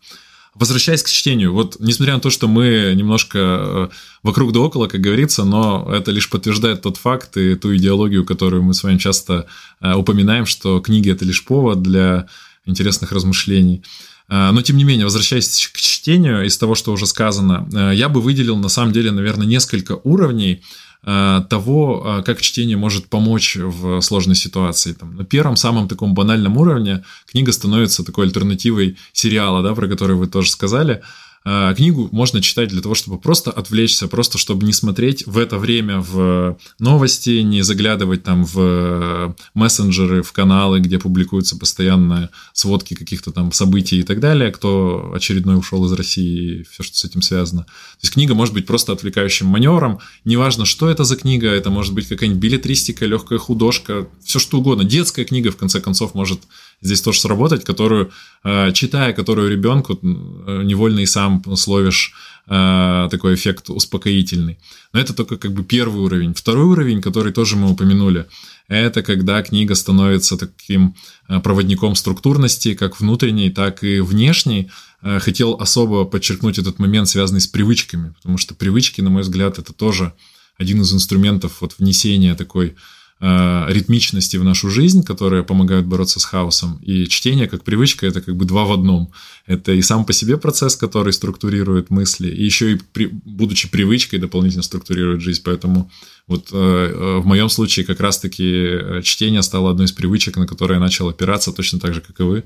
Возвращаясь 0.54 1.02
к 1.02 1.08
чтению, 1.08 1.54
вот 1.54 1.76
несмотря 1.78 2.14
на 2.14 2.20
то, 2.20 2.28
что 2.28 2.46
мы 2.46 2.92
немножко 2.94 3.38
э, 3.38 3.88
вокруг 4.22 4.52
да 4.52 4.60
около, 4.60 4.86
как 4.86 5.00
говорится, 5.00 5.44
но 5.44 5.88
это 5.90 6.10
лишь 6.10 6.28
подтверждает 6.28 6.82
тот 6.82 6.98
факт 6.98 7.38
и 7.38 7.54
ту 7.54 7.74
идеологию, 7.74 8.26
которую 8.26 8.62
мы 8.62 8.74
с 8.74 8.82
вами 8.82 8.98
часто 8.98 9.46
э, 9.80 9.94
упоминаем, 9.94 10.44
что 10.44 10.80
книги 10.80 11.10
это 11.10 11.24
лишь 11.24 11.42
повод 11.42 11.80
для 11.80 12.26
интересных 12.66 13.12
размышлений. 13.12 13.82
Э, 14.28 14.50
но, 14.52 14.60
тем 14.60 14.76
не 14.76 14.84
менее, 14.84 15.06
возвращаясь 15.06 15.70
к 15.72 15.78
чтению, 15.78 16.44
из 16.44 16.58
того, 16.58 16.74
что 16.74 16.92
уже 16.92 17.06
сказано, 17.06 17.66
я 17.94 18.10
бы 18.10 18.20
выделил, 18.20 18.58
на 18.58 18.68
самом 18.68 18.92
деле, 18.92 19.10
наверное, 19.10 19.46
несколько 19.46 19.98
уровней 20.04 20.62
того, 21.04 22.20
э, 22.20 22.22
как 22.22 22.40
чтение 22.40 22.76
может 22.76 23.08
помочь 23.08 23.56
в 23.56 24.00
сложной 24.00 24.36
ситуации. 24.36 24.92
Там, 24.92 25.16
на 25.16 25.24
первом, 25.24 25.56
самом 25.56 25.88
таком 25.88 26.14
банальном 26.14 26.56
уровне 26.56 27.04
книга 27.26 27.52
становится 27.52 28.04
такой 28.04 28.26
альтернативой 28.26 28.96
сериала, 29.12 29.62
да, 29.62 29.74
про 29.74 29.88
который 29.88 30.14
вы 30.16 30.28
тоже 30.28 30.50
сказали. 30.50 31.02
А, 31.44 31.74
книгу 31.74 32.08
можно 32.12 32.40
читать 32.40 32.68
для 32.68 32.80
того, 32.80 32.94
чтобы 32.94 33.18
просто 33.18 33.50
отвлечься, 33.50 34.06
просто 34.06 34.38
чтобы 34.38 34.64
не 34.64 34.72
смотреть 34.72 35.26
в 35.26 35.38
это 35.38 35.58
время 35.58 35.98
в 35.98 36.56
новости, 36.78 37.40
не 37.40 37.62
заглядывать 37.62 38.22
там 38.22 38.44
в 38.44 39.34
мессенджеры, 39.54 40.22
в 40.22 40.32
каналы, 40.32 40.80
где 40.80 40.98
публикуются 40.98 41.58
постоянно 41.58 42.30
сводки 42.52 42.94
каких-то 42.94 43.32
там 43.32 43.50
событий 43.50 44.00
и 44.00 44.02
так 44.04 44.20
далее, 44.20 44.52
кто 44.52 45.12
очередной 45.14 45.58
ушел 45.58 45.84
из 45.86 45.92
России 45.92 46.60
и 46.60 46.62
все, 46.64 46.82
что 46.84 46.96
с 46.96 47.04
этим 47.04 47.22
связано. 47.22 47.66
То 48.02 48.06
есть 48.06 48.14
книга 48.14 48.34
может 48.34 48.52
быть 48.52 48.66
просто 48.66 48.92
отвлекающим 48.92 49.46
маневром, 49.46 50.00
неважно, 50.24 50.64
что 50.64 50.88
это 50.88 51.04
за 51.04 51.14
книга, 51.14 51.48
это 51.48 51.70
может 51.70 51.94
быть 51.94 52.08
какая-нибудь 52.08 52.42
билетристика, 52.42 53.06
легкая 53.06 53.38
художка, 53.38 54.08
все 54.24 54.40
что 54.40 54.58
угодно. 54.58 54.82
Детская 54.82 55.24
книга, 55.24 55.52
в 55.52 55.56
конце 55.56 55.80
концов, 55.80 56.12
может 56.12 56.40
здесь 56.80 57.00
тоже 57.00 57.20
сработать, 57.20 57.64
которую, 57.64 58.10
э, 58.42 58.72
читая 58.72 59.12
которую 59.12 59.50
ребенку, 59.50 59.92
э, 60.02 60.62
невольно 60.64 60.98
и 60.98 61.06
сам 61.06 61.44
словишь 61.54 62.12
э, 62.48 63.08
такой 63.08 63.34
эффект 63.34 63.70
успокоительный. 63.70 64.58
Но 64.92 64.98
это 64.98 65.14
только 65.14 65.36
как 65.36 65.52
бы 65.52 65.62
первый 65.62 66.02
уровень. 66.02 66.34
Второй 66.34 66.64
уровень, 66.64 67.00
который 67.02 67.32
тоже 67.32 67.54
мы 67.54 67.70
упомянули, 67.70 68.26
это 68.66 69.02
когда 69.02 69.42
книга 69.42 69.76
становится 69.76 70.36
таким 70.36 70.96
проводником 71.44 71.94
структурности, 71.94 72.74
как 72.74 72.98
внутренней, 72.98 73.50
так 73.50 73.84
и 73.84 74.00
внешней. 74.00 74.70
Хотел 75.02 75.54
особо 75.54 76.04
подчеркнуть 76.04 76.58
этот 76.58 76.78
момент, 76.78 77.08
связанный 77.08 77.40
с 77.40 77.48
привычками, 77.48 78.14
потому 78.16 78.38
что 78.38 78.54
привычки, 78.54 79.00
на 79.00 79.10
мой 79.10 79.22
взгляд, 79.22 79.58
это 79.58 79.72
тоже 79.72 80.12
один 80.58 80.80
из 80.82 80.92
инструментов 80.92 81.60
вот 81.60 81.74
внесения 81.78 82.34
такой 82.34 82.74
э, 83.20 83.64
ритмичности 83.68 84.36
в 84.36 84.44
нашу 84.44 84.70
жизнь, 84.70 85.04
которые 85.04 85.42
помогают 85.42 85.86
бороться 85.86 86.20
с 86.20 86.24
хаосом. 86.24 86.78
И 86.82 87.06
чтение 87.06 87.48
как 87.48 87.64
привычка 87.64 88.06
это 88.06 88.20
как 88.20 88.36
бы 88.36 88.44
два 88.44 88.64
в 88.64 88.72
одном. 88.72 89.12
Это 89.46 89.72
и 89.72 89.82
сам 89.82 90.04
по 90.04 90.12
себе 90.12 90.36
процесс, 90.36 90.76
который 90.76 91.12
структурирует 91.12 91.90
мысли, 91.90 92.28
и 92.28 92.44
еще 92.44 92.72
и 92.72 92.80
при, 92.92 93.06
будучи 93.06 93.70
привычкой 93.70 94.18
дополнительно 94.18 94.62
структурирует 94.62 95.20
жизнь. 95.20 95.42
Поэтому 95.44 95.90
вот 96.26 96.48
э, 96.52 96.56
э 96.56 97.18
в 97.18 97.26
моем 97.26 97.48
случае 97.48 97.86
как 97.86 98.00
раз-таки 98.00 98.44
э, 98.44 99.00
чтение 99.02 99.42
стало 99.42 99.70
одной 99.70 99.86
из 99.86 99.92
привычек, 99.92 100.36
на 100.36 100.46
которые 100.46 100.76
я 100.76 100.80
начал 100.80 101.08
опираться, 101.08 101.52
точно 101.52 101.80
так 101.80 101.94
же, 101.94 102.00
как 102.00 102.20
и 102.20 102.22
вы 102.22 102.44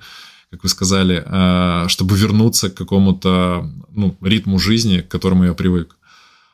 как 0.51 0.63
вы 0.63 0.69
сказали, 0.69 1.23
э, 1.25 1.89
чтобы 1.89 2.17
вернуться 2.17 2.71
к 2.71 2.75
какому-то 2.75 3.71
ну, 3.91 4.17
ритму 4.21 4.59
жизни, 4.59 5.01
к 5.01 5.09
которому 5.09 5.45
я 5.45 5.55
привык. 5.55 5.97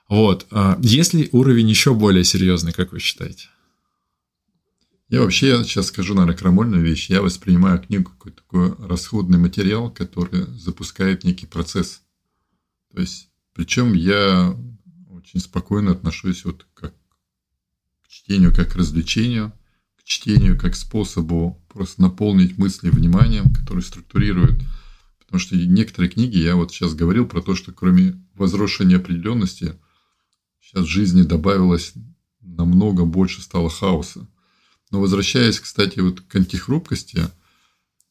Вот. 0.09 0.47
Есть 0.81 1.15
ли 1.15 1.31
уровень 1.33 1.71
еще 1.71 1.95
более 1.95 2.25
серьезный, 2.25 2.73
как 2.73 2.93
вы 2.93 2.99
считаете? 2.99 3.49
Я 5.13 5.21
вообще 5.21 5.63
сейчас 5.63 5.89
скажу, 5.89 6.15
наверное, 6.15 6.39
крамольную 6.39 6.83
вещь. 6.83 7.11
Я 7.11 7.21
воспринимаю 7.21 7.79
книгу 7.79 8.13
как 8.19 8.35
такой 8.35 8.75
расходный 8.79 9.39
материал, 9.39 9.91
который 9.91 10.47
запускает 10.59 11.23
некий 11.23 11.45
процесс. 11.45 12.01
То 12.95 13.01
есть, 13.03 13.29
причем 13.53 13.93
я 13.93 14.57
очень 15.11 15.41
спокойно 15.41 15.93
отношусь 15.93 16.47
вот 16.47 16.67
как 16.73 16.95
к 18.03 18.09
чтению 18.09 18.55
как 18.55 18.73
к 18.73 18.77
развлечению, 18.77 19.53
чтению 20.05 20.59
как 20.59 20.75
способу 20.75 21.63
просто 21.69 22.03
наполнить 22.03 22.59
мысли 22.59 22.91
вниманием, 22.91 23.53
который 23.53 23.83
структурирует. 23.83 24.61
Потому 25.19 25.41
что 25.41 25.57
некоторые 25.57 26.11
книги, 26.11 26.39
я 26.39 26.57
вот 26.57 26.73
сейчас 26.73 26.95
говорил 26.95 27.27
про 27.27 27.41
то, 27.41 27.55
что 27.55 27.73
кроме 27.73 28.23
возросшей 28.35 28.87
неопределенности, 28.87 29.75
сейчас 30.61 30.85
в 30.85 30.91
жизни 30.91 31.23
добавилось 31.23 31.95
намного 32.41 33.05
больше 33.05 33.41
стало 33.41 33.71
хаоса. 33.71 34.29
Но 34.91 35.01
возвращаясь, 35.01 35.59
кстати, 35.59 36.01
вот 36.01 36.21
к 36.21 36.37
антихрупкости 36.37 37.23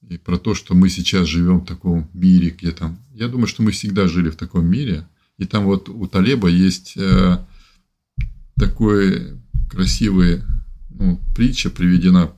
и 0.10 0.17
про 0.17 0.38
то, 0.39 0.56
что 0.56 0.73
мы 0.73 0.89
сейчас 0.89 1.27
живем 1.27 1.60
в 1.60 1.65
таком 1.65 2.10
мире, 2.13 2.49
где 2.49 2.71
там... 2.71 2.97
Я 3.13 3.27
думаю, 3.27 3.47
что 3.47 3.62
мы 3.62 3.71
всегда 3.71 4.08
жили 4.08 4.30
в 4.30 4.36
таком 4.36 4.65
мире. 4.65 5.08
И 5.38 5.45
там 5.45 5.65
вот 5.65 5.89
у 5.89 6.08
Талеба 6.08 6.47
есть 6.47 6.97
э, 6.97 7.45
такой 8.56 9.39
красивый 9.69 10.41
притча 11.35 11.69
приведена, 11.69 12.31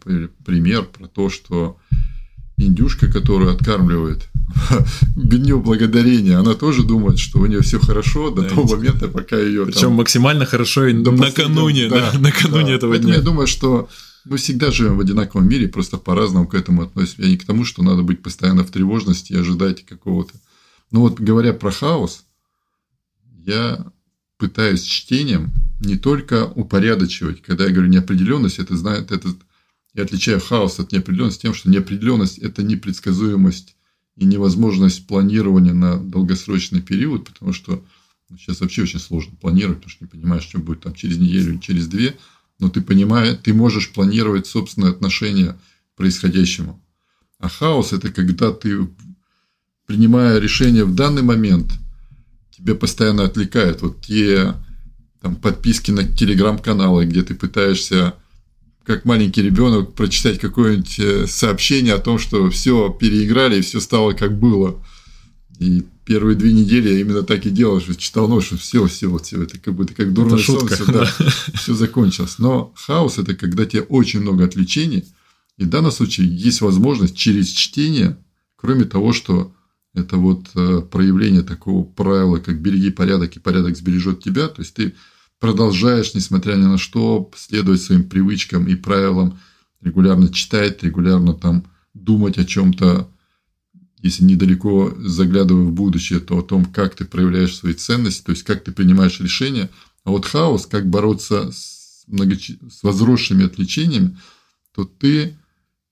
пример 0.46 0.86
про 0.86 1.08
то, 1.08 1.30
что 1.30 1.78
индюшка, 2.58 3.12
которую 3.12 3.54
откармливает 3.54 4.30
дню 5.16 5.60
благодарения, 5.60 6.38
она 6.38 6.54
тоже 6.54 6.84
думает, 6.84 7.20
что 7.20 7.40
у 7.40 7.46
нее 7.46 7.62
все 7.62 7.80
хорошо 7.80 8.30
до 8.30 8.44
да, 8.44 8.50
того 8.50 8.76
момента, 8.76 9.08
пока 9.08 9.38
ее. 9.38 9.66
Причем 9.66 9.82
там... 9.82 9.94
максимально 9.94 10.46
хорошо 10.46 10.88
и 10.88 10.94
накануне, 10.94 11.90
да, 11.90 12.12
да, 12.12 12.20
накануне 12.20 12.68
да. 12.68 12.74
этого 12.74 12.92
Поэтому 12.92 13.10
дня. 13.10 13.18
я 13.18 13.22
думаю, 13.24 13.48
что 13.48 13.90
мы 14.26 14.38
всегда 14.38 14.72
живем 14.72 14.98
в 14.98 15.02
одинаковом 15.02 15.48
мире, 15.48 15.68
просто 15.68 15.98
по-разному 15.98 16.48
к 16.48 16.56
этому 16.56 16.84
относимся. 16.84 17.24
Я 17.24 17.30
не 17.30 17.38
к 17.38 17.46
тому, 17.46 17.66
что 17.66 17.84
надо 17.84 18.04
быть 18.04 18.22
постоянно 18.22 18.64
в 18.64 18.72
тревожности 18.72 19.34
и 19.34 19.38
ожидать 19.38 19.86
какого-то. 19.86 20.34
Но 20.92 21.02
вот 21.02 21.20
говоря 21.20 21.54
про 21.54 21.72
хаос, 21.72 22.24
я 23.46 23.86
пытаюсь 24.48 24.84
чтением 24.84 25.52
не 25.80 25.98
только 25.98 26.46
упорядочивать. 26.46 27.42
Когда 27.42 27.66
я 27.66 27.72
говорю 27.72 27.90
неопределенность, 27.90 28.60
это 28.60 28.76
знает 28.76 29.12
этот 29.12 29.38
я 29.94 30.04
отличаю 30.04 30.42
хаос 30.42 30.80
от 30.80 30.92
неопределенности 30.92 31.44
тем, 31.44 31.54
что 31.54 31.70
неопределенность– 31.70 32.38
это 32.40 32.64
непредсказуемость 32.64 33.76
и 34.16 34.26
невозможность 34.26 35.06
планирования 35.06 35.74
на 35.74 35.98
долгосрочный 35.98 36.82
период, 36.82 37.26
потому 37.26 37.54
что 37.54 37.84
сейчас 38.40 38.62
вообще 38.62 38.82
очень 38.84 39.00
сложно 39.00 39.36
планировать, 39.40 39.78
потому 39.78 39.92
что 39.92 40.06
не 40.06 40.10
понимаешь, 40.10 40.44
что 40.44 40.58
будет 40.58 40.82
там 40.82 40.96
через 40.96 41.18
неделю 41.18 41.60
через 41.60 41.88
две– 41.88 42.18
но 42.60 42.70
ты 42.70 42.82
понимаешь, 42.82 43.40
ты 43.44 43.54
можешь 43.54 43.92
планировать 43.92 44.48
собственное 44.48 44.92
отношение 44.92 45.54
к 45.94 45.98
происходящему. 45.98 46.82
А 47.40 47.50
хаос– 47.50 47.92
это 47.94 48.10
когда 48.12 48.52
ты, 48.52 48.88
принимая 49.86 50.40
решение 50.40 50.86
в 50.86 50.96
данный 50.96 51.24
момент, 51.24 51.74
тебе 52.56 52.76
постоянно 52.76 53.24
отвлекают. 53.24 53.82
Вот 53.82 54.02
те 54.02 54.56
там, 55.22 55.36
подписки 55.36 55.92
на 55.92 56.04
телеграм-каналы, 56.04 57.06
где 57.06 57.24
ты 57.24 57.36
пытаешься 57.36 58.16
как 58.86 59.06
маленький 59.06 59.42
ребенок 59.42 59.94
прочитать 59.94 60.40
какое-нибудь 60.40 61.00
э, 61.00 61.28
сообщение 61.28 61.94
о 61.94 62.00
том, 62.00 62.20
что 62.20 62.50
все 62.50 62.90
переиграли 62.90 63.60
и 63.60 63.62
все 63.62 63.80
стало 63.80 64.12
как 64.12 64.38
было. 64.38 64.84
И 65.60 65.86
первые 66.06 66.36
две 66.36 66.52
недели 66.52 66.90
я 66.90 67.00
именно 67.00 67.24
так 67.24 67.46
и 67.46 67.50
делал, 67.50 67.80
что 67.80 67.96
читал 67.96 68.28
ночь, 68.28 68.48
что 68.48 68.58
все, 68.58 68.86
все, 68.88 69.08
вот 69.08 69.26
все, 69.26 69.42
это 69.42 69.58
как 69.58 69.74
будто 69.74 69.94
как 69.94 70.14
дурное 70.14 70.38
солнце, 70.38 70.76
шутка, 70.76 70.92
да, 70.92 71.06
все 71.54 71.74
закончилось. 71.74 72.36
Но 72.40 72.74
хаос– 72.76 73.18
это 73.20 73.36
когда 73.36 73.66
тебе 73.66 73.84
очень 73.84 74.20
много 74.20 74.44
отвлечений, 74.44 75.06
и 75.58 75.64
в 75.64 75.70
данном 75.70 75.92
случае 75.92 76.28
есть 76.28 76.60
возможность 76.60 77.16
через 77.16 77.48
чтение, 77.50 78.18
кроме 78.58 78.84
того, 78.84 79.14
что 79.14 79.54
это 79.94 80.18
вот 80.18 80.50
э, 80.56 80.82
проявление 80.82 81.44
такого 81.44 81.84
правила, 81.84 82.38
как 82.38 82.62
береги 82.62 82.90
порядок, 82.90 83.36
и 83.36 83.40
порядок 83.40 83.78
сбережет 83.78 84.24
тебя, 84.24 84.48
то 84.48 84.62
есть 84.62 84.74
ты 84.74 84.96
продолжаешь, 85.40 86.14
несмотря 86.14 86.56
ни 86.56 86.66
на 86.66 86.78
что, 86.78 87.30
следовать 87.36 87.82
своим 87.82 88.10
привычкам 88.10 88.68
и 88.68 88.76
правилам, 88.76 89.40
регулярно 89.82 90.32
читать, 90.32 90.82
регулярно 90.84 91.34
там 91.34 91.66
думать 91.94 92.38
о 92.38 92.46
чем-то 92.46 93.10
если 94.04 94.26
недалеко 94.26 94.94
заглядывая 95.00 95.64
в 95.64 95.72
будущее, 95.72 96.20
то 96.20 96.38
о 96.38 96.44
том, 96.44 96.66
как 96.66 96.94
ты 96.94 97.06
проявляешь 97.06 97.56
свои 97.56 97.74
ценности, 97.74 98.24
то 98.26 98.32
есть 98.34 98.44
как 98.44 98.62
ты 98.62 98.74
принимаешь 98.74 99.22
решения. 99.22 99.70
А 100.04 100.12
вот 100.12 100.26
хаос, 100.26 100.68
как 100.68 100.90
бороться 100.90 101.52
с, 101.54 102.04
многоч... 102.08 102.52
с 102.70 102.84
возросшими 102.84 103.46
отвлечениями, 103.46 104.18
то 104.76 104.84
ты 104.84 105.38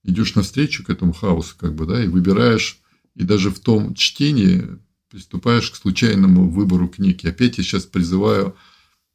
идешь 0.03 0.35
навстречу 0.35 0.83
к 0.83 0.89
этому 0.89 1.13
хаосу, 1.13 1.55
как 1.57 1.73
бы, 1.73 1.85
да, 1.85 2.03
и 2.03 2.07
выбираешь, 2.07 2.80
и 3.15 3.23
даже 3.23 3.49
в 3.49 3.59
том 3.59 3.93
чтении 3.95 4.67
приступаешь 5.09 5.69
к 5.69 5.75
случайному 5.75 6.49
выбору 6.49 6.87
книги. 6.87 7.27
Опять 7.27 7.57
я 7.57 7.63
сейчас 7.63 7.85
призываю 7.85 8.55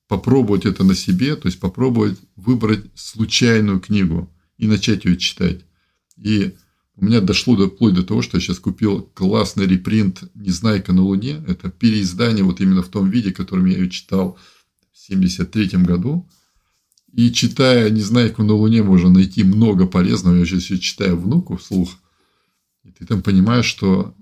попробовать 0.08 0.66
это 0.66 0.84
на 0.84 0.94
себе, 0.94 1.36
то 1.36 1.46
есть 1.46 1.58
попробовать 1.58 2.18
выбрать 2.36 2.84
случайную 2.94 3.80
книгу 3.80 4.30
и 4.58 4.66
начать 4.66 5.04
ее 5.04 5.16
читать. 5.16 5.64
И 6.16 6.54
у 6.96 7.04
меня 7.04 7.20
дошло 7.20 7.56
до, 7.56 7.68
вплоть 7.68 7.94
до 7.94 8.02
того, 8.02 8.22
что 8.22 8.36
я 8.36 8.40
сейчас 8.40 8.58
купил 8.58 9.02
классный 9.14 9.66
репринт 9.66 10.24
«Незнайка 10.34 10.92
на 10.92 11.02
Луне». 11.02 11.44
Это 11.46 11.70
переиздание 11.70 12.44
вот 12.44 12.60
именно 12.60 12.82
в 12.82 12.88
том 12.88 13.10
виде, 13.10 13.32
которым 13.32 13.66
я 13.66 13.78
ее 13.78 13.90
читал 13.90 14.38
в 14.92 15.10
1973 15.10 15.82
году. 15.82 16.28
И 17.12 17.32
читая 17.32 17.90
«Незнайку 17.90 18.42
на 18.42 18.54
Луне» 18.54 18.82
можно 18.82 19.10
найти 19.10 19.44
много 19.44 19.86
полезного. 19.86 20.36
Я 20.36 20.46
сейчас 20.46 20.70
ее 20.70 20.78
читаю 20.78 21.18
внуку 21.18 21.56
вслух. 21.56 21.90
И 22.86 22.92
ты 22.92 23.04
там 23.04 23.22
понимаешь, 23.22 23.66
что 23.66 24.14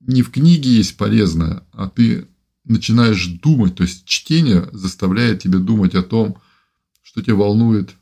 не 0.00 0.22
в 0.22 0.30
книге 0.30 0.70
есть 0.70 0.96
полезное, 0.96 1.66
а 1.72 1.88
ты 1.88 2.28
начинаешь 2.64 3.26
думать. 3.26 3.76
То 3.76 3.82
есть 3.82 4.04
чтение 4.06 4.68
заставляет 4.72 5.42
тебя 5.42 5.58
думать 5.58 5.94
о 5.94 6.02
том, 6.02 6.40
что 7.02 7.22
тебя 7.22 7.34
волнует, 7.34 7.94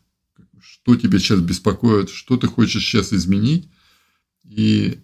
что 0.60 0.96
тебя 0.96 1.18
сейчас 1.18 1.40
беспокоит, 1.40 2.10
что 2.10 2.36
ты 2.36 2.46
хочешь 2.46 2.84
сейчас 2.84 3.12
изменить 3.12 3.68
и 4.44 4.98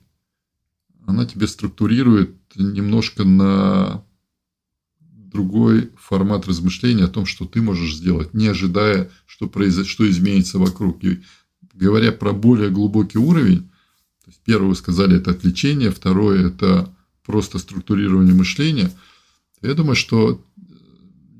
она 1.06 1.24
тебе 1.24 1.46
структурирует 1.46 2.36
немножко 2.56 3.24
на 3.24 4.04
другой 5.00 5.90
формат 5.96 6.46
размышления 6.46 7.04
о 7.04 7.08
том, 7.08 7.26
что 7.26 7.44
ты 7.46 7.62
можешь 7.62 7.96
сделать, 7.96 8.34
не 8.34 8.48
ожидая, 8.48 9.10
что, 9.26 9.48
произойдет, 9.48 9.90
что 9.90 10.08
изменится 10.08 10.58
вокруг. 10.58 11.02
И 11.04 11.22
говоря 11.72 12.12
про 12.12 12.32
более 12.32 12.70
глубокий 12.70 13.18
уровень, 13.18 13.67
есть 14.28 14.40
первое 14.44 14.68
вы 14.68 14.76
сказали, 14.76 15.16
это 15.16 15.30
отвлечение, 15.32 15.90
второе– 15.90 16.46
это 16.48 16.94
просто 17.24 17.58
структурирование 17.58 18.34
мышления. 18.34 18.92
Я 19.62 19.74
думаю, 19.74 19.96
что 19.96 20.44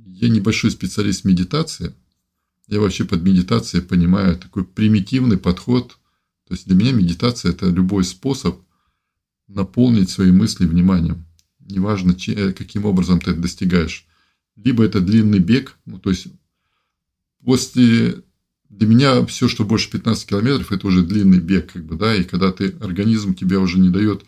я 0.07 0.29
небольшой 0.29 0.70
специалист 0.70 1.24
медитации. 1.24 1.94
Я 2.66 2.81
вообще 2.81 3.05
под 3.05 3.22
медитацией 3.22 3.83
понимаю 3.83 4.37
такой 4.37 4.64
примитивный 4.64 5.38
подход 5.38 5.98
то 6.48 6.55
есть 6.55 6.66
для 6.66 6.74
меня 6.74 6.92
медитация– 6.92 7.51
это 7.53 7.66
любой 7.66 8.05
способ 8.05 8.62
наполнить 9.48 10.09
свои 10.09 10.33
мысли 10.33 10.64
вниманием. 10.64 11.27
Неважно, 11.61 12.16
э, 12.27 12.53
каким 12.53 12.87
образом 12.87 13.20
ты 13.20 13.33
это 13.33 13.40
достигаешь. 13.40 14.07
Либо 14.57 14.83
это 14.83 15.01
длинный 15.01 15.40
бег, 15.40 15.77
ну, 15.85 15.98
то 15.98 16.09
есть 16.09 16.29
после 17.44 18.22
для 18.68 18.87
меня 18.87 19.24
все, 19.26 19.48
что 19.48 19.64
больше 19.64 19.90
15 19.90 20.28
километров, 20.28 20.72
это 20.72 20.87
уже 20.87 21.02
длинный 21.02 21.40
бег, 21.40 21.72
как 21.72 21.85
бы, 21.85 21.96
да, 21.96 22.14
и 22.14 22.24
когда 22.24 22.52
ты, 22.52 22.74
организм 22.81 23.35
тебя 23.35 23.61
уже 23.61 23.78
не 23.78 23.88
дает, 23.88 24.24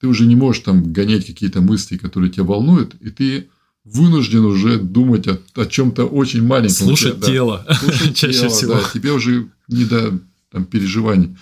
ты 0.00 0.08
уже 0.08 0.26
не 0.26 0.34
можешь 0.34 0.62
там 0.62 0.92
гонять 0.92 1.26
какие-то 1.26 1.60
мысли, 1.60 1.96
которые 1.96 2.30
тебя 2.30 2.44
волнуют, 2.44 2.94
и 3.00 3.10
ты 3.10 3.48
вынужден 3.84 4.44
уже 4.44 4.78
думать 4.78 5.28
о, 5.28 5.40
о 5.54 5.66
чем-то 5.66 6.04
очень 6.04 6.44
маленьком. 6.44 6.86
Слушать 6.86 7.24
тело. 7.24 7.66
Слушать 7.80 8.14
Чаще 8.16 8.40
тело, 8.40 8.50
всего. 8.50 8.74
Да, 8.74 8.90
тебе 8.92 9.12
уже 9.12 9.48
не 9.68 9.84
до 9.84 10.18
там, 10.50 10.64
переживаний. 10.64 11.36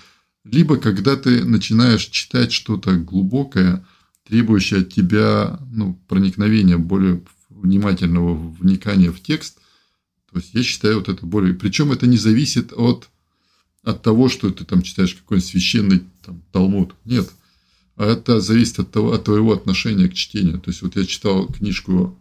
Либо 0.44 0.76
когда 0.76 1.16
ты 1.16 1.44
начинаешь 1.44 2.06
читать 2.06 2.52
что-то 2.52 2.94
глубокое, 2.94 3.84
требующее 4.26 4.80
от 4.80 4.92
тебя 4.92 5.58
ну, 5.70 5.98
проникновения, 6.08 6.78
более 6.78 7.22
внимательного 7.48 8.34
вникания 8.58 9.10
в 9.10 9.20
текст, 9.20 9.57
То 10.30 10.38
есть 10.38 10.54
я 10.54 10.62
считаю 10.62 10.98
вот 10.98 11.08
это 11.08 11.24
более... 11.24 11.54
Причем 11.54 11.90
это 11.92 12.06
не 12.06 12.18
зависит 12.18 12.72
от, 12.72 13.08
от 13.82 14.02
того, 14.02 14.28
что 14.28 14.50
ты 14.50 14.64
там 14.64 14.82
читаешь 14.82 15.14
какой-нибудь 15.14 15.48
священный 15.48 16.02
там, 16.22 16.42
Талмуд. 16.52 16.94
Нет. 17.04 17.30
А 17.96 18.06
это 18.06 18.40
зависит 18.40 18.78
от, 18.78 18.92
того, 18.92 19.12
от 19.12 19.24
твоего 19.24 19.52
отношения 19.52 20.08
к 20.08 20.14
чтению. 20.14 20.60
То 20.60 20.70
есть 20.70 20.82
вот 20.82 20.96
я 20.96 21.04
читал 21.06 21.46
книжку 21.48 22.20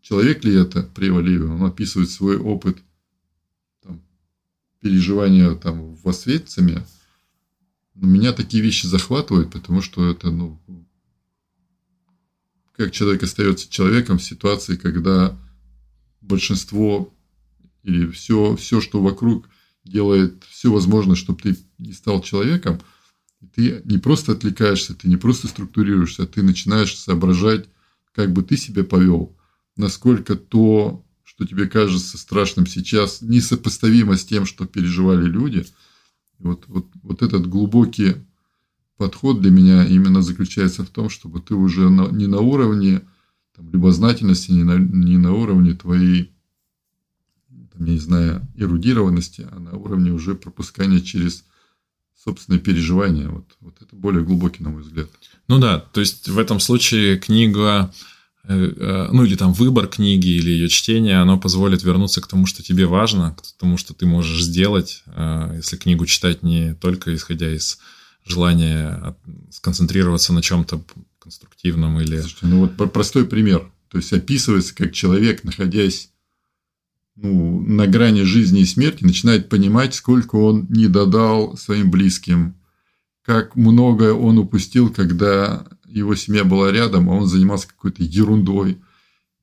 «Человек 0.00 0.44
ли 0.44 0.54
это?» 0.54 0.82
при 0.82 1.06
Леви. 1.06 1.42
Он 1.42 1.64
описывает 1.64 2.10
свой 2.10 2.38
опыт 2.38 2.78
там, 3.82 4.00
переживания 4.80 5.54
там, 5.56 5.96
в 5.96 6.08
Освенциме. 6.08 6.86
Меня 7.94 8.32
такие 8.32 8.62
вещи 8.62 8.86
захватывают, 8.86 9.52
потому 9.52 9.82
что 9.82 10.08
это, 10.08 10.30
ну, 10.30 10.58
как 12.76 12.92
человек 12.92 13.24
остается 13.24 13.68
человеком 13.68 14.18
в 14.18 14.24
ситуации, 14.24 14.76
когда 14.76 15.36
большинство 16.22 17.12
или 17.82 18.10
все, 18.10 18.56
все, 18.56 18.80
что 18.80 19.02
вокруг 19.02 19.48
делает 19.84 20.44
все 20.48 20.72
возможное, 20.72 21.16
чтобы 21.16 21.40
ты 21.40 21.56
не 21.78 21.92
стал 21.92 22.22
человеком, 22.22 22.80
ты 23.54 23.80
не 23.84 23.98
просто 23.98 24.32
отвлекаешься, 24.32 24.94
ты 24.94 25.08
не 25.08 25.16
просто 25.16 25.48
структурируешься, 25.48 26.24
а 26.24 26.26
ты 26.26 26.42
начинаешь 26.42 26.96
соображать, 26.96 27.68
как 28.12 28.32
бы 28.32 28.42
ты 28.42 28.56
себя 28.56 28.84
повел, 28.84 29.36
насколько 29.76 30.36
то, 30.36 31.04
что 31.24 31.46
тебе 31.46 31.66
кажется 31.66 32.18
страшным 32.18 32.66
сейчас, 32.66 33.22
несопоставимо 33.22 34.16
с 34.16 34.24
тем, 34.24 34.44
что 34.44 34.66
переживали 34.66 35.24
люди. 35.24 35.64
вот, 36.38 36.64
вот, 36.66 36.86
вот 37.02 37.22
этот 37.22 37.48
глубокий 37.48 38.16
подход 38.96 39.40
для 39.40 39.50
меня 39.50 39.86
именно 39.86 40.20
заключается 40.20 40.84
в 40.84 40.90
том, 40.90 41.08
чтобы 41.08 41.40
ты 41.40 41.54
уже 41.54 41.88
на, 41.88 42.08
не 42.08 42.26
на 42.26 42.40
уровне 42.40 43.00
там, 43.56 43.70
любознательности, 43.70 44.50
не 44.50 44.64
на, 44.64 44.76
не 44.76 45.16
на 45.16 45.32
уровне 45.32 45.72
твоей 45.72 46.34
не 47.80 47.98
знаю, 47.98 48.46
эрудированности, 48.56 49.48
а 49.50 49.58
на 49.58 49.72
уровне 49.72 50.10
уже 50.12 50.34
пропускания 50.34 51.00
через 51.00 51.44
собственное 52.22 52.60
переживание. 52.60 53.28
Вот, 53.28 53.46
вот 53.60 53.76
это 53.80 53.96
более 53.96 54.22
глубокий, 54.22 54.62
на 54.62 54.70
мой 54.70 54.82
взгляд. 54.82 55.08
Ну 55.48 55.58
да, 55.58 55.78
то 55.78 56.00
есть 56.00 56.28
в 56.28 56.38
этом 56.38 56.60
случае 56.60 57.18
книга, 57.18 57.92
э, 58.44 58.54
э, 58.54 59.08
ну 59.12 59.24
или 59.24 59.34
там 59.36 59.52
выбор 59.52 59.86
книги 59.86 60.28
или 60.28 60.50
ее 60.50 60.68
чтение, 60.68 61.18
оно 61.18 61.38
позволит 61.38 61.82
вернуться 61.82 62.20
к 62.20 62.26
тому, 62.26 62.46
что 62.46 62.62
тебе 62.62 62.86
важно, 62.86 63.34
к 63.34 63.42
тому, 63.58 63.78
что 63.78 63.94
ты 63.94 64.06
можешь 64.06 64.42
сделать, 64.42 65.02
э, 65.06 65.54
если 65.56 65.76
книгу 65.76 66.04
читать 66.04 66.42
не 66.42 66.74
только 66.74 67.14
исходя 67.14 67.50
из 67.50 67.78
желания 68.26 69.16
сконцентрироваться 69.50 70.34
на 70.34 70.42
чем-то 70.42 70.84
конструктивном 71.18 72.00
или... 72.00 72.20
Слушайте, 72.20 72.46
ну 72.46 72.60
вот 72.60 72.92
простой 72.92 73.24
пример. 73.24 73.70
То 73.88 73.98
есть 73.98 74.12
описывается, 74.12 74.74
как 74.74 74.92
человек, 74.92 75.42
находясь 75.42 76.10
ну, 77.22 77.60
на 77.60 77.86
грани 77.86 78.22
жизни 78.22 78.62
и 78.62 78.66
смерти, 78.66 79.04
начинает 79.04 79.48
понимать, 79.48 79.94
сколько 79.94 80.36
он 80.36 80.66
не 80.70 80.88
додал 80.88 81.56
своим 81.56 81.90
близким, 81.90 82.54
как 83.22 83.56
много 83.56 84.14
он 84.14 84.38
упустил, 84.38 84.90
когда 84.90 85.66
его 85.86 86.14
семья 86.14 86.44
была 86.44 86.72
рядом, 86.72 87.10
а 87.10 87.14
он 87.14 87.26
занимался 87.26 87.68
какой-то 87.68 88.02
ерундой. 88.02 88.78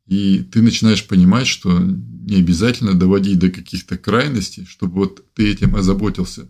И 0.07 0.39
ты 0.39 0.61
начинаешь 0.61 1.05
понимать, 1.05 1.47
что 1.47 1.79
не 1.79 2.37
обязательно 2.37 2.93
доводить 2.93 3.39
до 3.39 3.49
каких-то 3.49 3.97
крайностей, 3.97 4.65
чтобы 4.65 4.95
вот 4.95 5.25
ты 5.35 5.51
этим 5.51 5.75
озаботился. 5.75 6.49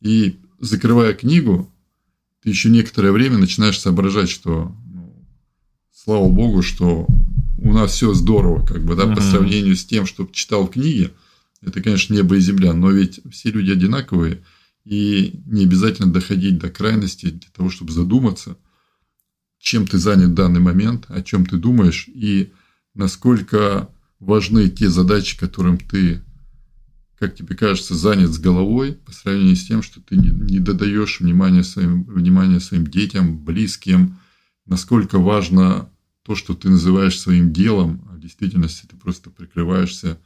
И 0.00 0.40
закрывая 0.58 1.12
книгу, 1.12 1.72
ты 2.42 2.48
еще 2.48 2.68
некоторое 2.70 3.12
время 3.12 3.38
начинаешь 3.38 3.78
соображать, 3.78 4.30
что 4.30 4.74
ну, 4.86 5.24
слава 5.92 6.28
богу, 6.28 6.62
что 6.62 7.06
у 7.58 7.72
нас 7.72 7.92
все 7.92 8.14
здорово, 8.14 8.64
как 8.64 8.84
бы, 8.84 8.94
да, 8.94 9.04
uh-huh. 9.04 9.16
по 9.16 9.20
сравнению 9.20 9.76
с 9.76 9.84
тем, 9.84 10.06
что 10.06 10.28
читал 10.32 10.66
в 10.66 10.70
книге, 10.70 11.12
это, 11.60 11.82
конечно, 11.82 12.14
небо 12.14 12.36
и 12.36 12.40
земля, 12.40 12.72
но 12.72 12.90
ведь 12.90 13.20
все 13.30 13.50
люди 13.50 13.72
одинаковые, 13.72 14.42
и 14.84 15.40
не 15.46 15.64
обязательно 15.64 16.10
доходить 16.10 16.58
до 16.58 16.70
крайности 16.70 17.30
для 17.30 17.50
того, 17.54 17.68
чтобы 17.68 17.92
задуматься, 17.92 18.56
чем 19.58 19.86
ты 19.86 19.98
занят 19.98 20.30
в 20.30 20.34
данный 20.34 20.60
момент, 20.60 21.06
о 21.08 21.20
чем 21.20 21.44
ты 21.44 21.56
думаешь, 21.56 22.08
и 22.08 22.52
насколько 22.94 23.88
важны 24.20 24.68
те 24.68 24.88
задачи, 24.88 25.38
которым 25.38 25.78
ты, 25.78 26.22
как 27.18 27.34
тебе 27.34 27.56
кажется, 27.56 27.94
занят 27.94 28.30
с 28.30 28.38
головой, 28.38 28.92
по 28.92 29.12
сравнению 29.12 29.56
с 29.56 29.66
тем, 29.66 29.82
что 29.82 30.00
ты 30.00 30.16
не, 30.16 30.30
не 30.30 30.60
додаешь 30.60 31.20
внимания 31.20 31.64
своим, 31.64 32.04
внимания 32.04 32.60
своим 32.60 32.86
детям, 32.86 33.44
близким, 33.44 34.18
насколько 34.64 35.18
важно 35.18 35.90
то, 36.28 36.34
что 36.34 36.54
ты 36.54 36.68
называешь 36.68 37.18
своим 37.18 37.54
делом, 37.54 38.06
а 38.10 38.16
в 38.16 38.20
действительности 38.20 38.84
ты 38.84 38.96
просто 38.96 39.30
прикрываешься 39.30 40.20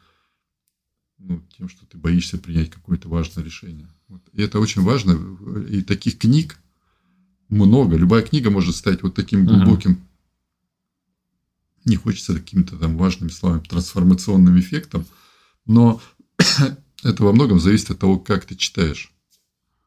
ну, 1.16 1.40
тем, 1.56 1.68
что 1.68 1.86
ты 1.86 1.96
боишься 1.96 2.38
принять 2.38 2.70
какое-то 2.70 3.08
важное 3.08 3.44
решение. 3.44 3.86
Вот. 4.08 4.20
И 4.32 4.42
это 4.42 4.58
очень 4.58 4.82
важно. 4.82 5.12
И 5.68 5.80
таких 5.82 6.18
книг 6.18 6.58
много. 7.48 7.96
Любая 7.96 8.22
книга 8.22 8.50
может 8.50 8.74
стать 8.74 9.04
вот 9.04 9.14
таким 9.14 9.46
глубоким, 9.46 9.92
uh-huh. 9.92 10.00
не 11.84 11.94
хочется 11.94 12.34
какими-то 12.34 12.76
там 12.76 12.98
важными 12.98 13.30
словами, 13.30 13.62
трансформационным 13.62 14.58
эффектом, 14.58 15.06
но 15.66 16.02
это 17.04 17.22
во 17.22 17.32
многом 17.32 17.60
зависит 17.60 17.92
от 17.92 18.00
того, 18.00 18.18
как 18.18 18.44
ты 18.44 18.56
читаешь. 18.56 19.12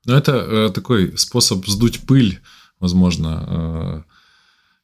Ну, 0.06 0.14
это 0.14 0.32
э, 0.32 0.72
такой 0.74 1.18
способ 1.18 1.68
сдуть 1.68 2.08
пыль, 2.08 2.40
возможно, 2.80 4.06
э, 4.08 4.15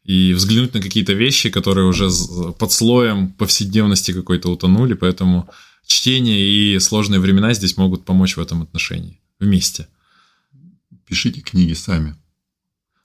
и 0.03 0.33
взглянуть 0.33 0.73
на 0.73 0.81
какие-то 0.81 1.13
вещи, 1.13 1.49
которые 1.49 1.87
уже 1.87 2.09
под 2.57 2.71
слоем 2.71 3.31
повседневности 3.33 4.13
какой-то 4.13 4.49
утонули, 4.49 4.93
поэтому 4.93 5.49
чтение 5.85 6.41
и 6.41 6.79
сложные 6.79 7.19
времена 7.19 7.53
здесь 7.53 7.77
могут 7.77 8.03
помочь 8.03 8.37
в 8.37 8.41
этом 8.41 8.61
отношении 8.61 9.19
вместе. 9.39 9.87
Пишите 11.05 11.41
книги 11.41 11.73
сами. 11.73 12.15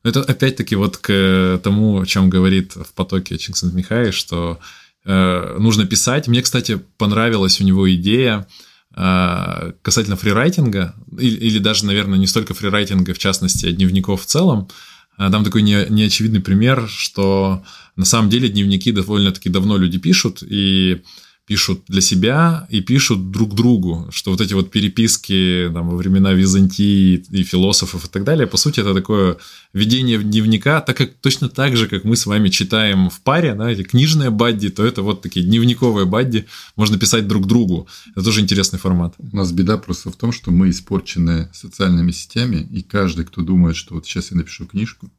Это 0.04 0.22
опять-таки 0.22 0.76
вот 0.76 0.96
к 0.98 1.61
тому, 1.64 2.00
о 2.00 2.06
чем 2.06 2.30
говорит 2.30 2.76
в 2.76 2.92
потоке 2.94 3.38
Чингсен 3.38 3.74
Михай, 3.74 4.12
что 4.12 4.61
э, 5.04 5.56
нужно 5.59 5.85
писать. 5.85 6.28
Мне, 6.28 6.42
кстати, 6.42 6.80
понравилась 6.96 7.61
у 7.61 7.64
него 7.64 7.92
идея 7.92 8.46
э, 8.94 9.72
касательно 9.82 10.16
фрирайтинга, 10.16 10.94
или, 11.18 11.37
или 11.37 11.59
даже, 11.59 11.87
наверное, 11.87 12.18
не 12.18 12.28
столько 12.28 12.54
фрирайтинга, 12.54 13.14
в 13.14 13.18
частности, 13.18 13.66
а 13.66 13.72
дневников 13.72 14.22
в 14.22 14.26
целом, 14.26 14.68
а, 14.68 14.72
там 15.16 15.44
такой 15.44 15.62
не, 15.62 15.87
неочевидный 15.88 16.40
пример, 16.40 16.88
что 16.88 17.62
на 17.96 18.05
самом 18.05 18.29
деле 18.29 18.48
дневники 18.48 18.92
довольно-таки 18.92 19.48
давно 19.48 19.76
люди 19.76 19.98
пишут, 19.98 20.42
и 20.42 21.02
пишут 21.46 21.85
для 21.87 22.00
себя 22.00 22.66
и 22.70 22.80
пишут 22.80 23.30
друг 23.30 23.54
другу, 23.54 24.09
что 24.11 24.32
вот 24.32 24.40
эти 24.40 24.52
вот 24.52 24.72
переписки 24.72 25.70
там, 25.72 25.88
во 25.88 25.96
времена 25.96 26.32
Византии 26.32 27.24
и 27.30 27.44
философов 27.44 28.04
и 28.04 28.09
так 28.09 28.24
далее, 28.24 28.48
по 28.48 28.56
сути, 28.56 28.80
это 28.80 28.92
такое 28.92 29.38
ведение 29.72 30.18
дневника, 30.18 30.80
так 30.80 30.96
как 30.96 31.14
точно 31.14 31.48
так 31.48 31.76
же, 31.76 31.87
как 31.87 32.02
мы 32.02 32.16
с 32.16 32.26
вами 32.26 32.48
читаем 32.48 33.11
в 33.11 33.20
паре, 33.20 33.54
да, 33.54 33.70
эти 33.70 33.85
книжные 33.85 34.30
бадди, 34.30 34.70
то 34.70 34.85
это 34.85 35.02
вот 35.02 35.22
такие 35.22 35.46
дневниковые 35.46 36.04
бадди, 36.04 36.46
можно 36.74 36.98
писать 36.98 37.28
друг 37.28 37.46
другу. 37.46 37.87
Это 38.16 38.24
тоже 38.24 38.40
интересный 38.40 38.80
формат. 38.80 39.14
У 39.18 39.37
нас 39.37 39.52
беда 39.52 39.78
просто 39.78 40.11
в 40.11 40.16
том, 40.16 40.32
что 40.32 40.50
мы 40.50 40.70
испорчены 40.70 41.48
социальными 41.52 42.11
сетями, 42.11 42.66
и 42.72 42.82
каждый, 42.82 43.24
кто 43.24 43.42
думает, 43.42 43.76
что 43.76 43.94
вот 43.94 44.04
сейчас 44.04 44.32
я 44.32 44.37
напишу 44.37 44.66
книжку, 44.66 45.12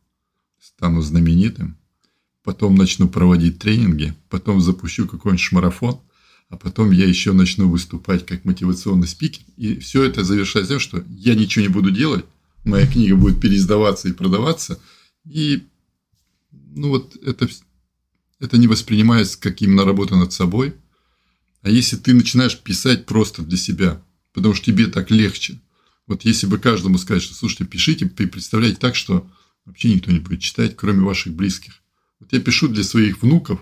стану 0.60 1.02
знаменитым, 1.02 1.78
потом 2.44 2.76
начну 2.76 3.08
проводить 3.08 3.60
тренинги, 3.60 4.14
потом 4.30 4.60
запущу 4.60 5.08
какой-нибудь 5.08 5.52
марафон, 5.54 6.02
а 6.50 6.58
потом 6.58 6.92
я 6.92 7.06
еще 7.06 7.34
начну 7.34 7.70
выступать 7.70 8.26
как 8.26 8.46
мотивационный 8.46 9.08
спикер. 9.08 9.44
И 9.58 9.80
все 9.80 10.04
это 10.04 10.24
завершается 10.24 10.74
тем, 10.74 10.80
что 10.80 11.04
я 11.10 11.36
ничего 11.36 11.64
не 11.64 11.70
буду 11.70 11.92
делать, 11.92 12.26
моя 12.64 12.88
книга 12.88 13.16
будет 13.16 13.42
переиздаваться 13.42 14.08
и 14.08 14.14
продаваться, 14.14 14.80
и 15.26 15.64
ну 16.52 16.90
вот 16.90 17.16
это, 17.26 17.48
это 18.40 18.58
не 18.58 18.68
воспринимается 18.68 19.40
как 19.40 19.62
именно 19.62 19.84
работа 19.84 20.16
над 20.16 20.32
собой. 20.32 20.76
А 21.62 21.70
если 21.70 21.98
ты 21.98 22.14
начинаешь 22.14 22.58
писать 22.58 23.06
просто 23.06 23.42
для 23.42 23.58
себя, 23.58 24.02
потому 24.34 24.54
что 24.54 24.66
тебе 24.66 24.88
так 24.88 25.12
легче. 25.12 25.60
Вот 26.06 26.24
если 26.24 26.48
бы 26.48 26.60
каждому 26.60 26.98
сказать, 26.98 27.24
что 27.24 27.34
слушайте, 27.34 27.66
пишите, 27.66 28.06
представляете 28.06 28.78
так, 28.78 28.96
что 28.96 29.30
вообще 29.66 29.94
никто 29.94 30.12
не 30.12 30.20
будет 30.20 30.40
читать, 30.40 30.78
кроме 30.78 31.02
ваших 31.02 31.34
близких. 31.34 31.82
Вот 32.20 32.32
я 32.32 32.40
пишу 32.40 32.70
для 32.70 32.84
своих 32.84 33.22
внуков, 33.22 33.60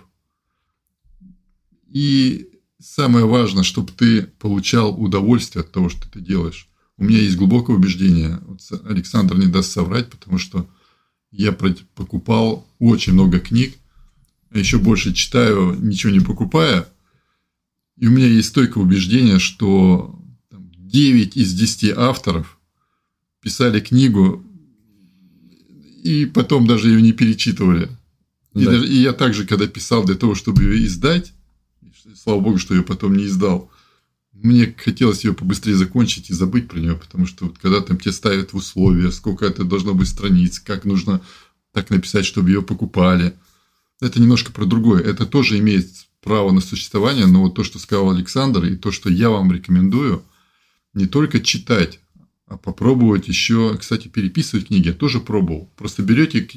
и 1.89 2.49
самое 2.85 3.25
важное, 3.25 3.63
чтобы 3.63 3.91
ты 3.91 4.23
получал 4.23 5.01
удовольствие 5.01 5.61
от 5.61 5.71
того, 5.71 5.89
что 5.89 6.09
ты 6.09 6.21
делаешь. 6.21 6.67
У 6.97 7.03
меня 7.03 7.19
есть 7.19 7.35
глубокое 7.35 7.75
убеждение, 7.75 8.39
вот 8.45 8.61
Александр 8.85 9.35
не 9.37 9.47
даст 9.47 9.71
соврать, 9.71 10.09
потому 10.09 10.37
что 10.37 10.69
я 11.31 11.51
покупал 11.51 12.65
очень 12.79 13.13
много 13.13 13.39
книг, 13.39 13.75
а 14.51 14.59
еще 14.59 14.77
больше 14.77 15.13
читаю, 15.13 15.75
ничего 15.81 16.13
не 16.13 16.21
покупая. 16.21 16.87
И 17.97 18.07
у 18.07 18.11
меня 18.11 18.27
есть 18.27 18.49
стойкое 18.49 18.83
убеждение, 18.83 19.39
что 19.39 20.17
9 20.51 21.35
из 21.35 21.53
10 21.53 21.97
авторов 21.97 22.57
писали 23.41 23.79
книгу, 23.79 24.45
и 26.03 26.25
потом 26.25 26.67
даже 26.67 26.89
ее 26.89 27.01
не 27.01 27.11
перечитывали. 27.11 27.89
Да. 28.53 28.61
И, 28.61 28.65
даже, 28.65 28.87
и 28.87 28.95
я 28.95 29.11
также, 29.11 29.45
когда 29.45 29.67
писал 29.67 30.05
для 30.05 30.15
того, 30.15 30.35
чтобы 30.35 30.63
ее 30.63 30.85
издать, 30.85 31.33
слава 32.15 32.39
богу, 32.39 32.57
что 32.57 32.75
я 32.75 32.83
потом 32.83 33.15
не 33.15 33.25
издал. 33.25 33.71
мне 34.33 34.73
хотелось 34.77 35.23
ее 35.23 35.33
побыстрее 35.33 35.75
закончить 35.75 36.29
и 36.29 36.33
забыть 36.33 36.67
про 36.67 36.79
нее, 36.79 36.95
потому 36.95 37.25
что 37.25 37.45
вот 37.45 37.57
когда 37.57 37.81
там 37.81 37.97
тебе 37.97 38.11
ставят 38.11 38.53
в 38.53 38.57
условия, 38.57 39.11
сколько 39.11 39.45
это 39.45 39.63
должно 39.63 39.93
быть 39.93 40.07
страниц, 40.07 40.59
как 40.59 40.85
нужно 40.85 41.21
так 41.71 41.89
написать, 41.89 42.25
чтобы 42.25 42.49
ее 42.49 42.61
покупали. 42.61 43.33
Это 44.01 44.19
немножко 44.21 44.51
про 44.51 44.65
другое. 44.65 45.01
Это 45.01 45.25
тоже 45.25 45.57
имеет 45.59 45.89
право 46.21 46.51
на 46.51 46.61
существование, 46.61 47.27
но 47.27 47.43
вот 47.43 47.55
то, 47.55 47.63
что 47.63 47.79
сказал 47.79 48.09
Александр, 48.09 48.65
и 48.65 48.75
то, 48.75 48.91
что 48.91 49.09
я 49.09 49.29
вам 49.29 49.51
рекомендую, 49.51 50.23
не 50.93 51.05
только 51.05 51.39
читать, 51.39 51.99
а 52.47 52.57
попробовать 52.57 53.27
еще, 53.27 53.77
кстати, 53.77 54.07
переписывать 54.07 54.67
книги. 54.67 54.87
Я 54.87 54.93
тоже 54.93 55.19
пробовал. 55.19 55.71
Просто 55.75 56.03
берете 56.03 56.47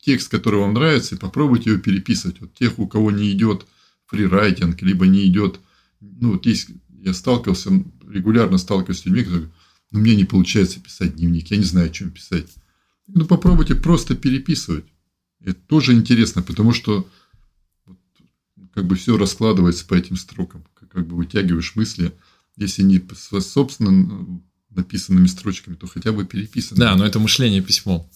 текст, 0.00 0.30
который 0.30 0.60
вам 0.60 0.74
нравится, 0.74 1.14
и 1.14 1.18
попробуйте 1.18 1.70
его 1.70 1.80
переписывать. 1.80 2.40
Вот 2.40 2.54
тех, 2.54 2.78
у 2.78 2.86
кого 2.86 3.10
не 3.10 3.30
идет 3.32 3.66
фрирайтинг, 4.08 4.82
либо 4.82 5.06
не 5.06 5.26
идет, 5.26 5.60
ну, 6.00 6.32
вот 6.32 6.46
есть 6.46 6.68
я 7.00 7.14
сталкивался, 7.14 7.70
регулярно 8.08 8.58
сталкиваюсь 8.58 9.00
с 9.00 9.06
людьми, 9.06 9.22
которые 9.22 9.50
ну, 9.90 10.00
мне 10.00 10.16
не 10.16 10.24
получается 10.24 10.80
писать 10.80 11.16
дневник, 11.16 11.50
я 11.50 11.56
не 11.56 11.64
знаю, 11.64 11.86
о 11.86 11.92
чем 11.92 12.10
писать. 12.10 12.54
Ну, 13.06 13.24
попробуйте 13.24 13.74
просто 13.74 14.14
переписывать. 14.14 14.84
Это 15.40 15.58
тоже 15.66 15.94
интересно, 15.94 16.42
потому 16.42 16.72
что 16.72 17.08
вот, 17.86 17.98
как 18.74 18.86
бы 18.86 18.96
все 18.96 19.16
раскладывается 19.16 19.86
по 19.86 19.94
этим 19.94 20.16
строкам, 20.16 20.64
как 20.74 21.06
бы 21.06 21.16
вытягиваешь 21.16 21.76
мысли, 21.76 22.12
если 22.56 22.82
не 22.82 23.02
собственно 23.14 24.42
написанными 24.70 25.26
строчками, 25.26 25.76
то 25.76 25.86
хотя 25.86 26.12
бы 26.12 26.24
переписано. 26.24 26.78
Да, 26.78 26.96
но 26.96 27.06
это 27.06 27.18
мышление 27.18 27.62
письмо. 27.62 28.08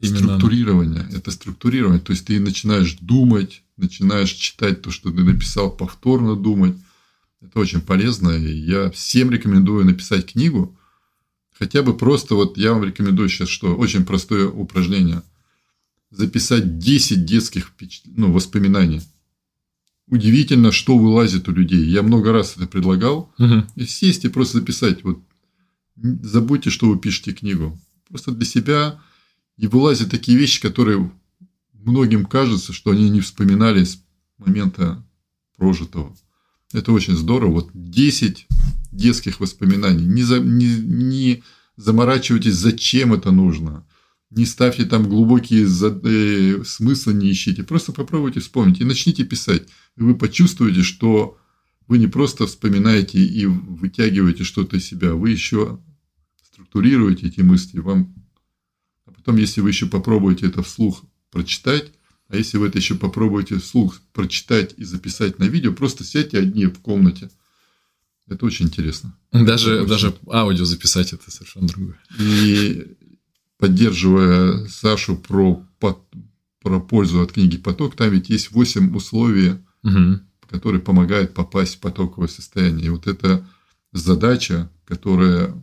Именно... 0.00 0.18
Структурирование. 0.18 1.08
Это 1.12 1.30
структурирование. 1.30 2.00
То 2.00 2.12
есть 2.12 2.26
ты 2.26 2.38
начинаешь 2.38 2.98
думать, 3.00 3.62
начинаешь 3.76 4.32
читать 4.32 4.82
то, 4.82 4.90
что 4.90 5.10
ты 5.10 5.22
написал, 5.22 5.70
повторно 5.70 6.36
думать. 6.36 6.76
Это 7.40 7.58
очень 7.58 7.80
полезно. 7.80 8.30
И 8.30 8.52
я 8.52 8.90
всем 8.90 9.30
рекомендую 9.30 9.84
написать 9.84 10.32
книгу. 10.32 10.76
Хотя 11.58 11.82
бы 11.82 11.96
просто, 11.96 12.34
вот 12.34 12.56
я 12.56 12.72
вам 12.72 12.84
рекомендую 12.84 13.28
сейчас, 13.28 13.48
что 13.48 13.74
очень 13.74 14.04
простое 14.04 14.48
упражнение. 14.48 15.22
Записать 16.10 16.78
10 16.78 17.24
детских 17.24 17.72
ну, 18.06 18.32
воспоминаний. 18.32 19.02
Удивительно, 20.06 20.72
что 20.72 20.96
вылазит 20.96 21.48
у 21.48 21.52
людей. 21.52 21.84
Я 21.84 22.02
много 22.02 22.32
раз 22.32 22.56
это 22.56 22.66
предлагал. 22.66 23.32
Угу. 23.38 23.64
И 23.74 23.84
сесть 23.84 24.24
и 24.24 24.28
просто 24.28 24.58
записать. 24.58 25.02
Вот 25.02 25.20
забудьте, 25.96 26.70
что 26.70 26.88
вы 26.88 26.98
пишете 26.98 27.32
книгу. 27.32 27.78
Просто 28.08 28.30
для 28.30 28.46
себя 28.46 29.00
и 29.58 29.66
вылазят 29.66 30.10
такие 30.10 30.38
вещи, 30.38 30.62
которые 30.62 31.12
многим 31.72 32.24
кажется, 32.24 32.72
что 32.72 32.92
они 32.92 33.10
не 33.10 33.20
вспоминали 33.20 33.84
с 33.84 34.02
момента 34.38 35.04
прожитого. 35.56 36.16
Это 36.72 36.92
очень 36.92 37.16
здорово. 37.16 37.52
Вот 37.52 37.70
10 37.74 38.46
детских 38.92 39.40
воспоминаний. 39.40 40.04
Не, 40.04 40.22
за, 40.22 40.38
не, 40.38 40.76
не 40.76 41.42
заморачивайтесь, 41.76 42.54
зачем 42.54 43.12
это 43.12 43.30
нужно. 43.30 43.86
Не 44.30 44.44
ставьте 44.44 44.84
там 44.84 45.08
глубокие 45.08 45.66
за, 45.66 45.98
э, 46.04 46.62
смыслы, 46.64 47.14
не 47.14 47.32
ищите. 47.32 47.64
Просто 47.64 47.92
попробуйте 47.92 48.40
вспомнить 48.40 48.80
и 48.80 48.84
начните 48.84 49.24
писать. 49.24 49.62
И 49.96 50.02
вы 50.02 50.14
почувствуете, 50.14 50.82
что 50.82 51.38
вы 51.86 51.98
не 51.98 52.06
просто 52.06 52.46
вспоминаете 52.46 53.18
и 53.18 53.46
вытягиваете 53.46 54.44
что-то 54.44 54.76
из 54.76 54.84
себя, 54.84 55.14
вы 55.14 55.30
еще 55.30 55.80
структурируете 56.42 57.28
эти 57.28 57.40
мысли. 57.40 57.80
Вам... 57.80 58.14
Потом, 59.28 59.40
если 59.42 59.60
вы 59.60 59.68
еще 59.68 59.84
попробуете 59.84 60.46
это 60.46 60.62
вслух 60.62 61.04
прочитать, 61.30 61.92
а 62.28 62.36
если 62.36 62.56
вы 62.56 62.68
это 62.68 62.78
еще 62.78 62.94
попробуете 62.94 63.58
вслух 63.58 64.00
прочитать 64.14 64.72
и 64.78 64.84
записать 64.84 65.38
на 65.38 65.44
видео, 65.44 65.74
просто 65.74 66.02
сядьте 66.02 66.38
одни 66.38 66.64
в 66.64 66.78
комнате. 66.78 67.28
Это 68.26 68.46
очень 68.46 68.68
интересно. 68.68 69.14
Даже, 69.30 69.72
это 69.72 69.82
очень... 69.82 69.90
даже 69.90 70.14
аудио 70.32 70.64
записать 70.64 71.12
это 71.12 71.30
совершенно 71.30 71.68
другое. 71.68 72.00
И 72.18 72.96
поддерживая 73.58 74.66
Сашу 74.66 75.16
про, 75.16 75.62
про 75.78 76.80
пользу 76.80 77.20
от 77.20 77.32
книги 77.32 77.58
«Поток», 77.58 77.96
там 77.96 78.10
ведь 78.10 78.30
есть 78.30 78.50
8 78.52 78.96
условий, 78.96 79.56
угу. 79.82 80.20
которые 80.48 80.80
помогают 80.80 81.34
попасть 81.34 81.74
в 81.74 81.80
потоковое 81.80 82.28
состояние. 82.28 82.86
И 82.86 82.88
вот 82.88 83.06
эта 83.06 83.46
задача, 83.92 84.70
которая 84.86 85.54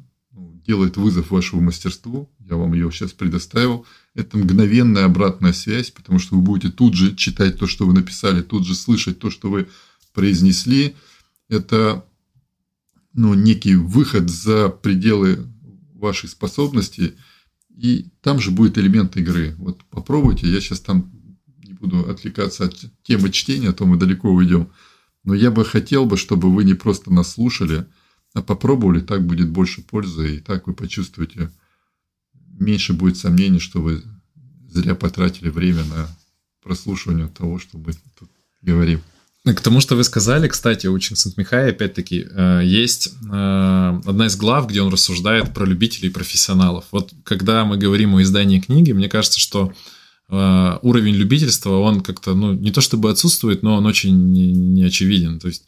делает 0.66 0.98
вызов 0.98 1.32
вашему 1.32 1.62
мастерству, 1.62 2.30
я 2.40 2.56
вам 2.56 2.74
ее 2.74 2.92
сейчас 2.92 3.14
предоставил, 3.14 3.86
это 4.14 4.38
мгновенная 4.38 5.06
обратная 5.06 5.54
связь, 5.54 5.92
потому 5.92 6.20
что 6.20 6.36
вы 6.36 6.42
будете 6.42 6.72
тут 6.72 6.94
же 6.94 7.16
читать 7.16 7.60
то, 7.60 7.68
что 7.68 7.86
вы 7.86 7.94
написали, 7.94 8.42
тут 8.42 8.66
же 8.66 8.76
слышать 8.76 9.20
то, 9.20 9.30
что 9.30 9.50
вы 9.50 9.68
произнесли. 10.14 10.96
Это 11.50 12.06
ну, 13.14 13.34
некий 13.34 13.76
выход 13.76 14.30
за 14.30 14.70
пределы 14.70 15.46
вашей 15.94 16.30
способности, 16.30 17.16
и 17.70 18.08
там 18.22 18.40
же 18.40 18.52
будет 18.52 18.78
элемент 18.78 19.18
игры. 19.18 19.56
Вот 19.58 19.84
попробуйте, 19.86 20.48
я 20.48 20.62
сейчас 20.62 20.80
там 20.80 21.12
не 21.64 21.74
буду 21.74 22.10
отвлекаться 22.10 22.66
от 22.66 22.86
темы 23.04 23.32
чтения, 23.32 23.70
а 23.70 23.74
то 23.74 23.86
мы 23.86 23.98
далеко 23.98 24.30
уйдем. 24.30 24.70
Но 25.24 25.34
я 25.34 25.52
бы 25.52 25.66
хотел 25.66 26.06
бы, 26.06 26.18
чтобы 26.18 26.54
вы 26.54 26.64
не 26.64 26.74
просто 26.74 27.12
нас 27.12 27.34
слушали, 27.34 27.86
а 28.36 28.44
попробовали, 28.44 29.00
так 29.00 29.26
будет 29.26 29.50
больше 29.50 29.82
пользы, 29.82 30.36
и 30.36 30.40
так 30.40 30.68
вы 30.68 30.74
почувствуете 30.74 31.50
меньше 32.60 32.94
будет 32.94 33.18
сомнений, 33.18 33.60
что 33.60 33.82
вы 33.82 34.04
зря 34.70 34.96
потратили 34.96 35.50
время 35.50 35.84
на 35.86 36.08
прослушивание 36.64 37.28
того, 37.28 37.60
что 37.60 37.78
мы 37.78 37.94
тут 38.20 38.30
говорим. 38.62 39.02
К 39.46 39.62
тому, 39.62 39.80
что 39.80 39.96
вы 39.96 40.04
сказали, 40.04 40.48
кстати, 40.48 40.88
у 40.88 40.98
Чинсент-Михая, 40.98 41.70
опять-таки, 41.70 42.26
э, 42.28 42.62
есть 42.64 43.14
э, 43.32 44.02
одна 44.06 44.26
из 44.26 44.36
глав, 44.36 44.68
где 44.68 44.82
он 44.82 44.92
рассуждает 44.92 45.54
про 45.54 45.66
любителей 45.66 46.10
и 46.10 46.12
профессионалов. 46.12 46.86
Вот 46.92 47.14
когда 47.24 47.64
мы 47.64 47.78
говорим 47.78 48.16
о 48.16 48.24
издании 48.24 48.60
книги, 48.60 48.92
мне 48.92 49.08
кажется, 49.08 49.40
что 49.40 49.72
э, 50.30 50.78
уровень 50.82 51.14
любительства, 51.14 51.78
он 51.78 52.02
как-то, 52.02 52.34
ну, 52.34 52.54
не 52.54 52.72
то 52.72 52.82
чтобы 52.82 53.12
отсутствует, 53.12 53.62
но 53.62 53.76
он 53.76 53.86
очень 53.86 54.74
неочевиден. 54.74 55.40
То 55.40 55.48
есть 55.48 55.66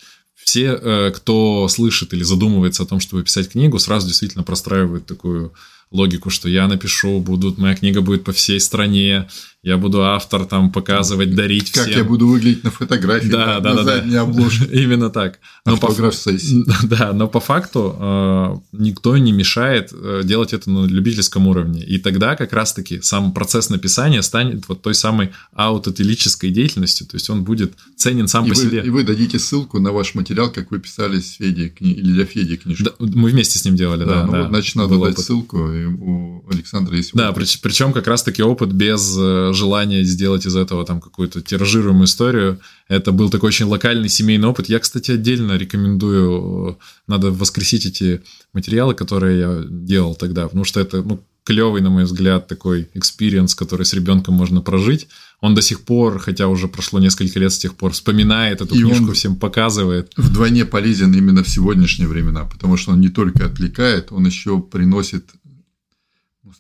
все, 0.48 1.12
кто 1.14 1.68
слышит 1.68 2.14
или 2.14 2.24
задумывается 2.24 2.84
о 2.84 2.86
том, 2.86 3.02
чтобы 3.02 3.24
писать 3.24 3.50
книгу, 3.50 3.80
сразу 3.80 4.08
действительно 4.08 4.46
простраивают 4.46 5.06
такую 5.06 5.54
логику, 5.92 6.30
что 6.30 6.48
я 6.48 6.68
напишу, 6.68 7.20
будут, 7.20 7.58
моя 7.58 7.76
книга 7.76 8.00
будет 8.00 8.24
по 8.24 8.32
всей 8.32 8.62
стране, 8.62 9.28
я 9.64 9.78
буду 9.78 10.04
автор 10.04 10.46
там 10.46 10.72
показывать, 10.72 11.34
дарить 11.36 11.72
как 11.72 11.84
всем. 11.84 11.94
Как 11.94 12.04
я 12.04 12.04
буду 12.04 12.28
выглядеть 12.28 12.64
на 12.64 12.72
фотографии, 12.72 13.28
да, 13.28 13.56
на, 13.56 13.60
да, 13.60 13.70
на 13.72 13.76
да, 13.76 13.84
задней 13.84 14.14
да. 14.14 14.22
обложке. 14.22 14.66
Именно 14.72 15.10
так. 15.10 15.40
Но 15.66 15.78
по, 15.78 15.94
да, 16.84 17.12
но 17.12 17.28
по 17.28 17.40
факту 17.40 17.96
э, 18.00 18.56
никто 18.72 19.18
не 19.18 19.32
мешает 19.32 19.92
э, 19.92 20.22
делать 20.24 20.54
это 20.54 20.70
на 20.70 20.86
любительском 20.86 21.48
уровне. 21.48 21.84
И 21.84 21.98
тогда 21.98 22.36
как 22.36 22.54
раз-таки 22.54 23.02
сам 23.02 23.34
процесс 23.34 23.70
написания 23.70 24.22
станет 24.22 24.70
вот 24.70 24.84
той 24.84 24.94
самой 24.94 25.32
аутотелической 25.54 26.52
деятельностью, 26.52 27.08
то 27.08 27.16
есть 27.16 27.30
он 27.30 27.44
будет 27.44 27.74
ценен 27.96 28.28
сам 28.28 28.46
и 28.46 28.50
по 28.50 28.56
вы, 28.56 28.62
себе. 28.62 28.84
И 28.86 28.90
вы 28.90 29.04
дадите 29.04 29.40
ссылку 29.40 29.80
на 29.80 29.92
ваш 29.92 30.14
материал, 30.14 30.52
как 30.52 30.70
вы 30.70 30.80
писали 30.80 31.20
с 31.20 31.32
Феди 31.34 31.70
кни... 31.70 31.92
или 31.92 32.14
для 32.14 32.26
Феди 32.26 32.58
книжку. 32.58 32.86
Да, 32.86 32.92
мы 33.00 33.30
вместе 33.32 33.58
с 33.58 33.66
ним 33.66 33.76
делали, 33.76 34.06
да. 34.06 34.22
да, 34.22 34.26
ну, 34.26 34.32
да 34.32 34.42
вот, 34.44 34.50
значит, 34.50 34.76
надо 34.76 35.00
дать 35.00 35.14
опыт. 35.14 35.26
ссылку, 35.26 35.72
и 35.72 35.86
у 35.86 36.46
Александра 36.50 36.96
есть 36.96 37.12
Да, 37.14 37.32
при, 37.34 37.46
причем 37.62 37.92
как 37.92 38.08
раз-таки 38.08 38.44
опыт 38.44 38.72
без 38.72 39.18
желания 39.54 40.04
сделать 40.04 40.46
из 40.46 40.56
этого 40.56 40.86
там 40.86 41.02
какую-то 41.02 41.42
тиражируемую 41.42 42.06
историю. 42.06 42.60
Это 42.88 43.12
был 43.12 43.30
такой 43.30 43.48
очень 43.48 43.66
локальный 43.66 44.10
семейный 44.10 44.48
опыт. 44.48 44.70
Я, 44.70 44.80
кстати, 44.80 45.12
отдельно 45.12 45.58
рекомендую, 45.58 46.72
э, 46.72 46.76
надо 47.08 47.32
воскресить 47.32 47.86
эти 47.86 48.22
материалы, 48.54 48.94
которые 48.94 49.40
я 49.40 49.64
делал 49.68 50.16
тогда, 50.16 50.44
потому 50.44 50.64
что 50.64 50.80
это, 50.80 51.02
ну, 51.02 51.24
клевый, 51.48 51.82
на 51.82 51.90
мой 51.90 52.04
взгляд, 52.04 52.48
такой 52.48 52.90
experience, 52.94 53.56
который 53.56 53.86
с 53.86 53.94
ребенком 53.94 54.34
можно 54.34 54.62
прожить. 54.62 55.08
Он 55.40 55.56
до 55.56 55.62
сих 55.62 55.82
пор, 55.82 56.20
хотя 56.20 56.48
уже 56.48 56.68
прошло 56.68 57.00
несколько 57.00 57.40
лет 57.40 57.54
с 57.54 57.58
тех 57.58 57.76
пор, 57.76 57.94
вспоминает 57.94 58.62
эту 58.62 58.76
и 58.76 58.82
книжку, 58.82 59.14
всем 59.14 59.38
показывает. 59.38 60.12
Вдвойне 60.18 60.66
полезен 60.66 61.14
именно 61.14 61.44
в 61.44 61.50
сегодняшние 61.50 62.10
времена, 62.10 62.44
потому 62.44 62.76
что 62.76 62.92
он 62.92 63.00
не 63.00 63.08
только 63.08 63.46
отвлекает, 63.46 64.12
он 64.12 64.26
еще 64.26 64.60
приносит 64.60 65.24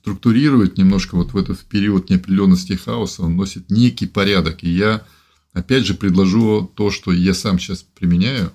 структурирует 0.07 0.77
немножко 0.77 1.15
вот 1.15 1.33
в 1.33 1.37
этот 1.37 1.59
период 1.65 2.09
неопределенности 2.09 2.73
хаоса, 2.73 3.23
он 3.23 3.35
носит 3.35 3.69
некий 3.69 4.07
порядок. 4.07 4.63
И 4.63 4.69
я, 4.69 5.05
опять 5.51 5.85
же, 5.85 5.95
предложу 5.95 6.71
то, 6.77 6.91
что 6.91 7.11
я 7.11 7.33
сам 7.33 7.59
сейчас 7.59 7.83
применяю. 7.83 8.53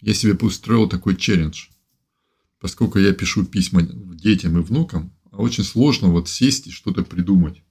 Я 0.00 0.14
себе 0.14 0.32
устроил 0.40 0.88
такой 0.88 1.14
челлендж. 1.16 1.66
Поскольку 2.60 2.98
я 2.98 3.12
пишу 3.12 3.44
письма 3.44 3.82
детям 3.82 4.56
и 4.56 4.62
внукам, 4.62 5.12
а 5.30 5.42
очень 5.42 5.64
сложно 5.64 6.08
вот 6.08 6.30
сесть 6.30 6.66
и 6.66 6.70
что-то 6.70 7.02
придумать. 7.02 7.62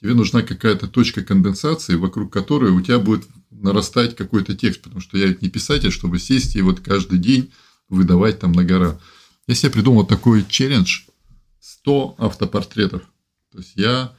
Тебе 0.00 0.14
нужна 0.14 0.40
какая-то 0.40 0.86
точка 0.88 1.22
конденсации, 1.22 1.96
вокруг 1.96 2.32
которой 2.32 2.70
у 2.70 2.80
тебя 2.80 2.98
будет 2.98 3.26
нарастать 3.50 4.16
какой-то 4.16 4.56
текст, 4.56 4.80
потому 4.80 5.02
что 5.02 5.18
я 5.18 5.26
ведь 5.26 5.42
не 5.42 5.50
писатель, 5.50 5.90
чтобы 5.90 6.18
сесть 6.18 6.56
и 6.56 6.62
вот 6.62 6.80
каждый 6.80 7.18
день 7.18 7.52
выдавать 7.90 8.38
там 8.40 8.52
на 8.52 8.64
гора. 8.64 8.98
Я 9.46 9.54
себе 9.54 9.72
придумал 9.72 10.06
такой 10.06 10.42
челлендж– 10.48 11.02
100 11.62 12.16
автопортретов. 12.18 13.02
То 13.52 13.58
есть 13.58 13.74
я 13.76 14.12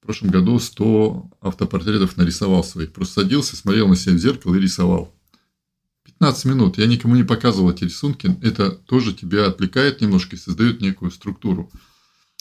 в 0.00 0.04
прошлом 0.04 0.30
году 0.30 0.58
100 0.58 1.30
автопортретов 1.40 2.16
нарисовал 2.16 2.64
своих. 2.64 2.92
Просто 2.92 3.22
садился, 3.22 3.54
смотрел 3.54 3.86
на 3.86 3.94
себя 3.94 4.14
в 4.14 4.18
зеркало 4.18 4.56
и 4.56 4.60
рисовал. 4.60 5.14
15 6.04 6.44
минут. 6.46 6.78
Я 6.78 6.86
никому 6.86 7.14
не 7.14 7.22
показывал 7.22 7.70
эти 7.70 7.84
рисунки. 7.84 8.36
Это 8.42 8.72
тоже 8.72 9.14
тебя 9.14 9.46
отвлекает 9.46 10.00
немножко 10.00 10.34
и 10.34 10.38
создает 10.38 10.80
некую 10.80 11.12
структуру. 11.12 11.70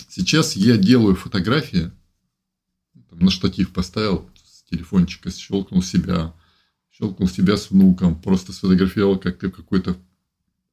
Сейчас 0.09 0.55
я 0.55 0.75
делаю 0.75 1.15
фотографии, 1.15 1.91
на 3.11 3.29
штатив 3.29 3.71
поставил 3.71 4.27
с 4.43 4.63
телефончика, 4.71 5.29
щелкнул 5.29 5.83
себя, 5.83 6.33
щелкнул 6.89 7.29
себя 7.29 7.57
с 7.57 7.69
внуком, 7.69 8.19
просто 8.19 8.53
сфотографировал, 8.53 9.19
как 9.19 9.37
ты 9.37 9.51
какой-то 9.51 9.95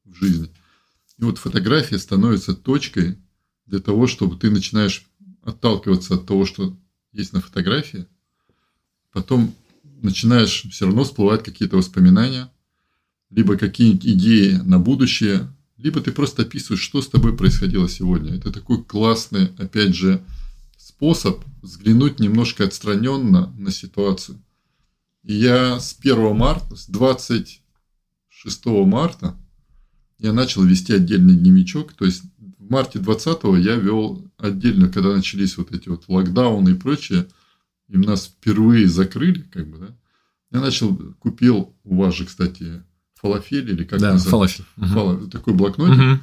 в 0.06 0.14
жизни. 0.14 0.50
И 1.18 1.24
вот 1.24 1.36
фотография 1.36 1.98
становится 1.98 2.54
точкой 2.54 3.18
для 3.68 3.80
того, 3.80 4.06
чтобы 4.06 4.36
ты 4.36 4.50
начинаешь 4.50 5.06
отталкиваться 5.42 6.14
от 6.14 6.26
того, 6.26 6.44
что 6.46 6.76
есть 7.12 7.32
на 7.32 7.40
фотографии, 7.40 8.06
потом 9.12 9.54
начинаешь 10.02 10.64
все 10.70 10.86
равно 10.86 11.04
всплывать 11.04 11.44
какие-то 11.44 11.76
воспоминания, 11.76 12.50
либо 13.30 13.56
какие-нибудь 13.56 14.06
идеи 14.06 14.54
на 14.64 14.78
будущее, 14.78 15.48
либо 15.76 16.00
ты 16.00 16.12
просто 16.12 16.42
описываешь, 16.42 16.82
что 16.82 17.02
с 17.02 17.08
тобой 17.08 17.36
происходило 17.36 17.88
сегодня. 17.88 18.34
Это 18.34 18.50
такой 18.50 18.82
классный, 18.82 19.52
опять 19.58 19.94
же, 19.94 20.22
способ 20.76 21.44
взглянуть 21.62 22.20
немножко 22.20 22.64
отстраненно 22.64 23.52
на 23.56 23.70
ситуацию. 23.70 24.42
И 25.22 25.34
я 25.34 25.78
с 25.78 25.96
1 26.00 26.36
марта, 26.36 26.74
с 26.74 26.86
26 26.88 28.66
марта 28.66 29.36
я 30.18 30.32
начал 30.32 30.64
вести 30.64 30.94
отдельный 30.94 31.36
дневничок. 31.36 31.92
То 31.92 32.04
есть 32.04 32.22
в 32.68 32.70
марте 32.70 32.98
20 32.98 33.38
я 33.64 33.76
вел 33.76 34.30
отдельно, 34.36 34.88
когда 34.88 35.14
начались 35.14 35.56
вот 35.56 35.72
эти 35.72 35.88
вот 35.88 36.04
локдауны 36.06 36.70
и 36.70 36.74
прочее, 36.74 37.26
и 37.88 37.96
нас 37.96 38.26
впервые 38.26 38.88
закрыли, 38.88 39.40
как 39.40 39.68
бы, 39.68 39.78
да. 39.78 39.96
Я 40.50 40.60
начал, 40.60 40.94
купил 41.18 41.74
у 41.84 41.96
вас 41.96 42.14
же, 42.14 42.26
кстати, 42.26 42.82
фалафель 43.14 43.70
или 43.70 43.84
как 43.84 44.00
да, 44.00 44.12
называется? 44.12 44.64
фалафель. 44.76 44.92
Фала, 44.92 45.30
такой 45.30 45.54
блокнотик. 45.54 45.98
Угу. 45.98 46.20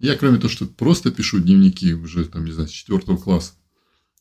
Я, 0.00 0.16
кроме 0.16 0.36
того, 0.36 0.50
что 0.50 0.66
просто 0.66 1.10
пишу 1.10 1.40
дневники 1.40 1.94
уже, 1.94 2.26
там, 2.26 2.44
не 2.44 2.52
знаю, 2.52 2.68
с 2.68 2.72
четвертого 2.72 3.16
класса, 3.16 3.54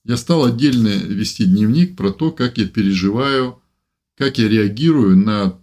я 0.06 0.16
стал 0.16 0.46
отдельно 0.46 0.88
вести 0.88 1.46
дневник 1.46 1.98
про 1.98 2.12
то, 2.12 2.32
как 2.32 2.58
я 2.58 2.68
переживаю, 2.68 3.62
как 4.18 4.38
я 4.38 4.48
реагирую 4.48 5.18
на 5.18 5.60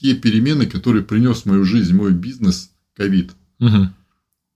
те 0.00 0.14
перемены, 0.14 0.66
которые 0.66 1.04
принес 1.04 1.42
в 1.42 1.46
мою 1.46 1.64
жизнь, 1.64 1.94
мой 1.94 2.12
бизнес, 2.12 2.72
ковид. 2.94 3.32
Угу. 3.60 3.90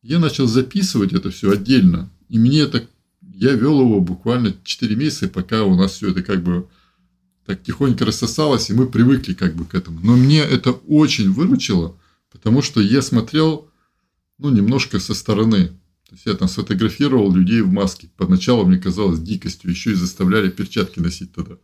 Я 0.02 0.18
начал 0.18 0.46
записывать 0.46 1.12
это 1.12 1.30
все 1.30 1.50
отдельно. 1.50 2.10
И 2.28 2.38
мне 2.38 2.60
это... 2.60 2.86
Я 3.22 3.52
вел 3.52 3.80
его 3.80 4.00
буквально 4.00 4.54
4 4.64 4.96
месяца, 4.96 5.28
пока 5.28 5.64
у 5.64 5.74
нас 5.74 5.92
все 5.92 6.10
это 6.10 6.22
как 6.22 6.42
бы 6.42 6.68
так 7.46 7.62
тихонько 7.62 8.04
рассосалось, 8.04 8.70
и 8.70 8.74
мы 8.74 8.86
привыкли 8.86 9.34
как 9.34 9.54
бы 9.54 9.64
к 9.64 9.74
этому. 9.74 10.00
Но 10.02 10.14
мне 10.16 10.40
это 10.40 10.72
очень 10.72 11.32
выручило, 11.32 11.96
потому 12.30 12.62
что 12.62 12.80
я 12.80 13.02
смотрел, 13.02 13.68
ну, 14.38 14.50
немножко 14.50 15.00
со 15.00 15.14
стороны. 15.14 15.68
То 16.08 16.16
есть, 16.16 16.26
я 16.26 16.34
там 16.34 16.48
сфотографировал 16.48 17.32
людей 17.32 17.60
в 17.62 17.72
маске. 17.72 18.10
Поначалу 18.16 18.66
мне 18.66 18.78
казалось 18.78 19.20
дикостью, 19.20 19.70
еще 19.70 19.92
и 19.92 19.94
заставляли 19.94 20.50
перчатки 20.50 20.98
носить 20.98 21.32
тогда. 21.32 21.56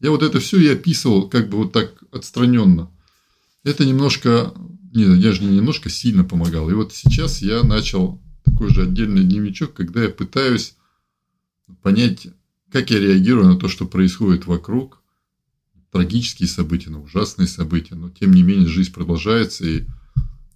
Я 0.00 0.10
вот 0.10 0.22
это 0.22 0.40
все 0.40 0.58
я 0.58 0.72
описывал 0.72 1.28
как 1.28 1.48
бы 1.48 1.58
вот 1.58 1.72
так 1.72 2.02
отстраненно. 2.10 2.90
Это 3.62 3.84
немножко, 3.84 4.54
не, 4.92 5.04
я 5.04 5.32
же 5.32 5.42
не 5.42 5.56
немножко 5.56 5.88
сильно 5.88 6.24
помогал. 6.24 6.70
И 6.70 6.74
вот 6.74 6.92
сейчас 6.92 7.42
я 7.42 7.62
начал 7.62 8.20
такой 8.44 8.70
же 8.70 8.82
отдельный 8.82 9.24
дневничок, 9.24 9.72
когда 9.72 10.02
я 10.02 10.10
пытаюсь 10.10 10.74
понять, 11.82 12.28
как 12.70 12.90
я 12.90 12.98
реагирую 12.98 13.46
на 13.46 13.56
то, 13.56 13.68
что 13.68 13.86
происходит 13.86 14.46
вокруг, 14.46 15.00
трагические 15.90 16.48
события, 16.48 16.90
на 16.90 17.02
ужасные 17.02 17.48
события, 17.48 17.94
но 17.94 18.10
тем 18.10 18.32
не 18.32 18.42
менее 18.42 18.68
жизнь 18.68 18.92
продолжается, 18.92 19.64
и 19.66 19.84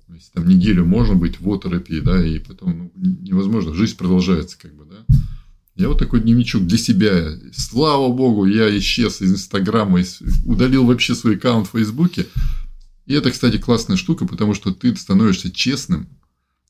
если 0.09 0.31
там 0.33 0.49
неделю 0.49 0.85
можно 0.85 1.15
быть 1.15 1.41
в 1.41 1.49
оторопи, 1.49 2.01
да, 2.01 2.25
и 2.25 2.39
потом 2.39 2.93
ну, 2.95 3.17
невозможно, 3.23 3.75
жизнь 3.75 3.97
продолжается, 3.97 4.57
как 4.59 4.75
бы, 4.75 4.85
да. 4.85 5.05
Я 5.77 5.89
вот 5.89 5.99
такой 5.99 6.21
дневничок 6.21 6.67
для 6.67 6.79
себя. 6.79 7.33
Слава 7.53 8.13
богу, 8.15 8.45
я 8.45 8.77
исчез 8.79 9.21
из 9.21 9.33
Инстаграма, 9.33 10.03
удалил 10.45 10.87
вообще 10.87 11.17
свой 11.17 11.35
аккаунт 11.35 11.67
в 11.67 11.73
Фейсбуке. 11.73 12.27
И 13.07 13.15
это, 13.15 13.31
кстати, 13.31 13.59
классная 13.59 13.97
штука, 13.97 14.27
потому 14.27 14.55
что 14.55 14.73
ты 14.73 14.95
становишься 14.97 15.51
честным. 15.51 16.09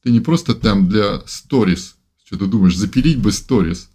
Ты 0.03 0.11
не 0.11 0.21
просто 0.21 0.55
там 0.55 0.89
для 0.89 1.23
сторис, 1.27 1.97
что 2.25 2.39
ты 2.39 2.47
думаешь, 2.47 2.77
запилить 2.77 3.21
бы 3.21 3.33
сторис. 3.33 3.91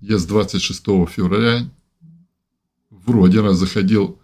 Я 0.00 0.18
с 0.18 0.26
26 0.26 0.80
февраля 1.08 1.68
вроде 2.90 3.40
раз 3.40 3.56
заходил 3.56 4.20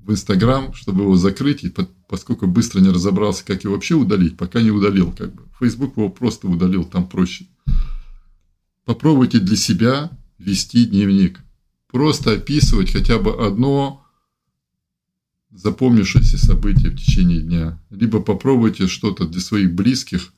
в 0.00 0.10
Инстаграм, 0.10 0.72
чтобы 0.74 1.02
его 1.02 1.16
закрыть, 1.16 1.64
и 1.64 1.72
поскольку 2.08 2.46
быстро 2.46 2.80
не 2.80 2.90
разобрался, 2.90 3.44
как 3.44 3.64
его 3.64 3.74
вообще 3.74 3.94
удалить, 3.94 4.36
пока 4.36 4.60
не 4.60 4.70
удалил, 4.70 5.12
как 5.12 5.34
бы. 5.34 5.42
Фейсбук 5.58 5.96
его 5.96 6.08
просто 6.08 6.48
удалил, 6.48 6.84
там 6.84 7.08
проще. 7.08 7.46
Попробуйте 8.84 9.38
для 9.38 9.56
себя 9.56 10.10
вести 10.38 10.84
дневник. 10.84 11.40
Просто 11.90 12.32
описывать 12.32 12.90
хотя 12.90 13.18
бы 13.18 13.46
одно 13.46 14.03
запомнившееся 15.54 16.36
событие 16.36 16.90
в 16.90 16.96
течение 16.96 17.40
дня. 17.40 17.80
Либо 17.90 18.20
попробуйте 18.20 18.88
что-то 18.88 19.26
для 19.26 19.40
своих 19.40 19.72
близких 19.74 20.32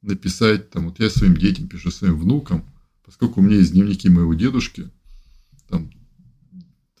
написать. 0.00 0.70
Там, 0.70 0.88
вот 0.88 1.00
я 1.00 1.10
своим 1.10 1.36
детям 1.36 1.68
пишу, 1.68 1.90
своим 1.90 2.18
внукам, 2.18 2.64
поскольку 3.04 3.40
у 3.40 3.44
меня 3.44 3.56
есть 3.56 3.72
дневники 3.72 4.08
моего 4.08 4.32
дедушки, 4.34 4.90
там 5.68 5.90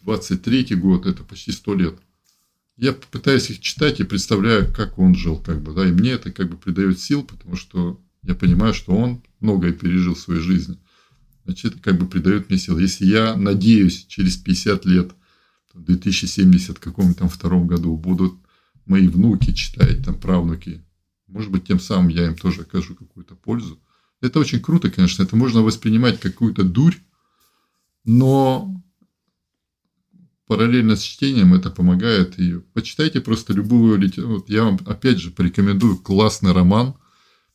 23 0.02 0.74
год, 0.74 1.06
это 1.06 1.22
почти 1.22 1.52
100 1.52 1.74
лет. 1.74 1.98
Я 2.76 2.92
пытаюсь 2.92 3.50
их 3.50 3.60
читать 3.60 4.00
и 4.00 4.04
представляю, 4.04 4.72
как 4.72 4.98
он 4.98 5.14
жил, 5.14 5.36
как 5.38 5.62
бы, 5.62 5.74
да, 5.74 5.86
и 5.86 5.92
мне 5.92 6.12
это 6.12 6.32
как 6.32 6.50
бы 6.50 6.56
придает 6.56 6.98
сил, 6.98 7.22
потому 7.22 7.54
что 7.54 8.00
я 8.22 8.34
понимаю, 8.34 8.74
что 8.74 8.92
он 8.92 9.22
многое 9.38 9.72
пережил 9.72 10.14
в 10.14 10.20
своей 10.20 10.40
жизни. 10.40 10.78
Значит, 11.44 11.74
это 11.74 11.82
как 11.82 11.98
бы 11.98 12.06
придает 12.06 12.48
мне 12.48 12.58
сил. 12.58 12.78
Если 12.78 13.04
я 13.06 13.36
надеюсь, 13.36 14.06
через 14.06 14.36
50 14.36 14.86
лет, 14.86 15.12
в 15.72 15.82
2070 15.82 16.78
каком-то 16.78 17.20
там 17.20 17.28
втором 17.28 17.66
году 17.66 17.96
будут 17.96 18.34
мои 18.86 19.08
внуки 19.08 19.52
читать, 19.52 20.04
там 20.04 20.18
правнуки, 20.18 20.84
может 21.26 21.50
быть, 21.50 21.66
тем 21.66 21.78
самым 21.78 22.08
я 22.08 22.26
им 22.26 22.36
тоже 22.36 22.62
окажу 22.62 22.94
какую-то 22.94 23.36
пользу. 23.36 23.80
Это 24.20 24.40
очень 24.40 24.60
круто, 24.60 24.90
конечно, 24.90 25.22
это 25.22 25.36
можно 25.36 25.62
воспринимать 25.62 26.20
какую-то 26.20 26.64
дурь, 26.64 26.96
но 28.04 28.82
параллельно 30.46 30.96
с 30.96 31.02
чтением 31.02 31.54
это 31.54 31.70
помогает. 31.70 32.38
И 32.38 32.58
почитайте 32.74 33.20
просто 33.20 33.52
любую 33.52 33.98
литературу. 33.98 34.44
Я 34.48 34.64
вам 34.64 34.80
опять 34.84 35.18
же 35.18 35.30
порекомендую 35.30 35.96
классный 35.96 36.52
роман 36.52 36.96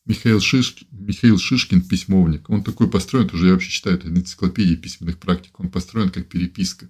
Михаил, 0.06 0.40
Шиш... 0.40 0.86
Михаил 0.92 1.38
Шишкин 1.38 1.82
«Письмовник». 1.82 2.50
Он 2.50 2.64
такой 2.64 2.90
построен, 2.90 3.28
тоже 3.28 3.48
я 3.48 3.54
вообще 3.54 3.70
считаю, 3.70 3.98
это 3.98 4.08
энциклопедия 4.08 4.78
письменных 4.78 5.18
практик. 5.18 5.60
Он 5.60 5.70
построен 5.70 6.10
как 6.10 6.30
переписка. 6.30 6.90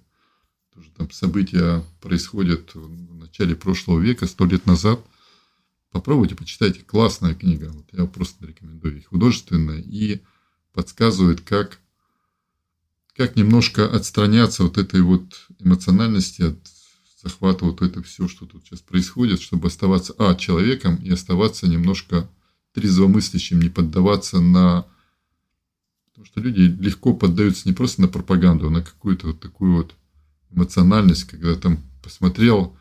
Тоже 0.76 0.90
там 0.94 1.10
события 1.10 1.82
происходят 2.02 2.74
в 2.74 3.14
начале 3.14 3.56
прошлого 3.56 3.98
века, 3.98 4.26
сто 4.26 4.44
лет 4.44 4.66
назад. 4.66 5.00
Попробуйте, 5.90 6.34
почитайте. 6.34 6.82
Классная 6.82 7.34
книга. 7.34 7.70
Вот 7.72 7.86
я 7.92 8.04
просто 8.04 8.46
рекомендую. 8.46 8.98
И 8.98 9.02
художественная, 9.02 9.80
и 9.80 10.20
подсказывает, 10.74 11.40
как 11.40 11.80
как 13.16 13.34
немножко 13.34 13.90
отстраняться 13.90 14.64
от 14.64 14.76
этой 14.76 15.00
вот 15.00 15.48
эмоциональности, 15.58 16.42
от 16.42 16.58
захвата 17.22 17.64
вот 17.64 17.80
это 17.80 18.02
все, 18.02 18.28
что 18.28 18.44
тут 18.44 18.66
сейчас 18.66 18.80
происходит, 18.80 19.40
чтобы 19.40 19.68
оставаться, 19.68 20.14
а, 20.18 20.34
человеком 20.34 20.96
и 20.96 21.10
оставаться 21.10 21.66
немножко 21.66 22.28
трезвомыслящим, 22.74 23.60
не 23.60 23.70
поддаваться 23.70 24.40
на... 24.40 24.86
Потому 26.08 26.26
что 26.26 26.40
люди 26.40 26.60
легко 26.60 27.14
поддаются 27.14 27.66
не 27.66 27.74
просто 27.74 28.02
на 28.02 28.08
пропаганду, 28.08 28.66
а 28.66 28.70
на 28.70 28.82
какую-то 28.82 29.28
вот 29.28 29.40
такую 29.40 29.76
вот 29.76 29.94
эмоциональность, 30.56 31.24
когда 31.24 31.54
там 31.54 31.78
посмотрел, 32.02 32.76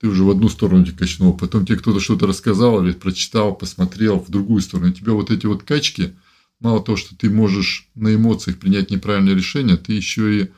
ты 0.00 0.08
уже 0.08 0.24
в 0.24 0.30
одну 0.30 0.48
сторону 0.48 0.84
тебе 0.84 0.96
качнул, 0.96 1.36
потом 1.36 1.66
тебе 1.66 1.76
кто-то 1.76 2.00
что-то 2.00 2.26
рассказал 2.26 2.82
или 2.84 2.92
прочитал, 2.92 3.54
посмотрел 3.54 4.18
в 4.18 4.30
другую 4.30 4.62
сторону. 4.62 4.90
И 4.90 4.94
тебе 4.94 5.12
вот 5.12 5.30
эти 5.30 5.46
вот 5.46 5.62
качки– 5.62 6.14
мало 6.60 6.82
того, 6.82 6.96
что 6.96 7.16
ты 7.16 7.28
можешь 7.30 7.88
на 7.94 8.14
эмоциях 8.14 8.58
принять 8.58 8.90
неправильное 8.90 9.34
решение, 9.34 9.76
ты 9.76 9.94
еще 9.94 10.42
и 10.42 10.50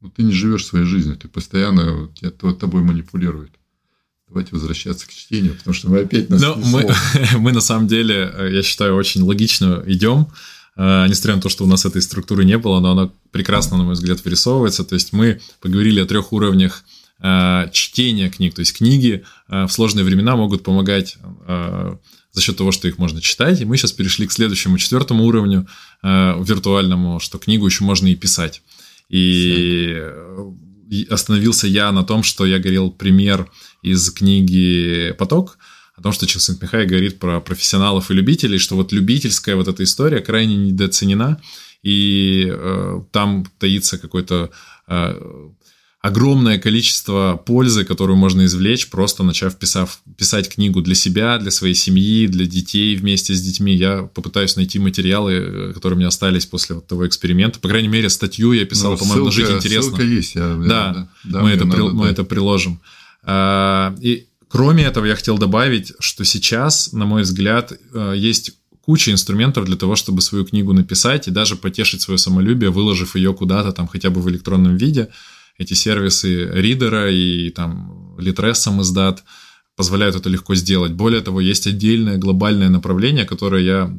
ну, 0.00 0.10
ты 0.10 0.22
не 0.22 0.32
живешь 0.32 0.64
своей 0.64 0.86
жизнью, 0.86 1.16
ты 1.16 1.28
постоянно 1.28 2.08
вот, 2.40 2.58
тобой 2.58 2.82
манипулируют. 2.82 3.52
Давайте 4.28 4.50
возвращаться 4.52 5.06
к 5.08 5.10
чтению, 5.10 5.54
потому 5.54 5.74
что 5.74 5.90
мы 5.90 6.00
опять 6.00 6.28
нас. 6.30 6.40
Ну, 6.40 6.56
мы, 6.56 6.88
мы 7.38 7.52
на 7.52 7.60
самом 7.60 7.88
деле, 7.88 8.30
э, 8.32 8.50
я 8.52 8.62
считаю, 8.62 8.94
очень 8.94 9.22
логично 9.22 9.82
идем. 9.86 10.28
Э, 10.78 11.06
несмотря 11.08 11.36
на 11.36 11.42
то, 11.42 11.50
что 11.50 11.64
у 11.64 11.66
нас 11.66 11.84
этой 11.84 12.00
структуры 12.00 12.44
не 12.44 12.56
было, 12.56 12.80
но 12.80 12.92
она 12.92 13.10
прекрасно, 13.30 13.76
на 13.76 13.84
мой 13.84 13.94
взгляд, 13.94 14.24
вырисовывается. 14.24 14.84
То 14.84 14.94
есть 14.94 15.12
мы 15.12 15.40
поговорили 15.60 16.00
о 16.00 16.06
трех 16.06 16.32
уровнях 16.32 16.84
э, 17.20 17.68
чтения 17.72 18.30
книг. 18.30 18.54
То 18.54 18.60
есть 18.60 18.76
книги 18.76 19.24
в 19.48 19.68
сложные 19.68 20.04
времена 20.04 20.36
могут 20.36 20.62
помогать 20.62 21.18
за 22.32 22.40
счет 22.40 22.56
того, 22.56 22.72
что 22.72 22.88
их 22.88 22.98
можно 22.98 23.20
читать. 23.20 23.60
И 23.60 23.64
мы 23.64 23.76
сейчас 23.76 23.92
перешли 23.92 24.26
к 24.26 24.32
следующему, 24.32 24.78
четвертому 24.78 25.24
уровню 25.24 25.66
э, 26.02 26.42
виртуальному, 26.42 27.20
что 27.20 27.38
книгу 27.38 27.66
еще 27.66 27.84
можно 27.84 28.06
и 28.06 28.14
писать. 28.14 28.62
И 29.08 30.00
остановился 31.10 31.66
я 31.66 31.90
на 31.92 32.04
том, 32.04 32.22
что 32.22 32.46
я 32.46 32.58
говорил 32.58 32.90
пример 32.90 33.50
из 33.82 34.10
книги 34.10 35.14
«Поток», 35.18 35.58
о 35.98 36.02
том, 36.02 36.12
что 36.12 36.26
Чиксент-Михай 36.26 36.86
говорит 36.86 37.18
про 37.18 37.40
профессионалов 37.40 38.10
и 38.10 38.14
любителей, 38.14 38.58
что 38.58 38.76
вот 38.76 38.92
любительская 38.92 39.56
вот 39.56 39.66
эта 39.66 39.82
история 39.82 40.20
крайне 40.20 40.56
недооценена, 40.56 41.40
и 41.82 42.46
э, 42.48 43.00
там 43.10 43.44
таится 43.58 43.98
какой-то 43.98 44.50
э, 44.86 45.48
огромное 46.00 46.58
количество 46.58 47.42
пользы, 47.44 47.84
которую 47.84 48.16
можно 48.16 48.44
извлечь, 48.44 48.90
просто 48.90 49.24
начав 49.24 49.56
писав, 49.56 50.00
писать 50.16 50.48
книгу 50.48 50.82
для 50.82 50.94
себя, 50.94 51.36
для 51.38 51.50
своей 51.50 51.74
семьи, 51.74 52.28
для 52.28 52.46
детей 52.46 52.94
вместе 52.94 53.34
с 53.34 53.42
детьми. 53.42 53.74
Я 53.74 54.02
попытаюсь 54.02 54.54
найти 54.54 54.78
материалы, 54.78 55.32
э, 55.32 55.72
которые 55.74 55.96
у 55.96 55.98
меня 55.98 56.08
остались 56.08 56.46
после 56.46 56.76
вот 56.76 56.86
того 56.86 57.08
эксперимента. 57.08 57.58
По 57.58 57.68
крайней 57.68 57.88
мере, 57.88 58.08
статью 58.08 58.52
я 58.52 58.64
писал, 58.64 58.92
ну, 58.92 58.98
по-моему, 58.98 59.32
ссылка, 59.32 59.48
«Жить 59.48 59.56
интересно». 59.56 59.96
Ссылка 59.96 60.02
есть. 60.04 60.36
Я, 60.36 60.54
да, 60.54 60.92
да, 60.92 61.08
да, 61.24 61.42
мы, 61.42 61.50
это, 61.50 61.64
надо, 61.64 61.76
при, 61.76 61.92
мы 61.92 62.06
это 62.06 62.22
приложим. 62.22 62.80
А, 63.24 63.96
и 64.00 64.28
кроме 64.48 64.84
этого 64.84 65.06
я 65.06 65.14
хотел 65.14 65.38
добавить, 65.38 65.92
что 66.00 66.24
сейчас, 66.24 66.92
на 66.92 67.06
мой 67.06 67.22
взгляд, 67.22 67.72
э, 67.72 68.14
есть 68.16 68.52
куча 68.80 69.12
инструментов 69.12 69.66
для 69.66 69.76
того, 69.76 69.96
чтобы 69.96 70.22
свою 70.22 70.44
книгу 70.44 70.72
написать 70.72 71.28
и 71.28 71.30
даже 71.30 71.56
потешить 71.56 72.00
свое 72.00 72.18
самолюбие, 72.18 72.70
выложив 72.70 73.16
ее 73.16 73.34
куда-то 73.34 73.72
там 73.72 73.86
хотя 73.86 74.10
бы 74.10 74.20
в 74.20 74.28
электронном 74.30 74.76
виде 74.76 75.08
эти 75.58 75.74
сервисы 75.74 76.48
Ридеро 76.52 77.10
и 77.10 77.50
там 77.50 78.16
самиздат 78.54 79.24
позволяют 79.76 80.16
это 80.16 80.28
легко 80.28 80.54
сделать. 80.54 80.92
Более 80.92 81.20
того, 81.20 81.40
есть 81.40 81.66
отдельное 81.66 82.16
глобальное 82.16 82.68
направление, 82.68 83.24
которое 83.24 83.62
я 83.62 83.96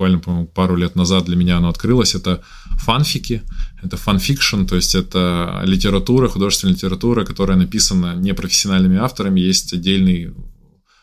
буквально, 0.00 0.18
по-моему, 0.18 0.46
пару 0.46 0.76
лет 0.76 0.96
назад 0.96 1.26
для 1.26 1.36
меня 1.36 1.58
оно 1.58 1.68
открылось. 1.68 2.14
Это 2.14 2.42
фанфики, 2.78 3.42
это 3.82 3.98
fan 3.98 4.16
fiction, 4.16 4.64
то 4.64 4.76
есть 4.76 4.94
это 4.94 5.60
литература, 5.66 6.26
художественная 6.26 6.74
литература, 6.74 7.26
которая 7.26 7.58
написана 7.58 8.14
непрофессиональными 8.16 8.96
авторами. 8.96 9.40
Есть 9.40 9.74
отдельный 9.74 10.32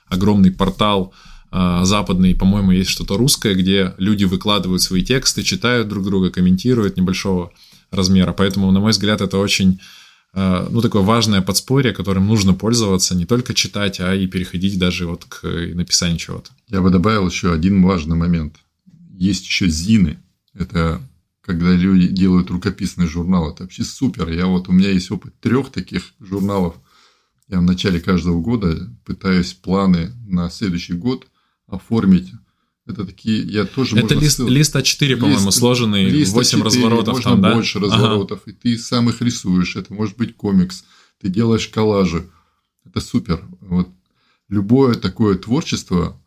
огромный 0.07 0.49
портал 0.49 1.13
э, 1.51 1.81
западный, 1.83 2.33
по-моему, 2.33 2.71
есть 2.71 2.89
что-то 2.89 3.17
русское, 3.17 3.53
где 3.53 3.93
люди 3.99 4.23
выкладывают 4.23 4.81
свои 4.81 5.03
тексты, 5.03 5.43
читают 5.43 5.89
друг 5.89 6.03
друга, 6.03 6.31
комментируют 6.31 6.97
небольшого 6.97 7.51
размера. 7.91 8.33
Поэтому, 8.33 8.71
на 8.71 8.79
мой 8.79 8.91
взгляд, 8.91 9.21
это 9.21 9.37
очень 9.37 9.79
э, 10.33 10.67
ну, 10.71 10.81
такое 10.81 11.03
важное 11.03 11.43
подспорье, 11.43 11.93
которым 11.93 12.25
нужно 12.25 12.55
пользоваться, 12.55 13.15
не 13.15 13.25
только 13.25 13.53
читать, 13.53 13.99
а 13.99 14.15
и 14.15 14.25
переходить 14.25 14.79
даже 14.79 15.05
вот 15.05 15.25
к 15.25 15.43
написанию 15.75 16.17
чего-то. 16.17 16.49
Я 16.67 16.81
бы 16.81 16.89
добавил 16.89 17.27
еще 17.27 17.53
один 17.53 17.83
важный 17.83 18.15
момент. 18.15 18.55
Есть 19.17 19.45
еще 19.45 19.67
зины. 19.67 20.19
Это 20.53 21.01
когда 21.41 21.73
люди 21.73 22.07
делают 22.07 22.51
рукописный 22.51 23.07
журнал. 23.07 23.51
Это 23.51 23.63
вообще 23.63 23.83
супер. 23.83 24.29
Я 24.29 24.47
вот, 24.47 24.69
у 24.69 24.71
меня 24.71 24.89
есть 24.89 25.09
опыт 25.11 25.39
трех 25.39 25.71
таких 25.71 26.13
журналов. 26.19 26.75
Я 27.47 27.59
в 27.59 27.63
начале 27.63 27.99
каждого 27.99 28.41
года 28.41 28.93
пытаюсь 29.05 29.53
планы 29.53 30.11
на 30.27 30.49
следующий 30.49 30.93
год 30.93 31.27
оформить 31.65 32.31
это 32.87 33.05
такие, 33.05 33.43
я 33.43 33.65
тоже 33.65 33.97
Это 33.97 34.15
лист, 34.15 34.37
ссыл... 34.37 34.47
лист 34.47 34.75
А4, 34.75 35.17
по-моему, 35.17 35.51
сложенный, 35.51 36.05
лист 36.05 36.33
8 36.33 36.59
А4, 36.59 36.63
разворотов 36.63 37.15
можно 37.15 37.31
там, 37.31 37.41
да? 37.41 37.53
больше 37.53 37.79
разворотов, 37.79 38.39
ага. 38.43 38.51
и 38.51 38.53
ты 38.53 38.77
сам 38.77 39.09
их 39.09 39.21
рисуешь, 39.21 39.75
это 39.75 39.93
может 39.93 40.15
быть 40.15 40.37
комикс, 40.37 40.85
ты 41.19 41.27
делаешь 41.27 41.67
коллажи, 41.67 42.29
это 42.85 43.01
супер. 43.01 43.43
Вот 43.59 43.89
любое 44.47 44.95
такое 44.95 45.35
творчество 45.35 46.17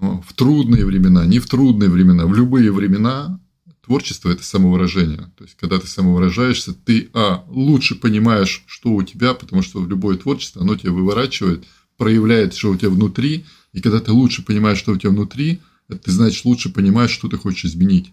в 0.00 0.32
трудные 0.34 0.84
времена, 0.84 1.26
не 1.26 1.38
в 1.38 1.46
трудные 1.46 1.90
времена, 1.90 2.26
в 2.26 2.34
любые 2.34 2.72
времена 2.72 3.40
творчество– 3.84 4.28
это 4.30 4.42
самовыражение. 4.42 5.32
То 5.36 5.44
есть, 5.44 5.56
когда 5.56 5.78
ты 5.78 5.86
самовыражаешься, 5.86 6.74
ты, 6.74 7.10
а, 7.14 7.44
лучше 7.48 7.94
понимаешь, 7.94 8.64
что 8.66 8.90
у 8.90 9.02
тебя, 9.02 9.34
потому 9.34 9.62
что 9.62 9.84
любое 9.84 10.16
творчество, 10.16 10.62
оно 10.62 10.76
тебя 10.76 10.92
выворачивает, 10.92 11.64
проявляет, 11.96 12.54
что 12.54 12.70
у 12.70 12.76
тебя 12.76 12.90
внутри, 12.90 13.44
и 13.72 13.80
когда 13.80 14.00
ты 14.00 14.12
лучше 14.12 14.44
понимаешь, 14.44 14.78
что 14.78 14.92
у 14.92 14.96
тебя 14.96 15.10
внутри– 15.10 15.60
ты, 15.96 16.10
значит, 16.10 16.44
лучше 16.44 16.68
понимаешь, 16.70 17.10
что 17.10 17.28
ты 17.28 17.36
хочешь 17.36 17.64
изменить. 17.64 18.12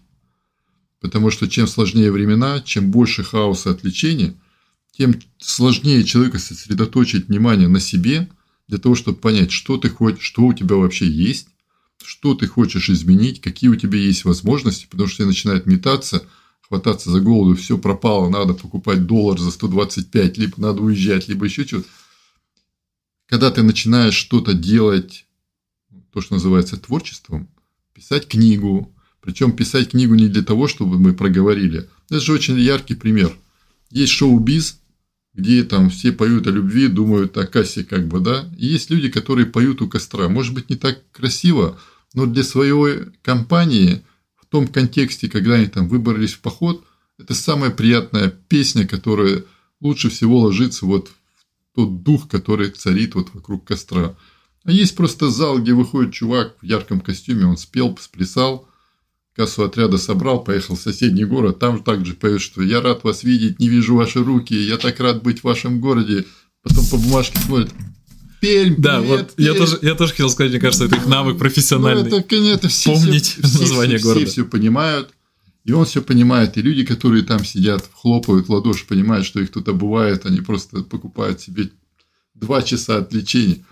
Потому 1.00 1.30
что 1.30 1.46
чем 1.46 1.66
сложнее 1.66 2.10
времена, 2.10 2.60
чем 2.60 2.90
больше 2.90 3.22
хаоса 3.22 3.70
отвлечения, 3.70 4.34
тем 4.92 5.14
сложнее 5.38 6.04
человеку 6.04 6.38
сосредоточить 6.38 7.28
внимание 7.28 7.68
на 7.68 7.80
себе 7.80 8.30
для 8.66 8.78
того, 8.78 8.94
чтобы 8.94 9.18
понять, 9.18 9.52
что 9.52 9.76
ты 9.76 9.90
хочешь, 9.90 10.24
что 10.24 10.42
у 10.42 10.54
тебя 10.54 10.76
вообще 10.76 11.06
есть, 11.06 11.48
что 12.02 12.34
ты 12.34 12.46
хочешь 12.46 12.90
изменить, 12.90 13.40
какие 13.40 13.68
у 13.68 13.76
тебя 13.76 13.98
есть 13.98 14.24
возможности, 14.24 14.86
потому 14.90 15.08
что 15.08 15.16
все 15.16 15.26
начинает 15.26 15.66
метаться, 15.66 16.26
хвататься 16.60 17.10
за 17.10 17.20
голову, 17.20 17.54
все 17.54 17.78
пропало, 17.78 18.28
надо 18.28 18.54
покупать 18.54 19.06
доллар 19.06 19.38
за 19.38 19.50
125, 19.50 20.38
либо 20.38 20.54
надо 20.58 20.82
уезжать, 20.82 21.28
либо 21.28 21.46
еще 21.46 21.64
что-то. 21.64 21.88
Когда 23.26 23.50
ты 23.50 23.62
начинаешь 23.62 24.14
что-то 24.14 24.54
делать, 24.54 25.26
то, 26.12 26.20
что 26.20 26.34
называется 26.34 26.76
творчеством, 26.76 27.48
писать 27.92 28.28
книгу. 28.28 28.94
Причем 29.20 29.52
писать 29.52 29.90
книгу 29.90 30.14
не 30.14 30.28
для 30.28 30.42
того, 30.42 30.68
чтобы 30.68 30.98
мы 30.98 31.12
проговорили. 31.12 31.88
Это 32.08 32.20
же 32.20 32.32
очень 32.32 32.58
яркий 32.58 32.94
пример. 32.94 33.36
Есть 33.90 34.12
шоу-биз, 34.12 34.80
где 35.36 35.62
там 35.64 35.90
все 35.90 36.12
поют 36.12 36.46
о 36.46 36.50
любви, 36.50 36.88
думают 36.88 37.36
о 37.36 37.46
кассе 37.46 37.84
как 37.84 38.08
бы, 38.08 38.20
да. 38.20 38.50
И 38.56 38.66
есть 38.66 38.90
люди, 38.90 39.10
которые 39.10 39.46
поют 39.46 39.82
у 39.82 39.88
костра. 39.88 40.28
Может 40.28 40.54
быть, 40.54 40.70
не 40.70 40.76
так 40.76 41.02
красиво, 41.12 41.78
но 42.14 42.24
для 42.26 42.42
своей 42.42 43.10
компании, 43.22 44.02
в 44.34 44.46
том 44.46 44.66
контексте, 44.66 45.28
когда 45.28 45.54
они 45.54 45.66
там 45.66 45.88
выбрались 45.88 46.32
в 46.32 46.40
поход, 46.40 46.84
это 47.18 47.34
самая 47.34 47.70
приятная 47.70 48.28
песня, 48.28 48.86
которая 48.86 49.44
лучше 49.80 50.08
всего 50.08 50.40
ложится 50.40 50.86
вот 50.86 51.08
в 51.08 51.76
тот 51.76 52.02
дух, 52.02 52.28
который 52.28 52.70
царит 52.70 53.14
вот 53.14 53.34
вокруг 53.34 53.66
костра. 53.66 54.16
А 54.64 54.72
есть 54.72 54.96
просто 54.96 55.30
зал, 55.30 55.58
где 55.58 55.74
выходит 55.74 56.14
чувак 56.14 56.56
в 56.60 56.64
ярком 56.64 57.00
костюме, 57.00 57.46
он 57.46 57.58
спел, 57.58 57.96
сплясал, 58.00 58.68
кассу 59.36 59.64
отряда 59.64 59.98
собрал, 59.98 60.42
поехал 60.42 60.76
в 60.76 60.80
соседний 60.80 61.24
город, 61.24 61.58
там 61.58 61.82
также 61.82 62.14
поет, 62.14 62.40
что 62.40 62.62
«Я 62.62 62.80
рад 62.80 63.04
вас 63.04 63.22
видеть, 63.22 63.60
не 63.60 63.68
вижу 63.68 63.94
ваши 63.94 64.24
руки, 64.24 64.54
я 64.54 64.78
так 64.78 64.98
рад 64.98 65.22
быть 65.22 65.40
в 65.40 65.44
вашем 65.44 65.80
городе». 65.80 66.24
Потом 66.62 66.84
по 66.86 66.96
бумажке 66.96 67.38
смотрит, 67.38 67.70
Пермь, 68.40 68.74
Да, 68.78 69.00
привет, 69.00 69.18
вот 69.20 69.34
Пермь. 69.34 69.46
Я, 69.46 69.54
тоже, 69.54 69.78
я 69.82 69.94
тоже 69.94 70.12
хотел 70.12 70.30
сказать, 70.30 70.52
мне 70.52 70.60
кажется, 70.60 70.86
это 70.86 70.96
их 70.96 71.06
навык 71.06 71.38
профессиональный. 71.38 72.10
Ну, 72.10 72.18
это, 72.18 72.36
это 72.36 72.68
все, 72.68 72.94
Помнить 72.94 73.26
все, 73.26 73.42
название 73.42 73.98
все, 73.98 74.06
города. 74.06 74.26
Все 74.26 74.32
все 74.32 74.44
понимают, 74.44 75.10
и 75.64 75.72
он 75.72 75.84
все 75.84 76.02
понимает. 76.02 76.56
И 76.56 76.62
люди, 76.62 76.84
которые 76.84 77.22
там 77.22 77.44
сидят, 77.44 77.88
хлопают 77.92 78.48
в 78.48 78.52
ладоши, 78.52 78.86
понимают, 78.86 79.26
что 79.26 79.40
их 79.40 79.50
тут 79.50 79.68
обувает, 79.68 80.26
они 80.26 80.40
просто 80.40 80.82
покупают 80.82 81.40
себе 81.40 81.70
два 82.34 82.62
часа 82.62 82.98
отвлечения. 82.98 83.64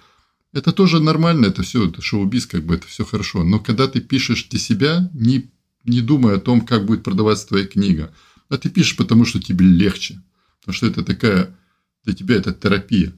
Это 0.52 0.72
тоже 0.72 1.00
нормально, 1.00 1.46
это 1.46 1.62
все, 1.62 1.88
это 1.88 2.00
шоу-биз, 2.00 2.46
как 2.46 2.64
бы 2.64 2.76
это 2.76 2.86
все 2.86 3.04
хорошо. 3.04 3.42
Но 3.42 3.58
когда 3.58 3.88
ты 3.88 4.00
пишешь 4.00 4.46
для 4.48 4.60
себя, 4.60 5.10
не, 5.12 5.50
не 5.84 6.00
думая 6.00 6.36
о 6.36 6.40
том, 6.40 6.60
как 6.60 6.86
будет 6.86 7.02
продаваться 7.02 7.48
твоя 7.48 7.66
книга, 7.66 8.14
а 8.48 8.58
ты 8.58 8.70
пишешь, 8.70 8.96
потому 8.96 9.24
что 9.24 9.40
тебе 9.40 9.64
легче. 9.66 10.22
Потому 10.60 10.74
что 10.74 10.86
это 10.86 11.02
такая, 11.02 11.56
для 12.04 12.14
тебя 12.14 12.36
это 12.36 12.52
терапия. 12.52 13.12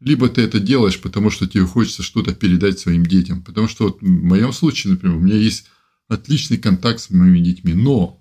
Либо 0.00 0.28
ты 0.28 0.42
это 0.42 0.60
делаешь, 0.60 1.00
потому 1.00 1.30
что 1.30 1.46
тебе 1.46 1.64
хочется 1.64 2.02
что-то 2.02 2.34
передать 2.34 2.78
своим 2.78 3.04
детям. 3.04 3.42
Потому 3.42 3.68
что 3.68 3.84
вот 3.84 4.00
в 4.00 4.06
моем 4.06 4.52
случае, 4.52 4.92
например, 4.92 5.16
у 5.16 5.20
меня 5.20 5.36
есть 5.36 5.66
отличный 6.08 6.56
контакт 6.56 7.00
с 7.00 7.10
моими 7.10 7.40
детьми. 7.40 7.74
Но 7.74 8.20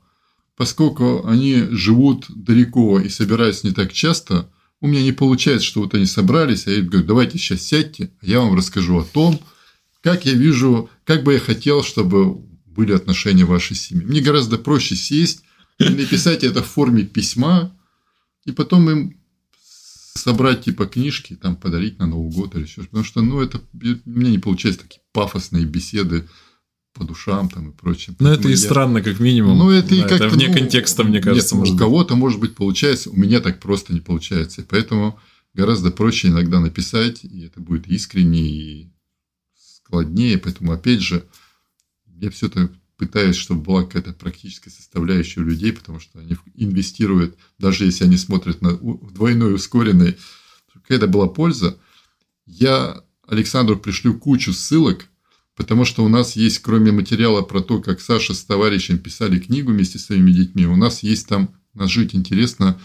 поскольку 0.55 1.25
они 1.27 1.67
живут 1.71 2.25
далеко 2.29 2.99
и 2.99 3.09
собираются 3.09 3.67
не 3.67 3.73
так 3.73 3.93
часто, 3.93 4.49
у 4.81 4.87
меня 4.87 5.01
не 5.01 5.11
получается, 5.11 5.65
что 5.65 5.81
вот 5.81 5.93
они 5.93 6.05
собрались, 6.05 6.67
а 6.67 6.71
я 6.71 6.81
говорю, 6.81 7.05
давайте 7.05 7.37
сейчас 7.37 7.61
сядьте, 7.61 8.11
а 8.21 8.25
я 8.25 8.41
вам 8.41 8.55
расскажу 8.55 8.97
о 8.97 9.03
том, 9.03 9.39
как 10.01 10.25
я 10.25 10.33
вижу, 10.33 10.89
как 11.03 11.23
бы 11.23 11.33
я 11.33 11.39
хотел, 11.39 11.83
чтобы 11.83 12.41
были 12.77 12.93
отношения 12.93 13.43
в 13.43 13.49
вашей 13.49 13.75
семьи. 13.75 14.05
Мне 14.05 14.21
гораздо 14.21 14.57
проще 14.57 14.95
сесть 14.95 15.43
и 15.79 15.89
написать 15.89 16.43
это 16.43 16.61
в 16.61 16.67
форме 16.67 17.03
письма, 17.03 17.75
и 18.45 18.51
потом 18.51 18.89
им 18.89 19.17
собрать 20.15 20.63
типа 20.63 20.85
книжки, 20.85 21.35
там 21.35 21.55
подарить 21.55 21.99
на 21.99 22.07
Новый 22.07 22.31
год 22.31 22.55
или 22.55 22.63
еще. 22.63 22.83
Потому 22.83 23.03
что, 23.03 23.21
ну, 23.21 23.41
это 23.41 23.59
у 23.73 24.09
меня 24.09 24.31
не 24.31 24.39
получается 24.39 24.81
такие 24.81 25.01
пафосные 25.11 25.65
беседы 25.65 26.27
по 26.93 27.03
душам 27.03 27.49
там 27.49 27.69
и 27.69 27.73
прочее. 27.73 28.15
Ну, 28.19 28.29
это 28.29 28.47
и 28.47 28.51
я... 28.51 28.57
странно, 28.57 29.01
как 29.01 29.19
минимум. 29.19 29.57
Ну, 29.57 29.69
это 29.69 29.93
и 29.95 30.01
как 30.01 30.13
Это 30.13 30.29
вне 30.29 30.47
ну, 30.47 30.53
контекста, 30.53 31.03
мне 31.03 31.21
кажется. 31.21 31.55
Нет, 31.55 31.69
у 31.69 31.77
кого-то, 31.77 32.15
может 32.15 32.39
быть, 32.39 32.55
получается, 32.55 33.09
у 33.09 33.15
меня 33.15 33.39
так 33.39 33.59
просто 33.59 33.93
не 33.93 33.99
получается. 33.99 34.61
И 34.61 34.65
поэтому 34.65 35.19
гораздо 35.53 35.91
проще 35.91 36.29
иногда 36.29 36.59
написать, 36.59 37.23
и 37.23 37.41
это 37.41 37.59
будет 37.59 37.87
искренне 37.87 38.41
и 38.41 38.91
складнее. 39.55 40.37
Поэтому, 40.37 40.71
опять 40.71 41.01
же, 41.01 41.25
я 42.19 42.29
все 42.29 42.47
это 42.47 42.71
пытаюсь, 42.97 43.35
чтобы 43.35 43.61
была 43.61 43.83
какая-то 43.83 44.13
практическая 44.13 44.69
составляющая 44.71 45.41
у 45.41 45.43
людей, 45.43 45.71
потому 45.71 45.99
что 45.99 46.19
они 46.19 46.35
инвестируют, 46.55 47.37
даже 47.59 47.85
если 47.85 48.05
они 48.05 48.17
смотрят 48.17 48.61
на 48.61 48.75
двойной 48.75 49.53
ускоренный, 49.53 50.17
какая-то 50.73 51.07
была 51.07 51.27
польза. 51.27 51.77
Я 52.45 53.03
Александру 53.27 53.77
пришлю 53.77 54.17
кучу 54.17 54.53
ссылок, 54.53 55.07
Потому 55.57 55.85
что 55.85 56.05
у 56.05 56.07
нас 56.07 56.35
есть, 56.35 56.59
кроме 56.59 56.91
материала 56.91 57.41
про 57.41 57.61
то, 57.61 57.81
как 57.81 57.99
Саша 57.99 58.35
с 58.35 58.45
товарищем 58.45 58.99
писали 58.99 59.39
книгу 59.39 59.71
вместе 59.71 59.97
с 59.97 60.05
своими 60.05 60.31
детьми, 60.31 60.67
у 60.67 60.75
нас 60.75 61.01
есть 61.01 61.27
там, 61.27 61.49
на 61.73 61.87
жить 61.87 62.13
интересно, 62.13 62.79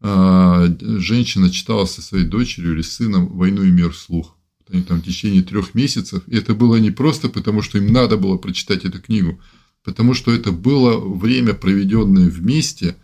а, 0.00 0.66
женщина 0.80 1.50
читала 1.50 1.84
со 1.84 2.02
своей 2.02 2.24
дочерью 2.24 2.74
или 2.74 2.82
сыном 2.82 3.28
«Войну 3.28 3.62
и 3.62 3.70
мир» 3.70 3.92
вслух. 3.92 4.36
Они 4.72 4.82
там 4.82 5.00
в 5.00 5.04
течение 5.04 5.42
трех 5.42 5.74
месяцев. 5.74 6.22
И 6.28 6.36
это 6.36 6.54
было 6.54 6.76
не 6.76 6.90
просто 6.90 7.28
потому, 7.28 7.60
что 7.60 7.78
им 7.78 7.92
надо 7.92 8.16
было 8.16 8.36
прочитать 8.36 8.84
эту 8.84 9.00
книгу, 9.00 9.40
потому 9.82 10.14
что 10.14 10.32
это 10.32 10.52
было 10.52 10.98
время, 10.98 11.54
проведенное 11.54 12.28
вместе, 12.28 12.96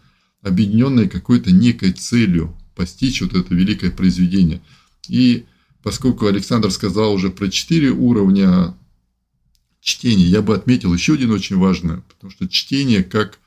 объединенное 0.43 1.09
какой-то 1.09 1.51
некой 1.51 1.93
целью 1.93 2.57
постичь 2.77 3.21
вот 3.21 3.35
это 3.35 3.53
великое 3.55 3.91
произведение. 3.91 4.61
И 5.09 5.45
поскольку 5.83 6.27
Александр 6.27 6.71
сказал 6.71 7.13
уже 7.15 7.31
про 7.31 7.49
четыре 7.49 7.91
уровня 7.91 8.77
чтения, 9.81 10.27
я 10.27 10.43
бы 10.43 10.55
отметил 10.55 10.95
еще 10.95 11.15
один 11.15 11.33
очень 11.33 11.57
важный, 11.57 12.03
потому 12.03 12.31
что 12.31 12.49
чтение 12.49 13.03
как 13.03 13.39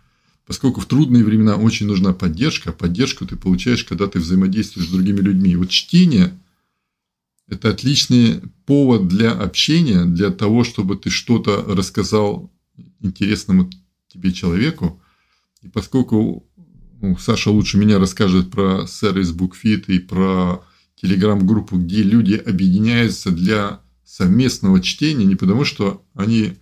поскольку 0.46 0.82
в 0.82 0.88
трудные 0.88 1.24
времена 1.24 1.58
очень 1.58 1.86
нужна 1.86 2.12
поддержка, 2.12 2.72
а 2.72 2.74
поддержку 2.74 3.26
ты 3.26 3.36
получаешь, 3.36 3.84
когда 3.84 4.08
ты 4.08 4.20
взаимодействуешь 4.20 4.88
с 4.88 4.92
другими 4.92 5.22
людьми. 5.22 5.56
Вот 5.56 5.70
чтение– 5.70 6.38
это 7.50 7.70
отличный 7.70 8.42
повод 8.66 9.08
для 9.08 9.32
общения, 9.32 10.06
для 10.06 10.30
того, 10.30 10.64
чтобы 10.64 10.96
ты 10.96 11.10
что-то 11.10 11.64
рассказал 11.68 12.52
интересному 13.02 13.70
тебе 14.08 14.32
человеку. 14.32 15.02
И 15.62 15.68
поскольку 15.68 16.48
ну, 17.02 17.18
Саша 17.18 17.50
лучше 17.50 17.78
меня 17.78 17.98
расскажет 17.98 18.52
про 18.52 18.86
сервис 18.88 19.32
BookFit 19.32 19.86
и 19.88 20.00
про 20.00 20.64
телеграм-группу, 20.96 21.78
где 21.78 22.04
люди 22.04 22.34
объединяются 22.34 23.32
для 23.32 23.82
совместного 24.04 24.82
чтения, 24.82 25.26
не 25.26 25.36
потому 25.36 25.64
что 25.64 26.06
они 26.14 26.56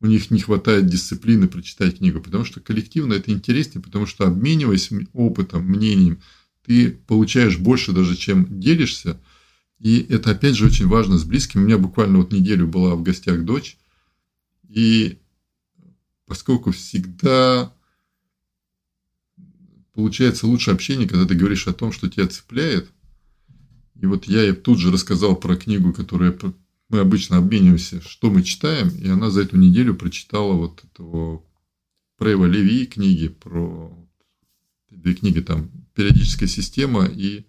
у 0.00 0.06
них 0.06 0.30
не 0.30 0.40
хватает 0.40 0.86
дисциплины 0.86 1.48
прочитать 1.48 1.98
книгу, 1.98 2.20
потому 2.20 2.44
что 2.44 2.60
коллективно 2.60 3.14
это 3.14 3.30
интереснее, 3.32 3.82
потому 3.82 4.06
что 4.06 4.26
обмениваясь 4.26 4.90
опытом, 5.12 5.64
мнением, 5.64 6.20
ты 6.66 6.90
получаешь 6.90 7.58
больше 7.58 7.92
даже, 7.92 8.16
чем 8.16 8.60
делишься. 8.60 9.20
И 9.82 10.06
это, 10.10 10.30
опять 10.30 10.54
же, 10.54 10.66
очень 10.66 10.86
важно 10.86 11.18
с 11.18 11.24
близкими. 11.24 11.62
У 11.62 11.66
меня 11.66 11.76
буквально 11.76 12.18
вот 12.18 12.32
неделю 12.32 12.68
была 12.68 12.94
в 12.94 13.02
гостях 13.02 13.44
дочь, 13.44 13.76
и 14.68 15.18
поскольку 16.26 16.70
всегда 16.70 17.74
получается 19.92 20.46
лучше 20.46 20.70
общение, 20.70 21.08
когда 21.08 21.26
ты 21.26 21.34
говоришь 21.34 21.66
о 21.66 21.72
том, 21.72 21.90
что 21.90 22.08
тебя 22.08 22.28
цепляет. 22.28 22.92
И 24.00 24.06
вот 24.06 24.26
я 24.26 24.42
ей 24.42 24.52
тут 24.52 24.78
же 24.78 24.92
рассказал 24.92 25.34
про 25.34 25.56
книгу, 25.56 25.92
которую 25.92 26.38
мы 26.88 27.00
обычно 27.00 27.38
обмениваемся, 27.38 28.00
что 28.02 28.30
мы 28.30 28.44
читаем, 28.44 28.88
и 28.88 29.08
она 29.08 29.30
за 29.30 29.42
эту 29.42 29.56
неделю 29.56 29.96
прочитала 29.96 30.52
вот 30.52 30.84
этого 30.84 31.42
Прейва 32.18 32.46
Леви 32.46 32.86
книги 32.86 33.26
про 33.26 33.92
две 34.90 35.14
книги 35.14 35.40
там 35.40 35.70
периодическая 35.94 36.48
система 36.48 37.04
и 37.04 37.46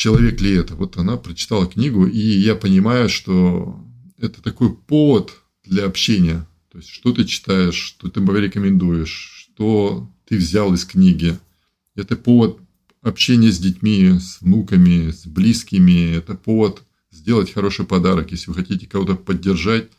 человек 0.00 0.40
ли 0.40 0.52
это. 0.54 0.74
Вот 0.76 0.96
она 0.96 1.18
прочитала 1.18 1.66
книгу, 1.66 2.06
и 2.06 2.18
я 2.18 2.54
понимаю, 2.54 3.10
что 3.10 3.78
это 4.16 4.40
такой 4.40 4.74
повод 4.74 5.36
для 5.62 5.84
общения. 5.84 6.46
То 6.72 6.78
есть, 6.78 6.88
что 6.88 7.12
ты 7.12 7.26
читаешь, 7.26 7.74
что 7.74 8.08
ты 8.08 8.20
рекомендуешь, 8.20 9.10
что 9.10 10.10
ты 10.26 10.38
взял 10.38 10.72
из 10.72 10.86
книги. 10.86 11.38
Это 11.96 12.16
повод 12.16 12.60
общения 13.02 13.52
с 13.52 13.58
детьми, 13.58 14.18
с 14.18 14.40
внуками, 14.40 15.10
с 15.10 15.26
близкими. 15.26 16.14
Это 16.16 16.34
повод 16.34 16.82
сделать 17.10 17.52
хороший 17.52 17.84
подарок. 17.84 18.30
Если 18.30 18.50
вы 18.50 18.54
хотите 18.54 18.86
кого-то 18.86 19.16
поддержать, 19.16 19.90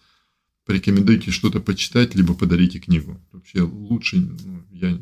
порекомендуйте 0.66 1.30
что-то 1.30 1.60
почитать, 1.60 2.16
либо 2.16 2.34
подарите 2.34 2.80
книгу. 2.80 3.22
Вообще 3.32 3.62
лучше 3.62 4.18
ну, 4.18 4.64
я 4.72 5.00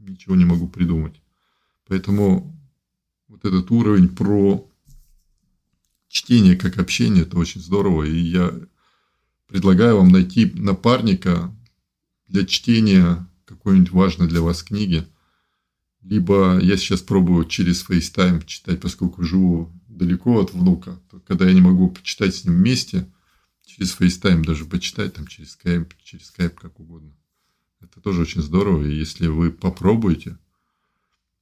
ничего 0.00 0.36
не 0.36 0.44
могу 0.44 0.68
придумать. 0.68 1.22
Поэтому 1.86 2.53
вот 3.34 3.44
этот 3.44 3.70
уровень 3.70 4.08
про 4.08 4.64
чтение 6.08 6.56
как 6.56 6.78
общение, 6.78 7.24
это 7.24 7.36
очень 7.36 7.60
здорово. 7.60 8.04
И 8.04 8.16
я 8.16 8.52
предлагаю 9.48 9.96
вам 9.96 10.08
найти 10.08 10.52
напарника 10.54 11.54
для 12.28 12.46
чтения 12.46 13.26
какой-нибудь 13.44 13.90
важной 13.90 14.28
для 14.28 14.40
вас 14.40 14.62
книги. 14.62 15.06
Либо 16.02 16.58
я 16.60 16.76
сейчас 16.76 17.02
пробую 17.02 17.46
через 17.46 17.84
FaceTime 17.88 18.44
читать, 18.46 18.80
поскольку 18.80 19.24
живу 19.24 19.72
далеко 19.88 20.40
от 20.40 20.52
внука, 20.52 21.00
то 21.10 21.18
когда 21.20 21.46
я 21.46 21.54
не 21.54 21.60
могу 21.60 21.90
почитать 21.90 22.34
с 22.34 22.44
ним 22.44 22.54
вместе, 22.54 23.10
через 23.64 23.98
FaceTime 23.98 24.44
даже 24.44 24.66
почитать, 24.66 25.14
там 25.14 25.26
через 25.26 25.58
Skype, 25.58 25.90
через 26.02 26.32
Skype 26.32 26.54
как 26.54 26.78
угодно. 26.78 27.12
Это 27.80 28.00
тоже 28.00 28.22
очень 28.22 28.42
здорово. 28.42 28.84
И 28.84 28.94
если 28.94 29.26
вы 29.26 29.50
попробуете, 29.50 30.38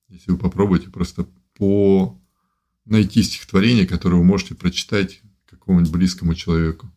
если 0.08 0.30
вы 0.30 0.38
попробуете 0.38 0.90
просто 0.90 1.26
по 1.62 2.18
найти 2.86 3.22
стихотворение, 3.22 3.86
которое 3.86 4.16
вы 4.16 4.24
можете 4.24 4.56
прочитать 4.56 5.20
какому-нибудь 5.48 5.92
близкому 5.92 6.34
человеку. 6.34 6.90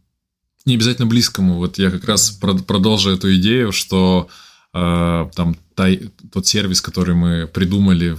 Не 0.66 0.74
обязательно 0.74 1.06
близкому. 1.06 1.58
Вот 1.58 1.78
я 1.78 1.92
как 1.92 2.04
раз 2.06 2.32
продолжу 2.32 3.12
эту 3.12 3.36
идею, 3.36 3.72
что 3.72 4.28
э, 4.74 5.30
там 5.36 5.56
та, 5.76 5.90
тот 6.32 6.48
сервис, 6.48 6.82
который 6.82 7.14
мы 7.14 7.46
придумали 7.46 8.18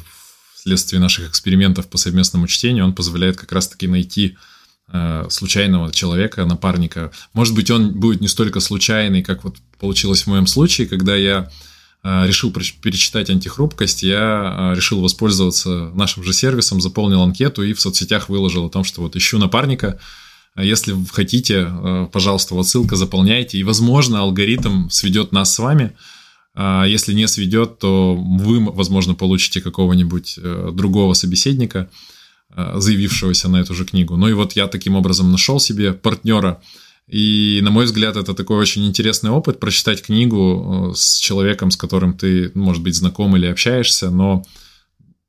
вследствие 0.55 1.01
наших 1.01 1.31
экспериментов 1.31 1.89
по 1.89 1.99
совместному 1.99 2.47
чтению, 2.47 2.85
он 2.85 2.95
позволяет 2.95 3.37
как 3.37 3.51
раз-таки 3.51 3.89
найти 3.89 4.37
э, 4.87 5.27
случайного 5.29 5.93
человека, 5.93 6.45
напарника. 6.45 7.11
Может 7.33 7.57
быть, 7.57 7.73
он 7.73 7.91
будет 7.91 8.21
не 8.21 8.29
столько 8.29 8.61
случайный, 8.61 9.25
как 9.25 9.43
вот 9.43 9.57
получилось 9.81 10.23
в 10.23 10.27
моем 10.29 10.47
случае, 10.47 10.87
когда 10.87 11.17
я 11.17 11.51
решил 12.03 12.53
перечитать 12.53 13.31
антихрупкость, 13.31 14.03
я 14.03 14.73
э, 14.73 14.77
решил 14.77 15.01
воспользоваться 15.01 15.91
нашим 15.95 16.23
же 16.23 16.33
сервисом, 16.33 16.81
заполнил 16.81 17.23
анкету 17.23 17.63
и 17.63 17.73
в 17.73 17.81
соцсетях 17.81 18.29
выложил 18.29 18.67
о 18.67 18.71
том, 18.71 18.85
что 18.85 19.03
вот 19.03 19.17
ищу 19.17 19.39
напарника. 19.39 19.99
Если 20.57 20.97
хотите, 21.13 21.71
пожалуйста, 22.13 22.55
вот 22.55 22.67
ссылка 22.67 22.97
заполняйте, 22.97 23.59
и, 23.59 23.63
возможно, 23.63 24.21
алгоритм 24.21 24.89
сведет 24.89 25.31
нас 25.33 25.55
с 25.55 25.59
вами– 25.59 25.93
а 26.57 26.85
если 26.85 27.13
не 27.13 27.29
сведет, 27.29 27.79
то 27.79 28.17
вы, 28.17 28.65
возможно, 28.65 29.15
получите 29.15 29.61
какого-нибудь 29.61 30.39
э, 30.43 30.71
другого 30.73 31.13
собеседника, 31.13 31.91
э, 32.49 32.73
заявившегося 32.77 33.51
на 33.51 33.59
эту 33.59 33.75
же 33.75 33.85
книгу. 33.85 34.17
Ну 34.17 34.27
и 34.27 34.33
вот 34.33 34.55
я 34.55 34.67
таким 34.67 34.97
образом 34.97 35.31
нашел 35.31 35.61
себе 35.61 35.93
партнера. 35.93 36.63
И, 37.09 37.61
на 37.63 37.71
мой 37.71 37.85
взгляд, 37.85 38.17
это 38.17 38.35
такой 38.35 38.57
очень 38.57 38.85
интересный 38.87 39.31
опыт 39.31 39.61
прочитать 39.61 40.03
книгу 40.03 40.91
э, 40.91 40.97
с 40.97 41.19
человеком, 41.19 41.71
с 41.71 41.77
которым 41.77 42.15
ты, 42.15 42.51
может 42.55 42.83
быть, 42.83 42.97
знаком 42.97 43.37
или 43.37 43.47
общаешься, 43.47 44.11
но 44.11 44.45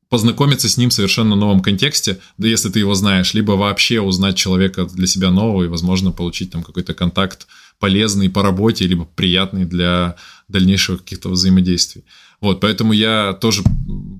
познакомиться 0.09 0.69
с 0.69 0.77
ним 0.77 0.89
в 0.89 0.93
совершенно 0.93 1.35
новом 1.35 1.61
контексте, 1.61 2.19
да 2.37 2.47
если 2.47 2.69
ты 2.69 2.79
его 2.79 2.95
знаешь, 2.95 3.33
либо 3.33 3.51
вообще 3.51 3.99
узнать 3.99 4.37
человека 4.37 4.85
для 4.85 5.05
себя 5.05 5.29
нового 5.29 5.65
и, 5.65 5.67
возможно, 5.67 6.11
получить 6.11 6.51
там 6.51 6.63
какой-то 6.63 6.93
контакт 6.93 7.47
полезный 7.79 8.29
по 8.29 8.41
работе, 8.41 8.87
либо 8.87 9.05
приятный 9.05 9.65
для 9.65 10.15
дальнейшего 10.47 10.97
каких-то 10.97 11.29
взаимодействий. 11.29 12.05
Вот, 12.41 12.59
поэтому 12.59 12.93
я 12.93 13.33
тоже 13.33 13.63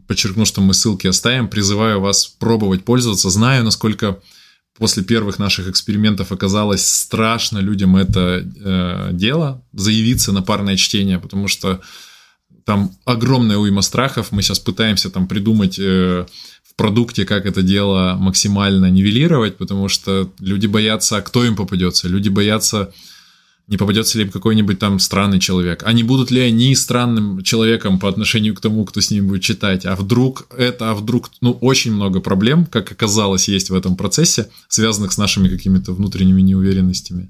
подчеркну, 0.08 0.46
что 0.46 0.62
мы 0.62 0.74
ссылки 0.74 1.08
оставим, 1.08 1.48
призываю 1.48 2.02
вас 2.02 2.28
пробовать 2.28 2.84
пользоваться. 2.84 3.30
Знаю, 3.30 3.64
насколько 3.64 4.20
после 4.78 5.04
первых 5.04 5.40
наших 5.40 5.68
экспериментов 5.68 6.32
оказалось 6.32 6.88
страшно 6.88 7.60
людям 7.60 7.96
это 7.96 8.44
э, 8.44 9.10
дело, 9.14 9.64
заявиться 9.74 10.32
на 10.32 10.42
парное 10.42 10.78
чтение, 10.78 11.20
потому 11.20 11.48
что 11.48 11.82
там 12.64 12.92
огромная 13.06 13.58
уйма 13.58 13.82
страхов. 13.82 14.32
Мы 14.32 14.42
сейчас 14.42 14.60
пытаемся 14.60 15.10
там 15.10 15.28
придумать 15.28 15.80
э, 15.80 16.26
продукте, 16.78 17.26
как 17.26 17.46
это 17.46 17.62
дело 17.64 18.16
максимально 18.20 18.86
нивелировать, 18.90 19.58
потому 19.58 19.90
что 19.90 20.32
люди 20.40 20.68
боятся, 20.68 21.18
а 21.18 21.22
кто 21.22 21.44
им 21.44 21.56
попадется. 21.56 22.08
Люди 22.08 22.30
боятся 22.30 22.94
не 23.68 23.76
попадется 23.76 24.18
ли 24.18 24.24
им 24.24 24.32
какой-нибудь 24.32 24.80
там 24.80 24.98
странный 25.00 25.40
человек, 25.40 25.84
а 25.86 25.92
не 25.92 26.04
будут 26.04 26.32
ли 26.32 26.40
они 26.40 26.74
странным 26.76 27.44
человеком 27.44 28.00
по 28.00 28.08
отношению 28.08 28.56
к 28.56 28.62
тому, 28.62 28.86
кто 28.86 29.02
с 29.02 29.12
ним 29.12 29.28
будет 29.28 29.42
читать, 29.42 29.86
а 29.86 29.96
вдруг 29.96 30.48
это, 30.58 30.92
а 30.92 30.96
вдруг, 30.96 31.30
ну, 31.42 31.52
очень 31.52 31.92
много 31.92 32.22
проблем, 32.22 32.66
как 32.66 32.92
оказалось, 32.92 33.50
есть 33.50 33.70
в 33.70 33.76
этом 33.76 33.98
процессе, 33.98 34.50
связанных 34.70 35.12
с 35.12 35.18
нашими 35.18 35.50
какими-то 35.50 35.92
внутренними 35.92 36.42
неуверенностями. 36.42 37.30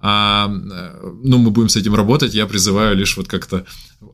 А, 0.00 0.48
ну, 0.48 1.38
мы 1.38 1.50
будем 1.50 1.68
с 1.68 1.76
этим 1.76 1.94
работать, 1.94 2.34
я 2.34 2.46
призываю 2.46 2.96
лишь 2.96 3.16
вот 3.16 3.28
как-то 3.28 3.64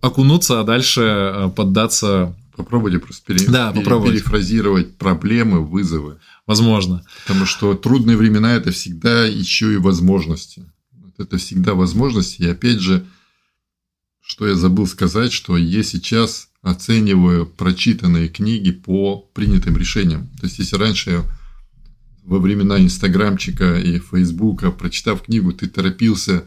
окунуться, 0.02 0.60
а 0.60 0.64
дальше 0.64 1.00
э, 1.00 1.50
поддаться... 1.54 2.36
Попробуйте 2.56 2.98
просто 2.98 3.24
пере... 3.24 3.46
да, 3.46 3.70
пере... 3.70 3.82
попробовать. 3.82 4.14
перефразировать 4.14 4.96
проблемы, 4.96 5.64
вызовы. 5.64 6.18
Возможно. 6.46 7.02
Потому 7.26 7.46
что 7.46 7.74
трудные 7.74 8.16
времена– 8.16 8.54
это 8.56 8.72
всегда 8.72 9.24
еще 9.24 9.74
и 9.74 9.76
возможности 9.76 10.66
это 11.22 11.38
всегда 11.38 11.74
возможность. 11.74 12.40
И 12.40 12.46
опять 12.46 12.80
же, 12.80 13.06
что 14.20 14.46
я 14.46 14.54
забыл 14.54 14.86
сказать, 14.86 15.32
что 15.32 15.56
я 15.56 15.82
сейчас 15.82 16.48
оцениваю 16.62 17.46
прочитанные 17.46 18.28
книги 18.28 18.72
по 18.72 19.18
принятым 19.18 19.76
решениям. 19.76 20.28
То 20.40 20.46
есть, 20.46 20.58
если 20.58 20.76
раньше 20.76 21.22
во 22.24 22.40
времена 22.40 22.80
Инстаграмчика 22.80 23.78
и 23.78 24.00
Фейсбука, 24.00 24.72
прочитав 24.72 25.22
книгу, 25.22 25.52
ты 25.52 25.68
торопился 25.68 26.44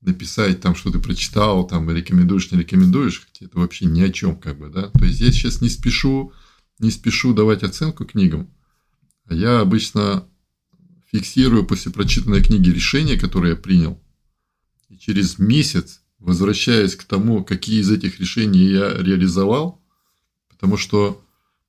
написать 0.00 0.60
там, 0.60 0.76
что 0.76 0.92
ты 0.92 1.00
прочитал, 1.00 1.66
там, 1.66 1.90
рекомендуешь, 1.90 2.52
не 2.52 2.58
рекомендуешь, 2.58 3.26
хотя 3.26 3.46
это 3.46 3.58
вообще 3.58 3.86
ни 3.86 4.00
о 4.00 4.12
чем, 4.12 4.36
как 4.36 4.58
бы, 4.58 4.68
да. 4.68 4.90
То 4.90 5.04
есть 5.04 5.20
я 5.20 5.32
сейчас 5.32 5.60
не 5.60 5.68
спешу, 5.68 6.32
не 6.78 6.92
спешу 6.92 7.34
давать 7.34 7.64
оценку 7.64 8.04
книгам, 8.04 8.48
а 9.26 9.34
я 9.34 9.58
обычно 9.58 10.24
фиксирую 11.10 11.66
после 11.66 11.92
прочитанной 11.92 12.42
книги 12.42 12.70
решение, 12.70 13.18
которое 13.18 13.50
я 13.50 13.56
принял, 13.56 14.00
и 14.88 14.98
через 14.98 15.38
месяц 15.38 16.02
возвращаясь 16.18 16.96
к 16.96 17.04
тому, 17.04 17.44
какие 17.44 17.80
из 17.80 17.90
этих 17.90 18.18
решений 18.18 18.64
я 18.64 18.92
реализовал, 18.94 19.82
потому 20.48 20.76
что, 20.76 21.24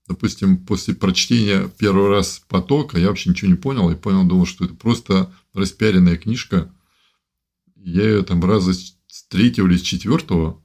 допустим, 0.08 0.66
после 0.66 0.96
прочтения 0.96 1.70
первый 1.78 2.10
раз 2.10 2.42
потока 2.48 3.00
я 3.00 3.08
вообще 3.08 3.30
ничего 3.30 3.52
не 3.52 3.58
понял, 3.58 3.90
и 3.90 3.96
понял, 3.96 4.26
думал, 4.26 4.46
что 4.46 4.66
это 4.66 4.74
просто 4.74 5.34
распиаренная 5.54 6.18
книжка. 6.18 6.74
Я 7.76 8.04
ее 8.04 8.24
там 8.24 8.44
раза 8.44 8.74
с 8.74 9.24
третьего 9.28 9.68
или 9.68 9.78
с 9.78 9.82
четвертого, 9.82 10.62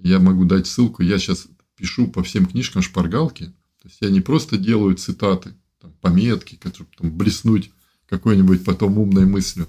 я 0.00 0.20
могу 0.20 0.44
дать 0.44 0.66
ссылку, 0.66 1.02
я 1.02 1.18
сейчас 1.18 1.48
пишу 1.76 2.08
по 2.08 2.22
всем 2.22 2.46
книжкам 2.46 2.82
шпаргалки, 2.82 3.46
то 3.82 3.88
есть 3.88 3.98
я 4.00 4.10
не 4.10 4.20
просто 4.20 4.56
делаю 4.56 4.96
цитаты, 4.96 5.56
там, 5.80 5.92
пометки, 6.00 6.56
которые 6.56 6.88
там 6.96 7.10
блеснуть 7.10 7.70
какой-нибудь 8.08 8.64
потом 8.64 8.98
умной 8.98 9.26
мыслью, 9.26 9.68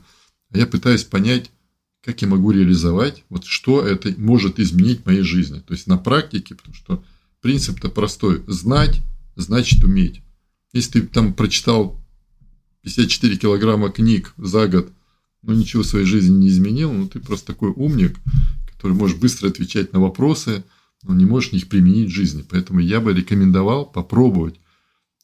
а 0.51 0.57
я 0.57 0.65
пытаюсь 0.65 1.03
понять, 1.03 1.51
как 2.01 2.21
я 2.21 2.27
могу 2.27 2.51
реализовать, 2.51 3.23
вот 3.29 3.45
что 3.45 3.85
это 3.85 4.13
может 4.17 4.59
изменить 4.59 5.01
в 5.01 5.05
моей 5.05 5.21
жизни. 5.21 5.59
То 5.59 5.73
есть 5.73 5.87
на 5.87 5.97
практике, 5.97 6.55
потому 6.55 6.73
что 6.73 7.03
принцип-то 7.41 7.89
простой. 7.89 8.43
Знать, 8.47 9.01
значит 9.35 9.83
уметь. 9.83 10.21
Если 10.73 11.01
ты 11.01 11.07
там 11.07 11.33
прочитал 11.33 11.99
54 12.83 13.37
килограмма 13.37 13.89
книг 13.89 14.33
за 14.37 14.67
год, 14.67 14.91
но 15.41 15.53
ничего 15.53 15.83
в 15.83 15.87
своей 15.87 16.05
жизни 16.05 16.35
не 16.35 16.47
изменил, 16.49 16.91
ну 16.91 17.07
ты 17.07 17.19
просто 17.19 17.47
такой 17.47 17.71
умник, 17.71 18.17
который 18.73 18.93
может 18.93 19.19
быстро 19.19 19.47
отвечать 19.47 19.93
на 19.93 19.99
вопросы, 19.99 20.63
но 21.03 21.13
не 21.13 21.25
можешь 21.25 21.53
их 21.53 21.69
применить 21.69 22.09
в 22.09 22.13
жизни. 22.13 22.45
Поэтому 22.49 22.79
я 22.79 22.99
бы 22.99 23.13
рекомендовал 23.13 23.85
попробовать, 23.85 24.59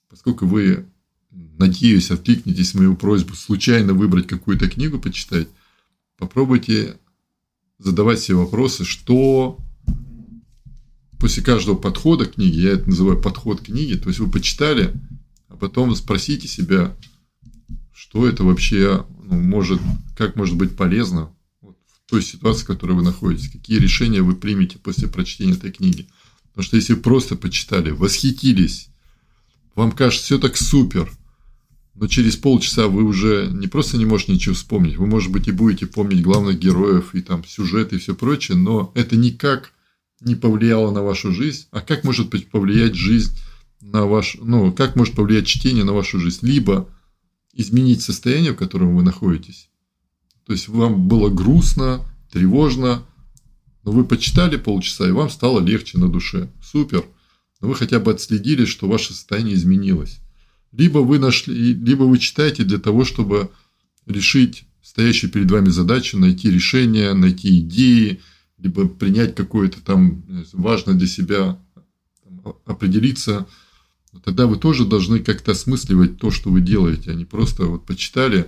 поскольку 0.10 0.46
вы, 0.46 0.86
надеюсь, 1.32 2.12
откликнетесь 2.12 2.74
мою 2.74 2.96
просьбу 2.96 3.36
случайно 3.36 3.94
выбрать 3.94 4.28
какую-то 4.28 4.70
книгу 4.70 5.00
почитать, 5.00 5.48
попробуйте 6.18 6.98
задавать 7.78 8.20
себе 8.20 8.38
вопросы, 8.38 8.86
что 8.86 9.60
после 11.20 11.44
каждого 11.44 11.76
подхода 11.76 12.26
к 12.26 12.36
книге, 12.36 12.62
я 12.62 12.72
это 12.72 12.90
называю 12.90 13.22
подход 13.22 13.62
к 13.62 13.66
книге, 13.66 13.98
то 13.98 14.10
есть 14.10 14.20
вы 14.20 14.30
почитали, 14.30 14.94
а 15.48 15.58
потом 15.58 15.96
спросите 15.96 16.48
себя, 16.48 16.96
что 17.94 18.28
это 18.28 18.44
вообще 18.44 19.06
ну, 19.24 19.40
может, 19.40 19.82
как 20.16 20.36
может 20.36 20.56
быть 20.56 20.76
полезно 20.76 21.36
вот, 21.62 21.78
в 21.88 22.10
той 22.10 22.22
ситуации, 22.22 22.64
в 22.64 22.68
которой 22.68 22.94
вы 22.94 23.04
находитесь, 23.04 23.52
какие 23.52 23.80
решения 23.80 24.22
вы 24.22 24.36
примете 24.36 24.78
после 24.78 25.08
прочтения 25.08 25.54
этой 25.54 25.72
книги. 25.72 26.08
Потому 26.50 26.64
что 26.64 26.78
если 26.78 26.94
вы 26.94 27.02
просто 27.02 27.36
почитали, 27.36 27.92
восхитились, 27.92 28.90
вам 29.76 29.92
кажется 29.92 30.26
все 30.26 30.40
так 30.40 30.58
супер– 30.58 31.12
но 31.96 32.08
через 32.08 32.36
полчаса 32.36 32.88
вы 32.88 33.04
уже 33.04 33.50
не 33.52 33.68
просто 33.68 33.98
не 33.98 34.06
можете 34.06 34.34
ничего 34.34 34.54
вспомнить, 34.54 34.98
вы, 34.98 35.08
может 35.08 35.32
быть, 35.32 35.48
и 35.48 35.52
будете 35.52 35.88
помнить 35.88 36.22
главных 36.22 36.60
героев, 36.60 37.16
и 37.16 37.22
там 37.22 37.44
сюжет, 37.46 37.94
и 37.94 37.98
все 37.98 38.14
прочее, 38.14 38.58
но 38.58 38.92
это 38.96 39.16
никак 39.16 39.72
не 40.20 40.36
повлияло 40.36 40.92
на 40.92 41.02
вашу 41.02 41.32
жизнь. 41.32 41.68
А 41.72 41.80
как 41.80 42.04
может 42.04 42.30
быть 42.30 42.50
повлиять 42.50 42.96
жизнь 42.96 43.38
на 43.80 44.06
ваш, 44.06 44.38
ну, 44.42 44.74
как 44.74 44.98
может 44.98 45.16
повлиять 45.16 45.48
чтение 45.48 45.86
на 45.86 45.94
вашу 45.94 46.20
жизнь? 46.20 46.46
Либо 46.46 46.90
изменить 47.54 48.02
состояние, 48.02 48.52
в 48.52 48.58
котором 48.58 48.96
вы 48.96 49.02
находитесь. 49.02 49.70
То 50.46 50.52
есть 50.52 50.68
вам 50.68 51.08
было 51.08 51.30
грустно, 51.30 52.02
тревожно, 52.30 53.06
но 53.84 53.92
вы 53.92 54.04
почитали 54.04 54.58
полчаса, 54.58 55.08
и 55.08 55.12
вам 55.12 55.30
стало 55.30 55.62
легче 55.62 55.98
на 55.98 56.10
душе. 56.10 56.52
Супер. 56.62 57.06
Но 57.62 57.70
вы 57.70 57.76
хотя 57.76 58.00
бы 58.00 58.12
отследили, 58.12 58.66
что 58.66 58.88
ваше 58.88 59.14
состояние 59.14 59.56
изменилось. 59.56 60.20
Либо 60.72 61.00
вы 61.00 61.20
нашли, 61.20 61.74
либо 61.74 62.04
вы 62.04 62.18
читаете 62.18 62.64
для 62.64 62.80
того, 62.80 63.06
чтобы 63.06 63.50
решить 64.06 64.66
стоящую 64.82 65.32
перед 65.32 65.50
вами 65.50 65.70
задачу, 65.70 66.18
найти 66.18 66.52
решение, 66.52 67.14
найти 67.14 67.60
идеи, 67.60 68.22
либо 68.58 68.88
принять 68.88 69.36
какое-то 69.36 69.82
там 69.82 70.24
важное 70.54 70.96
для 70.96 71.08
себя, 71.08 71.60
определиться. 72.66 73.48
Тогда 74.24 74.48
вы 74.48 74.58
тоже 74.58 74.86
должны 74.86 75.20
как-то 75.20 75.52
осмысливать 75.52 76.18
то, 76.18 76.32
что 76.32 76.50
вы 76.50 76.62
делаете, 76.62 77.12
а 77.12 77.16
не 77.16 77.26
просто 77.26 77.66
вот 77.66 77.86
почитали 77.86 78.48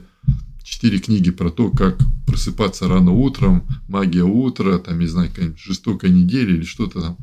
четыре 0.64 1.00
книги 1.00 1.32
про 1.32 1.50
то, 1.50 1.72
как 1.72 1.98
просыпаться 2.26 2.88
рано 2.88 3.12
утром, 3.12 3.66
магия 3.88 4.24
утра, 4.24 4.78
там, 4.80 5.00
не 5.00 5.08
знаю, 5.08 5.30
какая-нибудь 5.30 5.60
жестокая 5.60 6.12
неделя 6.12 6.54
или 6.54 6.66
что-то 6.66 7.02
там 7.02 7.18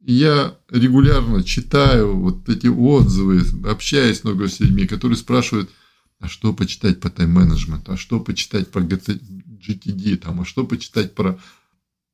я 0.00 0.56
регулярно 0.70 1.44
читаю 1.44 2.16
вот 2.16 2.48
эти 2.48 2.66
отзывы, 2.66 3.42
общаюсь 3.68 4.24
много 4.24 4.48
с 4.48 4.60
людьми, 4.60 4.86
которые 4.86 5.16
спрашивают, 5.16 5.70
а 6.18 6.28
что 6.28 6.52
почитать 6.52 7.00
по 7.00 7.10
тайм-менеджменту, 7.10 7.92
а 7.92 7.96
что 7.96 8.20
почитать 8.20 8.70
про 8.70 8.82
GTD, 8.82 10.16
там, 10.16 10.40
а 10.40 10.44
что 10.44 10.66
почитать 10.66 11.14
про 11.14 11.38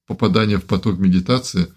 попадание 0.07 0.59
в 0.59 0.65
поток 0.65 0.99
медитации. 0.99 1.73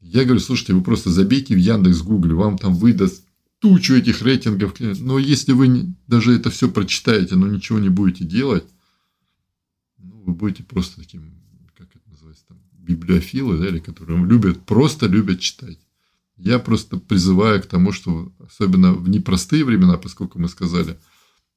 Я 0.00 0.24
говорю, 0.24 0.40
слушайте, 0.40 0.74
вы 0.74 0.82
просто 0.82 1.10
забейте 1.10 1.54
в 1.54 1.58
Яндекс 1.58 2.02
Гугле, 2.02 2.34
вам 2.34 2.58
там 2.58 2.74
выдаст 2.74 3.24
тучу 3.58 3.94
этих 3.94 4.22
рейтингов. 4.22 4.78
Но 4.78 5.18
если 5.18 5.52
вы 5.52 5.94
даже 6.06 6.34
это 6.34 6.50
все 6.50 6.70
прочитаете, 6.70 7.36
но 7.36 7.48
ничего 7.48 7.78
не 7.78 7.88
будете 7.88 8.24
делать, 8.24 8.64
ну, 9.98 10.22
вы 10.24 10.34
будете 10.34 10.62
просто 10.62 11.00
таким 11.00 11.37
библиофилы, 12.88 13.58
да, 13.58 13.68
или 13.68 13.78
которые 13.78 14.24
любят, 14.24 14.64
просто 14.64 15.06
любят 15.06 15.40
читать. 15.40 15.78
Я 16.36 16.58
просто 16.58 16.96
призываю 16.96 17.62
к 17.62 17.66
тому, 17.66 17.92
что 17.92 18.32
особенно 18.38 18.94
в 18.94 19.08
непростые 19.08 19.64
времена, 19.64 19.98
поскольку 19.98 20.38
мы 20.38 20.48
сказали, 20.48 20.98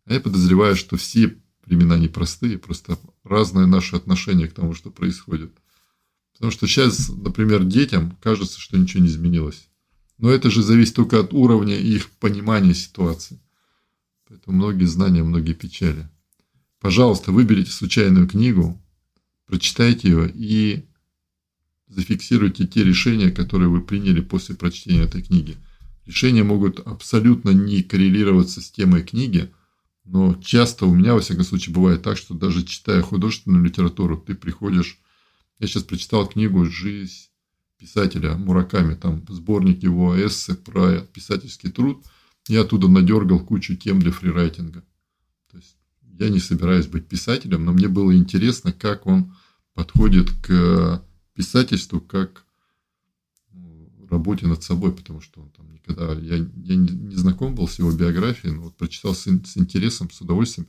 а 0.05 0.13
я 0.13 0.19
подозреваю, 0.19 0.75
что 0.75 0.97
все 0.97 1.37
времена 1.65 1.97
непростые, 1.97 2.57
просто 2.57 2.97
разное 3.23 3.67
наше 3.67 3.95
отношение 3.95 4.47
к 4.47 4.53
тому, 4.53 4.73
что 4.73 4.89
происходит. 4.89 5.51
Потому 6.33 6.51
что 6.51 6.67
сейчас, 6.67 7.09
например, 7.09 7.63
детям 7.63 8.17
кажется, 8.21 8.59
что 8.59 8.77
ничего 8.77 9.03
не 9.03 9.09
изменилось. 9.09 9.67
Но 10.17 10.29
это 10.29 10.49
же 10.49 10.63
зависит 10.63 10.95
только 10.95 11.19
от 11.19 11.33
уровня 11.33 11.77
их 11.77 12.09
понимания 12.09 12.73
ситуации. 12.73 13.39
Поэтому 14.27 14.57
многие 14.57 14.85
знания, 14.85 15.23
многие 15.23 15.53
печали. 15.53 16.09
Пожалуйста, 16.79 17.31
выберите 17.31 17.69
случайную 17.69 18.27
книгу, 18.27 18.81
прочитайте 19.45 20.09
ее 20.09 20.31
и 20.33 20.85
зафиксируйте 21.91 22.65
те 22.65 22.83
решения, 22.83 23.31
которые 23.31 23.69
вы 23.69 23.81
приняли 23.81 24.21
после 24.21 24.55
прочтения 24.55 25.03
этой 25.03 25.21
книги. 25.21 25.57
Решения 26.05 26.43
могут 26.43 26.79
абсолютно 26.79 27.51
не 27.51 27.83
коррелироваться 27.83 28.61
с 28.61 28.71
темой 28.71 29.03
книги, 29.03 29.51
но 30.05 30.33
часто 30.35 30.85
у 30.85 30.95
меня, 30.95 31.13
во 31.13 31.19
всяком 31.19 31.43
случае, 31.43 31.75
бывает 31.75 32.01
так, 32.01 32.17
что 32.17 32.33
даже 32.33 32.63
читая 32.63 33.01
художественную 33.01 33.63
литературу, 33.63 34.17
ты 34.17 34.35
приходишь... 34.35 34.99
Я 35.59 35.67
сейчас 35.67 35.83
прочитал 35.83 36.27
книгу 36.27 36.65
«Жизнь 36.65 37.29
писателя 37.77 38.33
Мураками», 38.33 38.95
там 38.95 39.23
сборник 39.29 39.83
его 39.83 40.15
эссе 40.15 40.55
про 40.55 41.01
писательский 41.01 41.69
труд. 41.69 42.03
Я 42.47 42.61
оттуда 42.61 42.87
надергал 42.87 43.39
кучу 43.39 43.75
тем 43.75 43.99
для 43.99 44.11
фрирайтинга. 44.11 44.83
То 45.51 45.57
есть 45.57 45.77
я 46.01 46.29
не 46.29 46.39
собираюсь 46.39 46.87
быть 46.87 47.07
писателем, 47.07 47.63
но 47.63 47.73
мне 47.73 47.87
было 47.87 48.15
интересно, 48.15 48.73
как 48.73 49.05
он 49.05 49.35
подходит 49.75 50.31
к 50.41 51.03
писательству 51.33 52.01
как 52.01 52.45
ну, 53.53 53.89
работе 54.09 54.47
над 54.47 54.63
собой, 54.63 54.93
потому 54.93 55.21
что 55.21 55.41
он 55.41 55.49
там 55.49 55.71
никогда... 55.71 56.13
Я, 56.13 56.37
я 56.37 56.75
не 56.75 57.15
знаком 57.15 57.55
был 57.55 57.67
с 57.67 57.79
его 57.79 57.91
биографией, 57.91 58.53
но 58.53 58.63
вот 58.63 58.75
прочитал 58.75 59.15
с, 59.15 59.23
с 59.23 59.57
интересом, 59.57 60.09
с 60.11 60.21
удовольствием. 60.21 60.67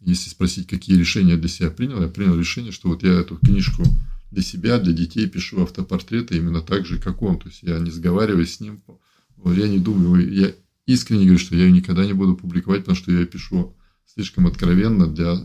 Если 0.00 0.28
спросить, 0.28 0.66
какие 0.66 0.96
решения 0.96 1.36
для 1.36 1.48
себя 1.48 1.70
принял, 1.70 2.00
я 2.02 2.08
принял 2.08 2.38
решение, 2.38 2.72
что 2.72 2.88
вот 2.88 3.02
я 3.02 3.12
эту 3.12 3.36
книжку 3.38 3.82
для 4.30 4.42
себя, 4.42 4.78
для 4.78 4.92
детей 4.92 5.26
пишу 5.28 5.62
автопортреты 5.62 6.36
именно 6.36 6.60
так 6.60 6.84
же, 6.84 6.98
как 6.98 7.22
он. 7.22 7.38
То 7.38 7.48
есть 7.48 7.62
я 7.62 7.78
не 7.78 7.90
сговариваюсь 7.90 8.54
с 8.54 8.60
ним. 8.60 8.82
Я 9.44 9.68
не 9.68 9.78
думаю, 9.78 10.32
я 10.32 10.52
искренне 10.86 11.24
говорю, 11.24 11.38
что 11.38 11.56
я 11.56 11.64
ее 11.64 11.72
никогда 11.72 12.04
не 12.04 12.12
буду 12.12 12.36
публиковать, 12.36 12.80
потому 12.80 12.96
что 12.96 13.12
я 13.12 13.24
пишу 13.24 13.74
слишком 14.06 14.46
откровенно 14.46 15.06
для 15.06 15.42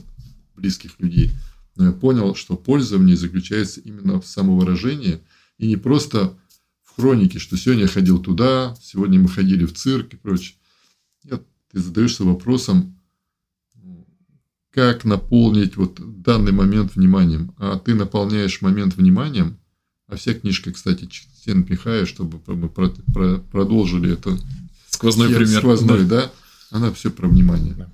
близких 0.56 1.00
людей 1.00 1.32
я 1.32 1.51
понял, 2.00 2.36
что 2.36 2.56
польза 2.56 2.98
в 2.98 3.04
ней 3.04 3.16
заключается 3.16 3.80
именно 3.82 4.20
в 4.20 4.28
самовыражении 4.28 5.22
и 5.58 5.68
не 5.68 5.78
просто 5.78 6.38
в 6.84 6.96
хронике, 6.96 7.40
что 7.40 7.58
сегодня 7.58 7.84
я 7.84 7.88
ходил 7.88 8.20
туда, 8.20 8.76
сегодня 8.82 9.20
мы 9.20 9.30
ходили 9.30 9.66
в 9.66 9.74
цирк 9.74 10.14
и 10.14 10.18
прочее. 10.18 10.58
Нет, 11.24 11.44
ты 11.72 11.80
задаешься 11.80 12.24
вопросом, 12.24 12.98
как 14.72 15.04
наполнить 15.06 15.76
вот 15.76 16.00
данный 16.22 16.52
момент 16.52 16.96
вниманием. 16.96 17.54
А 17.58 17.78
ты 17.78 17.94
наполняешь 17.94 18.62
момент 18.62 18.96
вниманием, 18.96 19.58
а 20.08 20.16
вся 20.16 20.34
книжка, 20.34 20.72
кстати, 20.72 21.10
Стен 21.12 21.66
Михая, 21.70 22.06
чтобы 22.06 22.42
мы 22.48 22.70
продолжили 22.70 24.14
это 24.14 24.38
сквозной 24.90 25.34
пример. 25.34 25.60
Сквозной, 25.60 26.06
да. 26.06 26.22
да. 26.22 26.32
Она 26.72 26.92
все 26.92 27.12
про 27.12 27.28
внимание. 27.28 27.74
Да. 27.74 27.92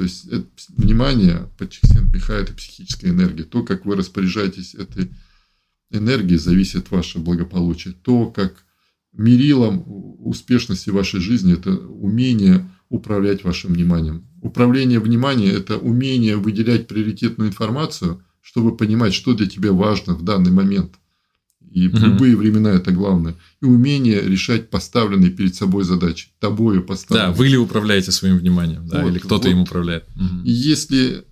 То 0.00 0.04
есть 0.04 0.28
это, 0.28 0.46
внимание, 0.78 1.50
по 1.58 1.64
Михаил, 2.14 2.40
это 2.44 2.54
психическая 2.54 3.10
энергия. 3.10 3.42
То, 3.42 3.62
как 3.62 3.84
вы 3.84 3.96
распоряжаетесь 3.96 4.74
этой 4.74 5.10
энергией, 5.90 6.38
зависит 6.38 6.84
от 6.86 6.90
вашего 6.90 7.22
благополучия. 7.22 7.92
То, 7.92 8.24
как 8.24 8.64
мерилом 9.12 9.84
успешности 9.86 10.88
вашей 10.88 11.20
жизни, 11.20 11.52
это 11.52 11.72
умение 11.72 12.66
управлять 12.88 13.44
вашим 13.44 13.74
вниманием. 13.74 14.26
Управление 14.40 15.00
вниманием– 15.00 15.54
это 15.54 15.76
умение 15.76 16.36
выделять 16.38 16.86
приоритетную 16.86 17.50
информацию, 17.50 18.24
чтобы 18.40 18.74
понимать, 18.74 19.12
что 19.12 19.34
для 19.34 19.46
тебя 19.46 19.74
важно 19.74 20.14
в 20.14 20.22
данный 20.22 20.50
момент. 20.50 20.94
И 21.70 21.88
в 21.88 21.94
угу. 21.94 22.06
любые 22.06 22.36
времена 22.36 22.70
это 22.70 22.90
главное. 22.90 23.36
И 23.62 23.64
умение 23.64 24.20
решать 24.20 24.70
поставленные 24.70 25.30
перед 25.30 25.54
собой 25.54 25.84
задачи. 25.84 26.28
Тобою 26.40 26.82
поставленные. 26.82 27.32
Да, 27.32 27.38
вы 27.38 27.48
ли 27.48 27.56
управляете 27.56 28.10
своим 28.10 28.38
вниманием, 28.38 28.86
да, 28.88 29.02
вот, 29.02 29.10
или 29.10 29.18
кто-то 29.18 29.48
вот. 29.48 29.54
им 29.54 29.60
управляет. 29.60 30.04
Угу. 30.16 30.44
И 30.44 30.50
если 30.50 31.24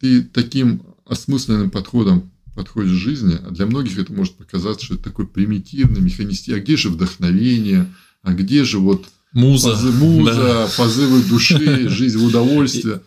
ты 0.00 0.22
таким 0.22 0.82
осмысленным 1.06 1.70
подходом 1.70 2.30
подходишь 2.54 2.92
к 2.92 3.02
жизни, 3.02 3.38
а 3.42 3.50
для 3.50 3.66
многих 3.66 3.98
это 3.98 4.12
может 4.12 4.34
показаться, 4.34 4.84
что 4.84 4.94
это 4.94 5.04
такой 5.04 5.26
примитивный, 5.26 6.00
механистический. 6.00 6.54
А 6.54 6.60
где 6.60 6.76
же 6.76 6.90
вдохновение? 6.90 7.86
А 8.22 8.32
где 8.32 8.64
же 8.64 8.78
вот 8.78 9.06
муза, 9.32 9.70
позы, 9.70 9.92
муза 9.92 10.34
да. 10.34 10.68
позывы 10.76 11.22
души, 11.22 11.88
жизнь 11.88 12.18
в 12.18 12.24
удовольствие? 12.24 13.02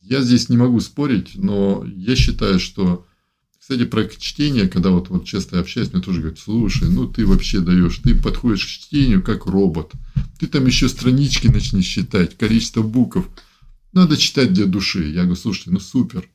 Я 0.00 0.22
здесь 0.22 0.48
не 0.48 0.56
могу 0.56 0.80
спорить, 0.80 1.32
но 1.34 1.84
я 1.86 2.16
считаю, 2.16 2.58
что 2.58 3.06
кстати, 3.68 3.84
про 3.84 4.08
чтение, 4.08 4.66
когда 4.66 4.88
вот, 4.88 5.10
вот 5.10 5.26
часто 5.26 5.60
общаюсь, 5.60 5.92
мне 5.92 6.00
тоже 6.00 6.20
говорят, 6.20 6.38
слушай, 6.38 6.88
ну 6.88 7.06
ты 7.06 7.26
вообще 7.26 7.60
даешь, 7.60 7.98
ты 7.98 8.14
подходишь 8.14 8.64
к 8.64 8.68
чтению 8.68 9.22
как 9.22 9.44
робот. 9.44 9.92
Ты 10.38 10.46
там 10.46 10.64
еще 10.64 10.88
странички 10.88 11.48
начни 11.48 11.82
считать, 11.82 12.38
количество 12.38 12.82
букв. 12.82 13.28
Надо 13.92 14.16
читать 14.16 14.54
для 14.54 14.64
души. 14.64 15.10
Я 15.10 15.24
говорю, 15.24 15.36
слушай, 15.36 15.68
ну 15.68 15.80
супер. 15.80 16.30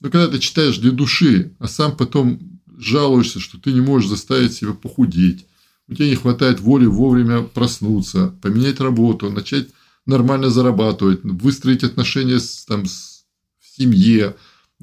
Но 0.00 0.10
когда 0.10 0.26
ты 0.26 0.40
читаешь 0.40 0.78
для 0.78 0.90
души, 0.90 1.52
а 1.60 1.68
сам 1.68 1.96
потом 1.96 2.40
жалуешься, 2.76 3.38
что 3.38 3.56
ты 3.56 3.72
не 3.72 3.80
можешь 3.80 4.10
заставить 4.10 4.54
себя 4.54 4.72
похудеть, 4.72 5.46
у 5.86 5.94
тебя 5.94 6.08
не 6.08 6.16
хватает 6.16 6.58
воли 6.58 6.86
вовремя 6.86 7.42
проснуться, 7.42 8.34
поменять 8.42 8.80
работу, 8.80 9.30
начать 9.30 9.68
нормально 10.06 10.50
зарабатывать, 10.50 11.20
выстроить 11.22 11.84
отношения 11.84 12.40
с, 12.40 12.64
там, 12.64 12.86
с, 12.86 13.26
в 13.60 13.76
семье, 13.76 14.34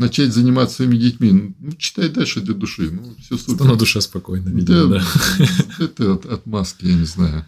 начать 0.02 0.34
заниматься 0.34 0.78
своими 0.78 0.98
детьми, 0.98 1.54
ну, 1.60 1.72
читай 1.78 2.10
дальше 2.10 2.42
для 2.42 2.54
души, 2.54 2.92
ну, 2.92 3.16
все 3.20 3.38
супер. 3.38 3.66
На 3.66 3.76
душе 3.76 4.02
спокойно, 4.02 4.50
видимо, 4.50 4.88
да. 4.88 5.06
да. 5.38 5.46
Это 5.86 6.14
от, 6.14 6.26
от 6.26 6.46
маски, 6.46 6.86
я 6.86 6.96
не 6.96 7.06
знаю. 7.06 7.46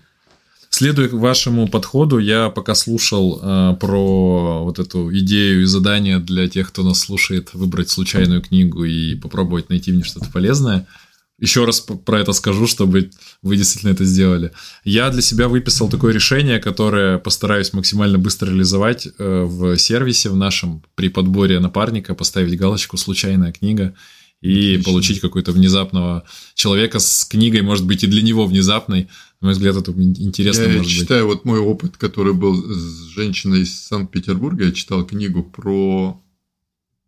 Следуя 0.69 1.07
вашему 1.09 1.67
подходу, 1.67 2.17
я 2.17 2.49
пока 2.49 2.73
слушал 2.73 3.39
э, 3.41 3.75
про 3.79 4.63
вот 4.63 4.79
эту 4.79 5.15
идею 5.19 5.61
и 5.61 5.65
задание 5.65 6.19
для 6.19 6.47
тех, 6.47 6.69
кто 6.69 6.83
нас 6.83 6.99
слушает, 6.99 7.53
выбрать 7.53 7.89
случайную 7.89 8.41
книгу 8.41 8.83
и 8.83 9.15
попробовать 9.15 9.69
найти 9.69 9.91
в 9.91 9.95
ней 9.95 10.03
что-то 10.03 10.29
полезное– 10.31 10.87
еще 11.39 11.65
раз 11.65 11.81
про 11.81 12.19
это 12.19 12.31
скажу, 12.31 12.67
чтобы 12.67 13.09
вы 13.41 13.57
действительно 13.57 13.91
это 13.91 14.05
сделали. 14.05 14.51
Я 14.83 15.09
для 15.09 15.21
себя 15.21 15.47
выписал 15.47 15.89
такое 15.89 16.13
решение, 16.13 16.59
которое 16.59 17.17
постараюсь 17.17 17.73
максимально 17.73 18.17
быстро 18.17 18.49
реализовать 18.49 19.07
э, 19.07 19.43
в 19.43 19.77
сервисе 19.77 20.29
в 20.29 20.35
нашем 20.35 20.83
при 20.95 21.09
подборе 21.09 21.59
напарника, 21.59 22.13
поставить 22.13 22.57
галочку 22.57 22.97
«случайная 22.97 23.51
книга» 23.51 23.95
и 24.41 24.73
Отлично. 24.73 24.83
получить 24.83 25.19
какой-то 25.21 25.53
внезапного 25.53 26.23
человека 26.53 26.99
с 26.99 27.25
книгой, 27.25 27.61
может 27.61 27.85
быть, 27.85 28.03
и 28.03 28.07
для 28.07 28.21
него 28.21 28.45
внезапной. 28.45 29.07
На 29.41 29.47
мой 29.47 29.53
взгляд, 29.53 29.75
это 29.77 29.91
интересно 29.91 30.63
я 30.63 30.77
может 30.77 30.91
читаю 30.91 31.27
быть. 31.27 31.35
вот 31.35 31.45
мой 31.45 31.59
опыт, 31.59 31.97
который 31.97 32.33
был 32.33 32.55
с 32.61 33.07
женщиной 33.07 33.61
из 33.61 33.73
Санкт-Петербурга. 33.83 34.65
Я 34.65 34.71
читал 34.71 35.05
книгу 35.05 35.43
про 35.43 36.21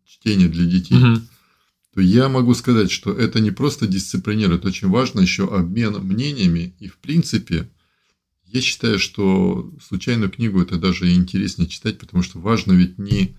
чтение 0.06 0.48
для 0.48 0.64
детей. 0.64 0.96
Угу 0.96 1.20
то 1.96 2.02
я 2.02 2.28
могу 2.28 2.52
сказать, 2.52 2.90
что 2.90 3.10
это 3.10 3.40
не 3.40 3.50
просто 3.50 3.86
дисциплинирует, 3.86 4.66
очень 4.66 4.88
важно 4.88 5.20
еще 5.20 5.46
обмен 5.46 5.94
мнениями. 6.04 6.76
И 6.78 6.88
в 6.88 6.98
принципе, 6.98 7.70
я 8.44 8.60
считаю, 8.60 8.98
что 8.98 9.74
случайную 9.82 10.30
книгу 10.30 10.60
это 10.60 10.76
даже 10.76 11.10
интереснее 11.10 11.66
читать, 11.66 11.98
потому 11.98 12.22
что 12.22 12.38
важно 12.38 12.72
ведь 12.72 12.98
не, 12.98 13.34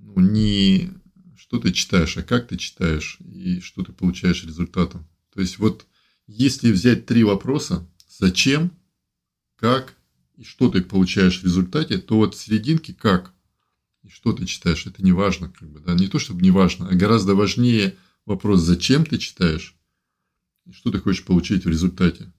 ну, 0.00 0.18
не 0.18 0.90
что 1.38 1.60
ты 1.60 1.72
читаешь, 1.72 2.16
а 2.16 2.24
как 2.24 2.48
ты 2.48 2.56
читаешь 2.56 3.18
и 3.20 3.60
что 3.60 3.84
ты 3.84 3.92
получаешь 3.92 4.42
результатом. 4.44 5.06
То 5.32 5.40
есть 5.40 5.60
вот 5.60 5.86
если 6.26 6.72
взять 6.72 7.06
три 7.06 7.22
вопроса, 7.22 7.88
зачем, 8.18 8.72
как 9.54 9.94
и 10.34 10.42
что 10.42 10.68
ты 10.68 10.82
получаешь 10.82 11.38
в 11.38 11.44
результате, 11.44 11.98
то 11.98 12.16
вот 12.16 12.34
в 12.34 12.42
серединке 12.42 12.92
как 12.92 13.35
и 14.06 14.08
что 14.08 14.32
ты 14.32 14.46
читаешь, 14.46 14.86
это 14.86 15.02
не 15.02 15.12
важно, 15.12 15.50
как 15.50 15.68
бы, 15.68 15.80
да, 15.80 15.94
не 15.94 16.06
то 16.08 16.18
чтобы 16.18 16.42
не 16.42 16.50
важно, 16.50 16.88
а 16.88 16.94
гораздо 16.94 17.34
важнее 17.34 17.96
вопрос, 18.24 18.60
зачем 18.60 19.04
ты 19.04 19.18
читаешь 19.18 19.74
и 20.64 20.72
что 20.72 20.90
ты 20.90 20.98
хочешь 20.98 21.24
получить 21.24 21.64
в 21.64 21.68
результате. 21.68 22.32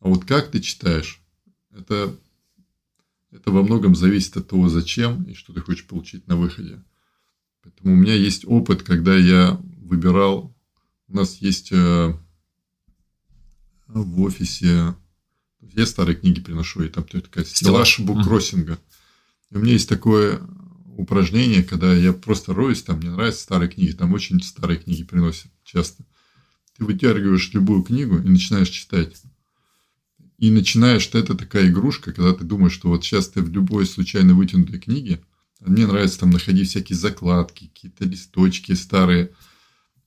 А 0.00 0.08
вот 0.08 0.24
как 0.24 0.50
ты 0.50 0.60
читаешь, 0.60 1.20
это, 1.70 2.16
это 3.30 3.50
во 3.50 3.62
многом 3.62 3.94
зависит 3.94 4.36
от 4.36 4.48
того, 4.48 4.68
зачем 4.68 5.24
и 5.24 5.34
что 5.34 5.52
ты 5.52 5.60
хочешь 5.60 5.86
получить 5.86 6.26
на 6.26 6.36
выходе. 6.36 6.82
Поэтому 7.62 7.94
у 7.94 7.96
меня 7.96 8.14
есть 8.14 8.44
опыт, 8.46 8.82
когда 8.82 9.16
я 9.16 9.60
выбирал, 9.78 10.54
у 11.08 11.16
нас 11.16 11.36
есть 11.36 11.72
э, 11.72 12.14
в 13.88 14.20
офисе, 14.20 14.94
я 15.60 15.86
старые 15.86 16.16
книги 16.16 16.40
приношу, 16.40 16.82
и 16.82 16.88
там 16.88 17.04
такая 17.04 17.44
стеллаж 17.44 18.00
буккроссинга. 18.00 18.78
И 19.50 19.56
у 19.56 19.60
меня 19.60 19.72
есть 19.72 19.88
такое 19.88 20.46
упражнение, 20.96 21.62
когда 21.62 21.92
я 21.92 22.12
просто 22.12 22.54
роюсь, 22.54 22.82
там 22.82 22.98
мне 22.98 23.10
нравятся 23.10 23.42
старые 23.42 23.70
книги, 23.70 23.92
там 23.92 24.12
очень 24.12 24.42
старые 24.42 24.78
книги 24.78 25.04
приносят 25.04 25.50
часто. 25.64 26.04
Ты 26.76 26.84
вытягиваешь 26.84 27.52
любую 27.52 27.82
книгу 27.82 28.18
и 28.18 28.28
начинаешь 28.28 28.68
читать. 28.68 29.22
И 30.38 30.50
начинаешь, 30.50 31.08
это 31.12 31.34
такая 31.34 31.68
игрушка, 31.68 32.12
когда 32.12 32.32
ты 32.32 32.44
думаешь, 32.44 32.72
что 32.72 32.88
вот 32.88 33.04
сейчас 33.04 33.28
ты 33.28 33.40
в 33.40 33.48
любой 33.50 33.86
случайно 33.86 34.34
вытянутой 34.34 34.80
книге, 34.80 35.20
а 35.60 35.70
мне 35.70 35.86
нравится 35.86 36.20
там 36.20 36.30
находить 36.30 36.68
всякие 36.68 36.96
закладки, 36.96 37.70
какие-то 37.72 38.04
листочки 38.04 38.72
старые, 38.72 39.30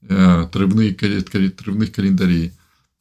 э, 0.02 0.42
отрывные, 0.42 0.92
отрывных 0.92 1.92
календарей. 1.92 2.52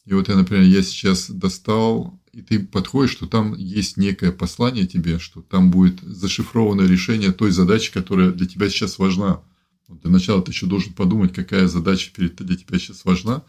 И 0.08 0.14
вот 0.14 0.28
я, 0.30 0.36
например, 0.36 0.64
я 0.64 0.82
сейчас 0.82 1.30
достал 1.30 2.20
и 2.38 2.44
ты 2.44 2.60
подходишь, 2.60 3.14
что 3.14 3.26
там 3.26 3.56
есть 3.56 3.98
некое 3.98 4.32
послание 4.32 4.86
тебе, 4.86 5.18
что 5.18 5.42
там 5.42 5.72
будет 5.72 6.02
зашифрованное 6.02 6.86
решение 6.86 7.32
той 7.32 7.50
задачи, 7.50 7.92
которая 7.92 8.30
для 8.30 8.46
тебя 8.46 8.70
сейчас 8.70 9.00
важна. 9.00 9.42
Вот 9.88 10.02
для 10.02 10.12
начала 10.12 10.44
ты 10.44 10.52
еще 10.52 10.68
должен 10.68 10.94
подумать, 10.94 11.34
какая 11.34 11.66
задача 11.68 12.12
перед, 12.16 12.36
для 12.36 12.56
тебя 12.56 12.78
сейчас 12.78 13.06
важна. 13.06 13.42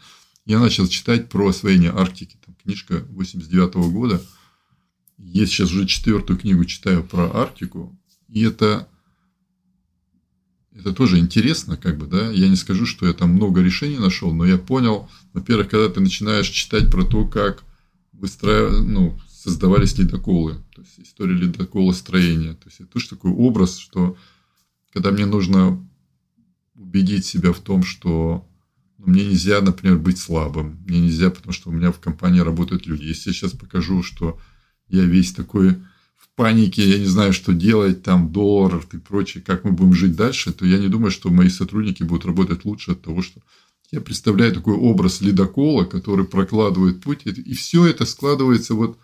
Я 0.47 0.57
начал 0.57 0.87
читать 0.87 1.29
про 1.29 1.49
освоение 1.49 1.91
Арктики. 1.91 2.37
Там 2.43 2.55
книжка 2.63 3.05
89 3.11 3.75
-го 3.75 3.91
года. 3.91 4.25
Я 5.19 5.45
сейчас 5.45 5.69
уже 5.71 5.85
четвертую 5.85 6.39
книгу 6.39 6.65
читаю 6.65 7.03
про 7.03 7.29
Арктику. 7.31 7.95
И 8.27 8.41
это, 8.41 8.87
это 10.79 10.93
тоже 10.93 11.19
интересно, 11.19 11.77
как 11.77 11.97
бы, 11.97 12.07
да. 12.07 12.31
Я 12.31 12.47
не 12.47 12.55
скажу, 12.55 12.85
что 12.85 13.05
я 13.05 13.13
там 13.13 13.31
много 13.31 13.61
решений 13.61 13.97
нашел, 13.97 14.33
но 14.33 14.45
я 14.45 14.57
понял, 14.57 15.09
во-первых, 15.33 15.69
когда 15.69 15.89
ты 15.89 15.99
начинаешь 15.99 16.47
читать 16.47 16.89
про 16.89 17.03
то, 17.03 17.25
как 17.25 17.63
выстраивали, 18.13 18.79
ну, 18.79 19.19
создавались 19.27 19.97
ледоколы, 19.97 20.55
то 20.75 20.81
есть 20.81 20.99
история 20.99 21.35
ледокола 21.35 21.91
строения. 21.93 22.53
То 22.53 22.67
есть 22.67 22.81
это 22.81 22.91
тоже 22.91 23.09
такой 23.09 23.31
образ, 23.31 23.77
что 23.77 24.17
когда 24.93 25.11
мне 25.11 25.25
нужно 25.25 25.85
убедить 26.75 27.25
себя 27.25 27.53
в 27.53 27.59
том, 27.59 27.83
что 27.83 28.47
ну, 28.97 29.07
мне 29.07 29.25
нельзя, 29.25 29.61
например, 29.61 29.97
быть 29.97 30.17
слабым, 30.17 30.79
мне 30.85 30.99
нельзя, 30.99 31.29
потому 31.29 31.53
что 31.53 31.69
у 31.69 31.73
меня 31.73 31.91
в 31.91 31.99
компании 31.99 32.39
работают 32.39 32.85
люди. 32.85 33.05
Если 33.05 33.29
я 33.29 33.33
сейчас 33.33 33.51
покажу, 33.51 34.03
что 34.03 34.39
я 34.87 35.03
весь 35.03 35.31
такой 35.31 35.77
панике, 36.39 36.89
я 36.89 36.97
не 36.97 37.05
знаю, 37.05 37.33
что 37.33 37.51
делать, 37.51 38.01
там 38.01 38.31
доллар 38.31 38.81
и 38.93 38.97
прочее, 38.97 39.43
как 39.45 39.65
мы 39.65 39.73
будем 39.73 39.93
жить 39.93 40.15
дальше, 40.15 40.53
то 40.53 40.65
я 40.65 40.77
не 40.77 40.87
думаю, 40.87 41.11
что 41.11 41.29
мои 41.29 41.49
сотрудники 41.49 42.01
будут 42.03 42.23
работать 42.23 42.63
лучше 42.63 42.93
от 42.93 43.01
того, 43.01 43.21
что 43.21 43.41
я 43.91 43.99
представляю 43.99 44.53
такой 44.53 44.75
образ 44.75 45.19
ледокола, 45.19 45.83
который 45.83 46.23
прокладывает 46.23 47.01
путь, 47.01 47.23
и 47.25 47.53
все 47.55 47.85
это 47.87 48.05
складывается 48.05 48.73
вот... 48.73 48.97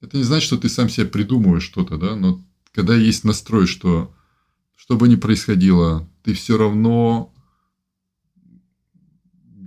Это 0.00 0.16
не 0.16 0.22
значит, 0.22 0.46
что 0.46 0.56
ты 0.56 0.68
сам 0.68 0.88
себе 0.88 1.06
придумываешь 1.06 1.64
что-то, 1.64 1.98
да, 1.98 2.14
но 2.14 2.40
когда 2.72 2.94
есть 2.94 3.24
настрой, 3.24 3.66
что 3.66 4.14
что 4.76 4.96
бы 4.96 5.08
ни 5.08 5.16
происходило, 5.16 6.08
ты 6.22 6.34
все 6.34 6.56
равно 6.56 7.34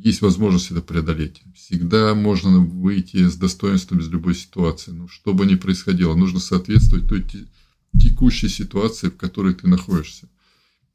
есть 0.08 0.22
возможность 0.22 0.72
это 0.72 0.82
преодолеть. 0.82 1.42
Всегда 1.56 2.16
можно 2.16 2.60
выйти 2.60 3.28
с 3.28 3.36
достоинством 3.36 4.00
из 4.00 4.08
любой 4.10 4.36
ситуации. 4.36 4.92
Но 4.92 5.08
что 5.08 5.34
бы 5.34 5.46
ни 5.46 5.56
происходило, 5.56 6.16
нужно 6.16 6.40
соответствовать 6.40 7.08
той 7.08 7.24
текущей 8.00 8.50
ситуации, 8.50 9.10
в 9.10 9.18
которой 9.18 9.54
ты 9.54 9.68
находишься. 9.68 10.28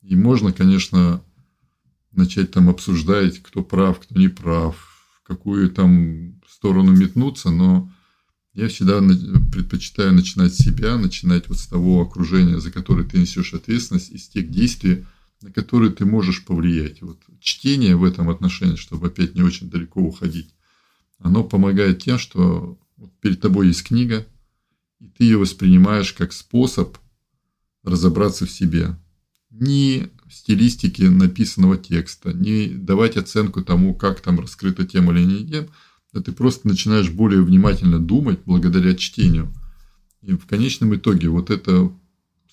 И 0.02 0.16
можно, 0.16 0.52
конечно, 0.52 1.22
начать 2.12 2.50
там 2.50 2.68
обсуждать, 2.68 3.42
кто 3.42 3.62
прав, 3.62 4.00
кто 4.00 4.18
не 4.18 4.28
прав, 4.28 4.76
в 5.16 5.26
какую 5.26 5.70
там 5.70 6.40
сторону 6.48 6.92
метнуться, 6.92 7.50
но 7.50 7.90
Я 8.54 8.68
всегда 8.68 9.00
предпочитаю 9.50 10.12
начинать 10.12 10.54
с 10.54 10.58
себя, 10.58 10.98
начинать 10.98 11.48
вот 11.48 11.58
с 11.58 11.66
того 11.66 12.02
окружения, 12.02 12.60
за 12.60 12.70
которое 12.70 13.04
ты 13.04 13.18
несешь 13.18 13.54
ответственность, 13.54 14.10
из 14.10 14.28
тех 14.28 14.50
действий, 14.50 15.06
на 15.42 15.52
которые 15.52 15.92
ты 15.92 16.04
можешь 16.04 16.44
повлиять. 16.44 17.02
Вот 17.02 17.18
чтение 17.40 17.96
в 17.96 18.04
этом 18.04 18.30
отношении, 18.30 18.76
чтобы 18.76 19.08
опять 19.08 19.34
не 19.34 19.42
очень 19.42 19.68
далеко 19.68 20.00
уходить, 20.00 20.54
оно 21.18 21.44
помогает 21.44 22.02
тем, 22.02 22.18
что 22.18 22.78
перед 23.20 23.40
тобой 23.40 23.68
есть 23.68 23.84
книга, 23.84 24.26
и 25.00 25.08
ты 25.08 25.24
ее 25.24 25.38
воспринимаешь 25.38 26.12
как 26.12 26.32
способ 26.32 26.96
разобраться 27.82 28.46
в 28.46 28.50
себе. 28.50 28.96
Ни 29.50 30.08
в 30.26 30.32
стилистике 30.32 31.10
написанного 31.10 31.76
текста, 31.76 32.32
не 32.32 32.68
давать 32.68 33.16
оценку 33.16 33.62
тому, 33.62 33.94
как 33.94 34.20
там 34.20 34.40
раскрыта 34.40 34.86
тема 34.86 35.12
или 35.12 35.24
не 35.24 35.46
тем, 35.46 35.68
а 36.12 36.20
ты 36.20 36.32
просто 36.32 36.68
начинаешь 36.68 37.10
более 37.10 37.42
внимательно 37.42 37.98
думать 37.98 38.40
благодаря 38.44 38.94
чтению. 38.94 39.52
И 40.22 40.34
в 40.34 40.46
конечном 40.46 40.94
итоге 40.94 41.28
вот 41.28 41.50
это 41.50 41.92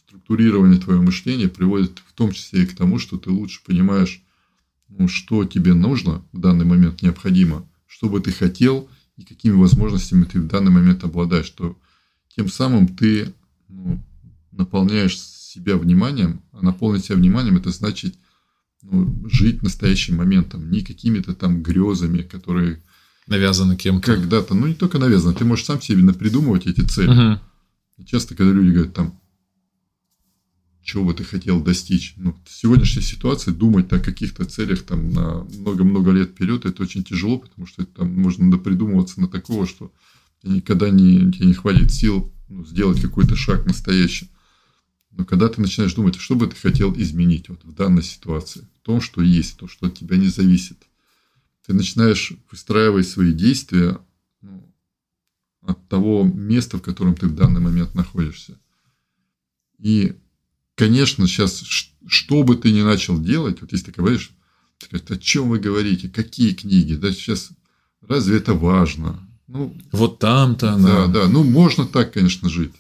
структурирование 0.09 0.79
твоего 0.79 1.03
мышления 1.03 1.47
приводит 1.47 2.01
в 2.07 2.13
том 2.13 2.31
числе 2.31 2.63
и 2.63 2.65
к 2.65 2.75
тому, 2.75 2.97
что 2.97 3.17
ты 3.17 3.29
лучше 3.29 3.61
понимаешь, 3.63 4.23
ну, 4.87 5.07
что 5.07 5.45
тебе 5.45 5.75
нужно 5.75 6.25
в 6.31 6.39
данный 6.39 6.65
момент 6.65 7.03
необходимо, 7.03 7.69
что 7.85 8.09
бы 8.09 8.19
ты 8.19 8.31
хотел 8.31 8.89
и 9.17 9.23
какими 9.23 9.53
возможностями 9.53 10.23
ты 10.23 10.41
в 10.41 10.47
данный 10.47 10.71
момент 10.71 11.03
обладаешь, 11.03 11.45
что 11.45 11.77
тем 12.35 12.49
самым 12.49 12.87
ты 12.87 13.35
ну, 13.67 14.03
наполняешь 14.51 15.19
себя 15.19 15.77
вниманием, 15.77 16.41
а 16.53 16.63
наполнить 16.63 17.05
себя 17.05 17.17
вниманием 17.17 17.57
это 17.57 17.69
значит 17.69 18.15
ну, 18.81 19.15
жить 19.29 19.61
настоящим 19.61 20.15
моментом, 20.15 20.71
не 20.71 20.81
какими-то 20.81 21.35
там 21.35 21.61
грезами, 21.61 22.23
которые 22.23 22.81
навязаны 23.27 23.75
кем-то. 23.75 24.15
Когда-то, 24.15 24.55
ну 24.55 24.65
не 24.65 24.73
только 24.73 24.97
навязаны, 24.97 25.35
ты 25.35 25.45
можешь 25.45 25.65
сам 25.65 25.79
себе 25.79 26.11
придумывать 26.13 26.65
эти 26.65 26.81
цели. 26.81 27.35
Угу. 27.35 28.05
часто, 28.05 28.33
когда 28.33 28.51
люди 28.51 28.71
говорят 28.71 28.95
там, 28.95 29.19
чего 30.89 31.05
бы 31.05 31.13
ты 31.13 31.23
хотел 31.23 31.61
достичь. 31.61 32.13
Ну, 32.17 32.35
в 32.45 32.51
сегодняшней 32.51 33.03
ситуации 33.03 33.51
думать 33.51 33.91
о 33.93 33.99
каких-то 33.99 34.45
целях 34.45 34.81
там 34.81 35.11
на 35.11 35.43
много-много 35.43 36.11
лет 36.11 36.31
вперед, 36.31 36.65
это 36.65 36.81
очень 36.81 37.03
тяжело, 37.03 37.37
потому 37.37 37.67
что 37.67 37.85
там 37.85 38.11
можно 38.19 38.57
придумываться 38.57 39.21
на 39.21 39.27
такого, 39.27 39.67
что 39.67 39.93
никогда 40.41 40.89
не, 40.89 41.31
тебе 41.31 41.45
не 41.45 41.53
хватит 41.53 41.91
сил 41.91 42.33
ну, 42.47 42.65
сделать 42.65 42.99
какой-то 43.01 43.35
шаг 43.35 43.67
настоящий. 43.67 44.31
Но 45.11 45.25
когда 45.25 45.47
ты 45.47 45.61
начинаешь 45.61 45.93
думать, 45.93 46.15
что 46.15 46.35
бы 46.35 46.47
ты 46.47 46.55
хотел 46.55 46.91
изменить 46.97 47.49
вот 47.49 47.63
в 47.63 47.71
данной 47.73 48.03
ситуации, 48.03 48.67
в 48.81 48.85
том, 48.85 48.99
что 48.99 49.21
есть, 49.21 49.57
то, 49.57 49.67
что 49.67 49.87
от 49.87 49.93
тебя 49.93 50.17
не 50.17 50.27
зависит, 50.27 50.87
ты 51.67 51.73
начинаешь 51.73 52.33
выстраивать 52.49 53.07
свои 53.07 53.31
действия 53.31 53.99
ну, 54.41 54.73
от 55.61 55.87
того 55.87 56.23
места, 56.23 56.79
в 56.79 56.81
котором 56.81 57.15
ты 57.15 57.27
в 57.27 57.35
данный 57.35 57.61
момент 57.61 57.93
находишься. 57.93 58.59
И 59.77 60.15
конечно, 60.79 61.27
сейчас, 61.27 61.61
что 62.07 62.43
бы 62.43 62.55
ты 62.55 62.71
ни 62.71 62.81
начал 62.81 63.19
делать, 63.19 63.59
вот 63.59 63.73
если 63.73 63.91
ты 63.91 64.01
говоришь, 64.01 64.31
о 64.91 65.17
чем 65.17 65.49
вы 65.49 65.59
говорите, 65.59 66.07
какие 66.07 66.53
книги, 66.53 66.93
да, 66.93 67.11
сейчас, 67.11 67.49
разве 68.01 68.37
это 68.37 68.53
важно? 68.53 69.27
Ну, 69.47 69.77
вот 69.91 70.19
там-то 70.19 70.77
Да, 70.77 71.07
да, 71.07 71.27
ну, 71.27 71.43
можно 71.43 71.85
так, 71.85 72.13
конечно, 72.13 72.47
жить. 72.47 72.71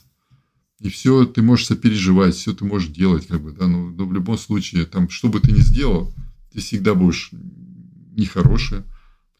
И 0.79 0.87
все 0.87 1.25
ты 1.25 1.41
можешь 1.41 1.65
сопереживать, 1.65 2.35
все 2.35 2.53
ты 2.53 2.63
можешь 2.63 2.87
делать, 2.87 3.27
как 3.27 3.41
бы, 3.41 3.51
да, 3.51 3.67
но, 3.67 3.89
но 3.89 4.05
в 4.05 4.13
любом 4.13 4.37
случае, 4.37 4.85
там, 4.85 5.09
что 5.09 5.27
бы 5.27 5.41
ты 5.41 5.51
ни 5.51 5.59
сделал, 5.59 6.13
ты 6.53 6.61
всегда 6.61 6.95
будешь 6.95 7.31
нехороший, 8.15 8.83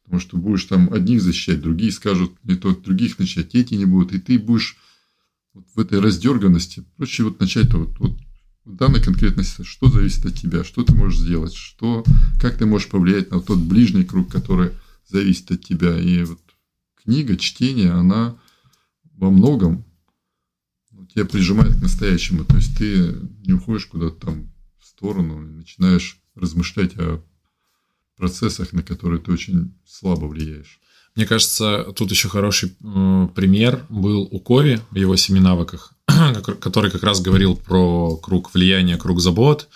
потому 0.03 0.19
что 0.19 0.35
будешь 0.35 0.65
там 0.65 0.91
одних 0.91 1.21
защищать, 1.21 1.61
другие 1.61 1.93
скажут 1.93 2.33
не 2.43 2.55
то, 2.55 2.75
других 2.75 3.19
начать, 3.19 3.55
эти 3.55 3.75
не 3.75 3.85
будут, 3.85 4.11
и 4.11 4.19
ты 4.19 4.37
будешь 4.37 4.75
вот 5.53 5.65
в 5.73 5.79
этой 5.79 6.01
раздерганности. 6.01 6.83
Проще 6.97 7.23
вот 7.23 7.39
начать-то 7.39 7.77
вот, 7.77 7.97
вот 7.99 8.19
в 8.69 8.75
данной 8.75 9.01
конкретной 9.01 9.43
ситуации, 9.43 9.69
что 9.69 9.89
зависит 9.89 10.25
от 10.25 10.35
тебя, 10.35 10.63
что 10.63 10.83
ты 10.83 10.93
можешь 10.93 11.19
сделать, 11.19 11.55
что, 11.55 12.03
как 12.39 12.57
ты 12.57 12.65
можешь 12.65 12.87
повлиять 12.87 13.31
на 13.31 13.41
тот 13.41 13.57
ближний 13.59 14.03
круг, 14.03 14.31
который 14.31 14.71
зависит 15.07 15.51
от 15.51 15.65
тебя. 15.65 15.99
И 15.99 16.23
вот 16.23 16.39
книга, 17.03 17.35
чтение, 17.35 17.91
она 17.91 18.37
во 19.15 19.31
многом 19.31 19.85
тебя 21.13 21.25
прижимает 21.25 21.77
к 21.77 21.81
настоящему. 21.81 22.45
То 22.45 22.57
есть 22.57 22.77
ты 22.77 23.15
не 23.45 23.53
уходишь 23.53 23.87
куда-то 23.87 24.27
там 24.27 24.51
в 24.77 24.85
сторону, 24.85 25.41
начинаешь 25.41 26.19
размышлять 26.35 26.95
о 26.97 27.23
процессах, 28.15 28.71
на 28.71 28.83
которые 28.83 29.19
ты 29.19 29.31
очень 29.31 29.73
слабо 29.83 30.27
влияешь. 30.27 30.79
Мне 31.15 31.25
кажется, 31.25 31.91
тут 31.95 32.11
еще 32.11 32.29
хороший 32.29 32.69
пример 33.33 33.83
был 33.89 34.21
у 34.29 34.39
Кови 34.39 34.79
в 34.91 34.95
его 34.95 35.15
семи 35.15 35.39
навыках. 35.39 35.95
который 36.59 36.91
как 36.91 37.03
раз 37.03 37.21
говорил 37.21 37.55
про 37.55 38.17
круг 38.17 38.53
влияния, 38.53 38.97
круг 38.97 39.19
забот, 39.19 39.67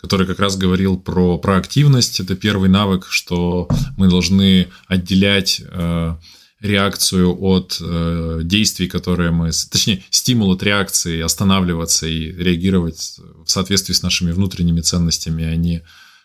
который 0.00 0.26
как 0.26 0.40
раз 0.40 0.56
говорил 0.56 0.98
про 0.98 1.38
проактивность. 1.38 2.20
Это 2.20 2.36
первый 2.36 2.68
навык, 2.68 3.06
что 3.08 3.68
мы 3.96 4.08
должны 4.08 4.68
отделять 4.88 5.62
э, 5.64 6.16
реакцию 6.60 7.36
от 7.42 7.78
э, 7.80 8.40
действий, 8.44 8.88
которые 8.88 9.30
мы, 9.30 9.50
точнее, 9.70 10.04
стимул 10.10 10.52
от 10.52 10.62
реакции, 10.62 11.20
останавливаться 11.20 12.06
и 12.06 12.32
реагировать 12.32 13.18
в 13.44 13.50
соответствии 13.50 13.94
с 13.94 14.02
нашими 14.02 14.32
внутренними 14.32 14.80
ценностями, 14.80 15.44
а 15.44 15.56
не 15.56 15.82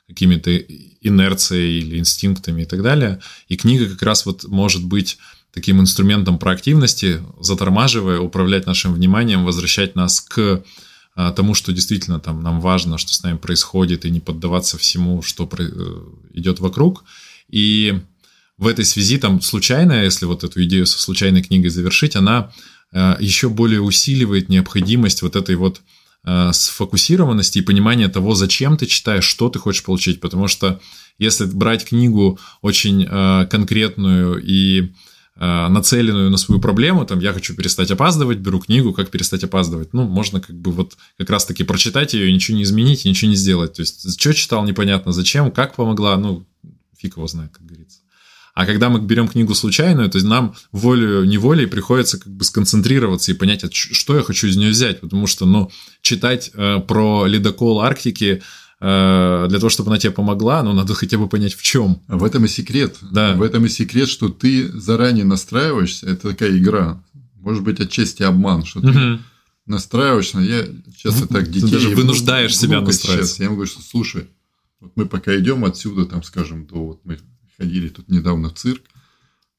какими-то 0.07 0.55
инерцией 1.01 1.79
или 1.79 1.97
инстинктами 1.97 2.63
и 2.63 2.65
так 2.65 2.81
далее. 2.83 3.19
И 3.47 3.55
книга 3.55 3.89
как 3.89 4.01
раз 4.03 4.25
вот 4.25 4.43
может 4.43 4.83
быть 4.83 5.17
таким 5.53 5.81
инструментом 5.81 6.39
проактивности, 6.39 7.21
затормаживая, 7.39 8.19
управлять 8.19 8.65
нашим 8.65 8.93
вниманием, 8.93 9.45
возвращать 9.45 9.95
нас 9.95 10.21
к 10.21 10.63
а, 11.13 11.31
тому, 11.31 11.53
что 11.53 11.73
действительно 11.73 12.19
там 12.19 12.41
нам 12.41 12.61
важно, 12.61 12.97
что 12.97 13.13
с 13.13 13.21
нами 13.23 13.37
происходит, 13.37 14.05
и 14.05 14.09
не 14.09 14.19
поддаваться 14.19 14.77
всему, 14.77 15.21
что 15.21 15.49
э, 15.57 16.01
идет 16.33 16.59
вокруг. 16.59 17.03
И 17.49 17.99
в 18.57 18.67
этой 18.67 18.85
связи 18.85 19.17
там 19.17 19.41
случайная, 19.41 20.05
если 20.05 20.25
вот 20.25 20.43
эту 20.43 20.63
идею 20.63 20.85
со 20.85 21.01
случайной 21.01 21.43
книгой 21.43 21.69
завершить, 21.69 22.15
она 22.15 22.53
э, 22.93 23.15
еще 23.19 23.49
более 23.49 23.81
усиливает 23.81 24.47
необходимость 24.47 25.21
вот 25.21 25.35
этой 25.35 25.55
вот 25.55 25.81
э, 26.23 26.51
сфокусированности 26.53 27.57
и 27.57 27.63
понимания 27.63 28.07
того, 28.07 28.33
зачем 28.33 28.77
ты 28.77 28.85
читаешь, 28.85 29.25
что 29.25 29.49
ты 29.49 29.59
хочешь 29.59 29.83
получить. 29.83 30.21
Потому 30.21 30.47
что 30.47 30.79
если 31.19 31.43
брать 31.43 31.85
книгу 31.85 32.39
очень 32.61 33.05
конкретную 33.47 34.41
и 34.41 34.93
нацеленную 35.41 36.29
на 36.29 36.37
свою 36.37 36.61
проблему, 36.61 37.03
там, 37.03 37.19
я 37.19 37.33
хочу 37.33 37.55
перестать 37.55 37.89
опаздывать, 37.89 38.37
беру 38.37 38.59
книгу, 38.59 38.93
как 38.93 39.09
перестать 39.09 39.43
опаздывать. 39.43 39.91
Ну, 39.91 40.03
можно 40.03 40.39
как 40.39 40.55
бы 40.55 40.71
вот 40.71 40.97
как 41.17 41.31
раз-таки 41.31 41.63
прочитать 41.63 42.13
ее, 42.13 42.31
ничего 42.31 42.57
не 42.57 42.63
изменить, 42.63 43.05
ничего 43.05 43.31
не 43.31 43.35
сделать. 43.35 43.73
То 43.73 43.81
есть, 43.81 44.19
что 44.19 44.33
читал, 44.35 44.63
непонятно, 44.65 45.11
зачем, 45.11 45.49
как 45.49 45.75
помогла, 45.75 46.15
ну, 46.17 46.45
фиг 46.95 47.17
его 47.17 47.25
знает, 47.25 47.51
как 47.51 47.65
говорится. 47.65 48.01
А 48.53 48.67
когда 48.67 48.89
мы 48.89 48.99
берем 48.99 49.27
книгу 49.27 49.55
случайную, 49.55 50.11
то 50.11 50.17
есть 50.17 50.27
нам 50.27 50.53
волю-неволей 50.71 51.65
приходится 51.65 52.19
как 52.19 52.31
бы 52.31 52.43
сконцентрироваться 52.43 53.31
и 53.31 53.35
понять, 53.35 53.73
что 53.73 54.15
я 54.15 54.21
хочу 54.21 54.45
из 54.45 54.57
нее 54.57 54.69
взять. 54.69 54.99
Потому 54.99 55.25
что, 55.25 55.47
ну, 55.47 55.71
читать 56.03 56.51
э, 56.53 56.79
про 56.85 57.25
ледокол 57.25 57.79
Арктики 57.81 58.43
Э, 58.43 58.43
для 58.81 59.59
того, 59.59 59.69
чтобы 59.69 59.91
она 59.91 59.99
тебе 59.99 60.11
помогла, 60.11 60.63
ну, 60.63 60.73
надо 60.73 60.95
хотя 60.95 61.19
бы 61.19 61.29
понять, 61.29 61.53
в 61.53 61.61
чем. 61.61 62.01
В 62.07 62.23
этом 62.23 62.45
и 62.45 62.47
секрет. 62.47 62.97
Да. 63.11 63.35
В 63.35 63.43
этом 63.43 63.65
и 63.65 63.69
секрет, 63.69 64.09
что 64.09 64.29
ты 64.29 64.71
заранее 64.71 65.23
настраиваешься. 65.23 66.07
Это 66.07 66.29
такая 66.29 66.57
игра. 66.57 67.03
Может 67.35 67.63
быть, 67.63 67.79
отчасти 67.79 68.23
обман, 68.23 68.65
что 68.65 68.79
угу. 68.79 68.91
ты 68.91 69.19
настраиваешься. 69.67 70.39
Я 70.39 70.65
сейчас 70.95 71.21
так 71.27 71.51
детей... 71.51 71.67
Ты 71.67 71.73
даже 71.73 71.89
вынуждаешь 71.89 72.57
себя 72.57 72.81
настраиваться. 72.81 73.27
Сейчас. 73.27 73.39
Я 73.39 73.45
ему 73.45 73.55
говорю, 73.55 73.71
что 73.71 73.83
слушай, 73.83 74.27
вот 74.79 74.93
мы 74.95 75.05
пока 75.05 75.37
идем 75.37 75.63
отсюда, 75.63 76.05
там, 76.05 76.23
скажем, 76.23 76.65
до... 76.65 76.83
Вот 76.83 77.01
мы 77.03 77.19
ходили 77.57 77.89
тут 77.89 78.09
недавно 78.09 78.49
в 78.49 78.55
цирк. 78.55 78.81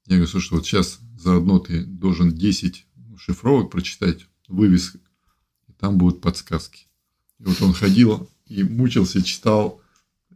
Я 0.06 0.16
говорю, 0.16 0.26
слушай, 0.26 0.52
вот 0.52 0.66
сейчас 0.66 0.98
заодно 1.16 1.60
ты 1.60 1.84
должен 1.84 2.32
10 2.32 2.86
шифровок 3.18 3.70
прочитать, 3.70 4.26
вывесок, 4.48 5.00
и 5.68 5.72
там 5.78 5.96
будут 5.96 6.20
подсказки. 6.20 6.86
И 7.38 7.44
вот 7.44 7.62
он 7.62 7.72
ходил, 7.72 8.28
и 8.52 8.62
мучился, 8.62 9.22
читал 9.22 9.80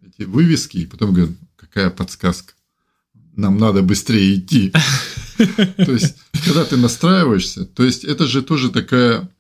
эти 0.03 0.23
вывески, 0.23 0.79
и 0.79 0.87
потом 0.87 1.13
говорит, 1.13 1.37
какая 1.57 1.91
подсказка, 1.91 2.55
нам 3.35 3.59
надо 3.59 3.83
быстрее 3.83 4.37
идти. 4.37 4.73
То 5.37 5.93
есть, 5.93 6.17
когда 6.33 6.65
ты 6.65 6.77
настраиваешься, 6.77 7.67
то 7.67 7.85
есть, 7.85 8.05
это 8.05 8.27
же 8.27 8.43
тоже 8.43 8.71
такая 8.71 9.31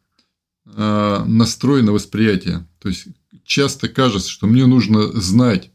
э, 0.66 1.24
настрой 1.26 1.82
на 1.82 1.92
восприятие. 1.92 2.66
То 2.80 2.90
есть, 2.90 3.06
часто 3.44 3.88
кажется, 3.88 4.28
что 4.28 4.46
мне 4.46 4.66
нужно 4.66 5.10
знать, 5.18 5.70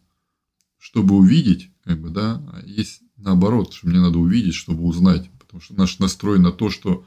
чтобы 0.78 1.16
увидеть, 1.16 1.72
как 1.84 2.00
бы, 2.00 2.10
да, 2.10 2.36
а 2.54 2.62
есть 2.66 3.02
наоборот, 3.18 3.74
что 3.74 3.88
мне 3.88 4.00
надо 4.00 4.20
увидеть, 4.20 4.54
чтобы 4.54 4.84
узнать. 4.84 5.30
Потому 5.40 5.62
что 5.62 5.74
наш 5.74 5.98
настрой 5.98 6.38
на 6.40 6.52
то, 6.52 6.70
что 6.70 7.06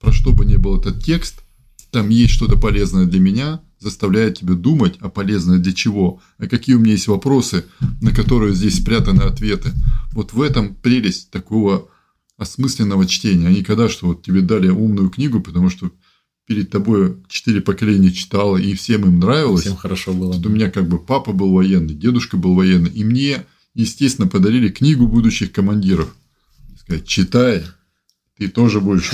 про 0.00 0.12
что 0.12 0.32
бы 0.32 0.44
ни 0.44 0.56
был 0.56 0.80
этот 0.80 1.04
текст, 1.04 1.42
там 1.90 2.08
есть 2.08 2.34
что-то 2.34 2.58
полезное 2.58 3.06
для 3.06 3.20
меня, 3.20 3.62
заставляет 3.78 4.38
тебя 4.38 4.54
думать, 4.54 4.96
а 5.00 5.08
полезное 5.08 5.58
для 5.58 5.72
чего, 5.72 6.20
а 6.38 6.46
какие 6.46 6.74
у 6.74 6.80
меня 6.80 6.92
есть 6.92 7.08
вопросы, 7.08 7.64
на 8.00 8.12
которые 8.12 8.54
здесь 8.54 8.76
спрятаны 8.76 9.22
ответы. 9.22 9.72
Вот 10.12 10.32
в 10.32 10.42
этом 10.42 10.74
прелесть 10.74 11.30
такого 11.30 11.88
осмысленного 12.36 13.06
чтения, 13.06 13.48
а 13.48 13.52
не 13.52 13.62
когда, 13.62 13.88
что 13.88 14.06
вот 14.06 14.22
тебе 14.22 14.40
дали 14.40 14.68
умную 14.68 15.10
книгу, 15.10 15.40
потому 15.40 15.70
что 15.70 15.90
перед 16.46 16.70
тобой 16.70 17.16
четыре 17.28 17.60
поколения 17.60 18.10
читало, 18.10 18.56
и 18.56 18.74
всем 18.74 19.02
им 19.04 19.18
нравилось. 19.20 19.62
Всем 19.62 19.76
хорошо 19.76 20.14
было. 20.14 20.32
Вот 20.32 20.46
у 20.46 20.48
меня 20.48 20.70
как 20.70 20.88
бы 20.88 20.98
папа 20.98 21.32
был 21.32 21.52
военный, 21.52 21.94
дедушка 21.94 22.36
был 22.36 22.54
военный, 22.54 22.90
и 22.90 23.04
мне, 23.04 23.44
естественно, 23.74 24.26
подарили 24.26 24.70
книгу 24.70 25.06
будущих 25.06 25.52
командиров. 25.52 26.14
Сказать, 26.80 27.06
читай, 27.06 27.64
ты 28.38 28.48
тоже 28.48 28.80
будешь 28.80 29.10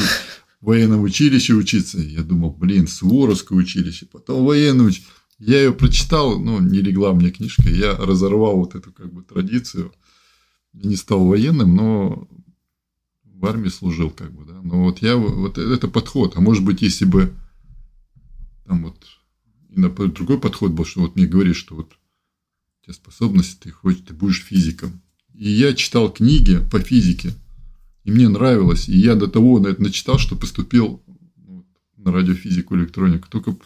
военном 0.64 1.02
училище 1.02 1.54
учиться. 1.54 1.98
Я 1.98 2.22
думал, 2.22 2.52
блин, 2.52 2.86
Суворовское 2.86 3.58
училище, 3.58 4.06
потом 4.06 4.44
военное 4.44 4.86
училище. 4.86 5.08
Я 5.38 5.58
ее 5.58 5.72
прочитал, 5.72 6.38
ну, 6.38 6.60
не 6.60 6.80
легла 6.80 7.12
мне 7.12 7.30
книжка, 7.30 7.68
я 7.68 7.96
разорвал 7.96 8.56
вот 8.56 8.74
эту 8.74 8.92
как 8.92 9.12
бы 9.12 9.22
традицию. 9.22 9.92
Не 10.72 10.96
стал 10.96 11.26
военным, 11.26 11.76
но 11.76 12.28
в 13.24 13.46
армии 13.46 13.68
служил, 13.68 14.10
как 14.10 14.32
бы, 14.32 14.44
да. 14.44 14.60
Но 14.62 14.84
вот 14.84 15.02
я, 15.02 15.16
вот 15.16 15.58
это 15.58 15.88
подход. 15.88 16.36
А 16.36 16.40
может 16.40 16.64
быть, 16.64 16.82
если 16.82 17.04
бы 17.04 17.34
там 18.64 18.84
вот 18.84 19.04
и 19.76 19.80
другой 19.80 20.40
подход 20.40 20.72
был, 20.72 20.84
что 20.84 21.00
вот 21.00 21.16
мне 21.16 21.26
говоришь, 21.26 21.56
что 21.56 21.74
вот 21.74 21.92
у 21.92 22.84
тебя 22.84 22.94
способности, 22.94 23.58
ты 23.60 23.70
хочешь, 23.70 24.04
ты 24.06 24.14
будешь 24.14 24.42
физиком. 24.42 25.02
И 25.34 25.50
я 25.50 25.74
читал 25.74 26.12
книги 26.12 26.60
по 26.70 26.78
физике, 26.78 27.34
и 28.04 28.10
мне 28.10 28.28
нравилось. 28.28 28.88
И 28.88 28.96
я 28.96 29.14
до 29.14 29.26
того 29.26 29.58
на 29.58 29.68
это 29.68 29.82
начитал, 29.82 30.18
что 30.18 30.36
поступил 30.36 31.02
ну, 31.36 31.66
на 31.96 32.12
радиофизику, 32.12 32.76
электронику. 32.76 33.28
Только 33.28 33.56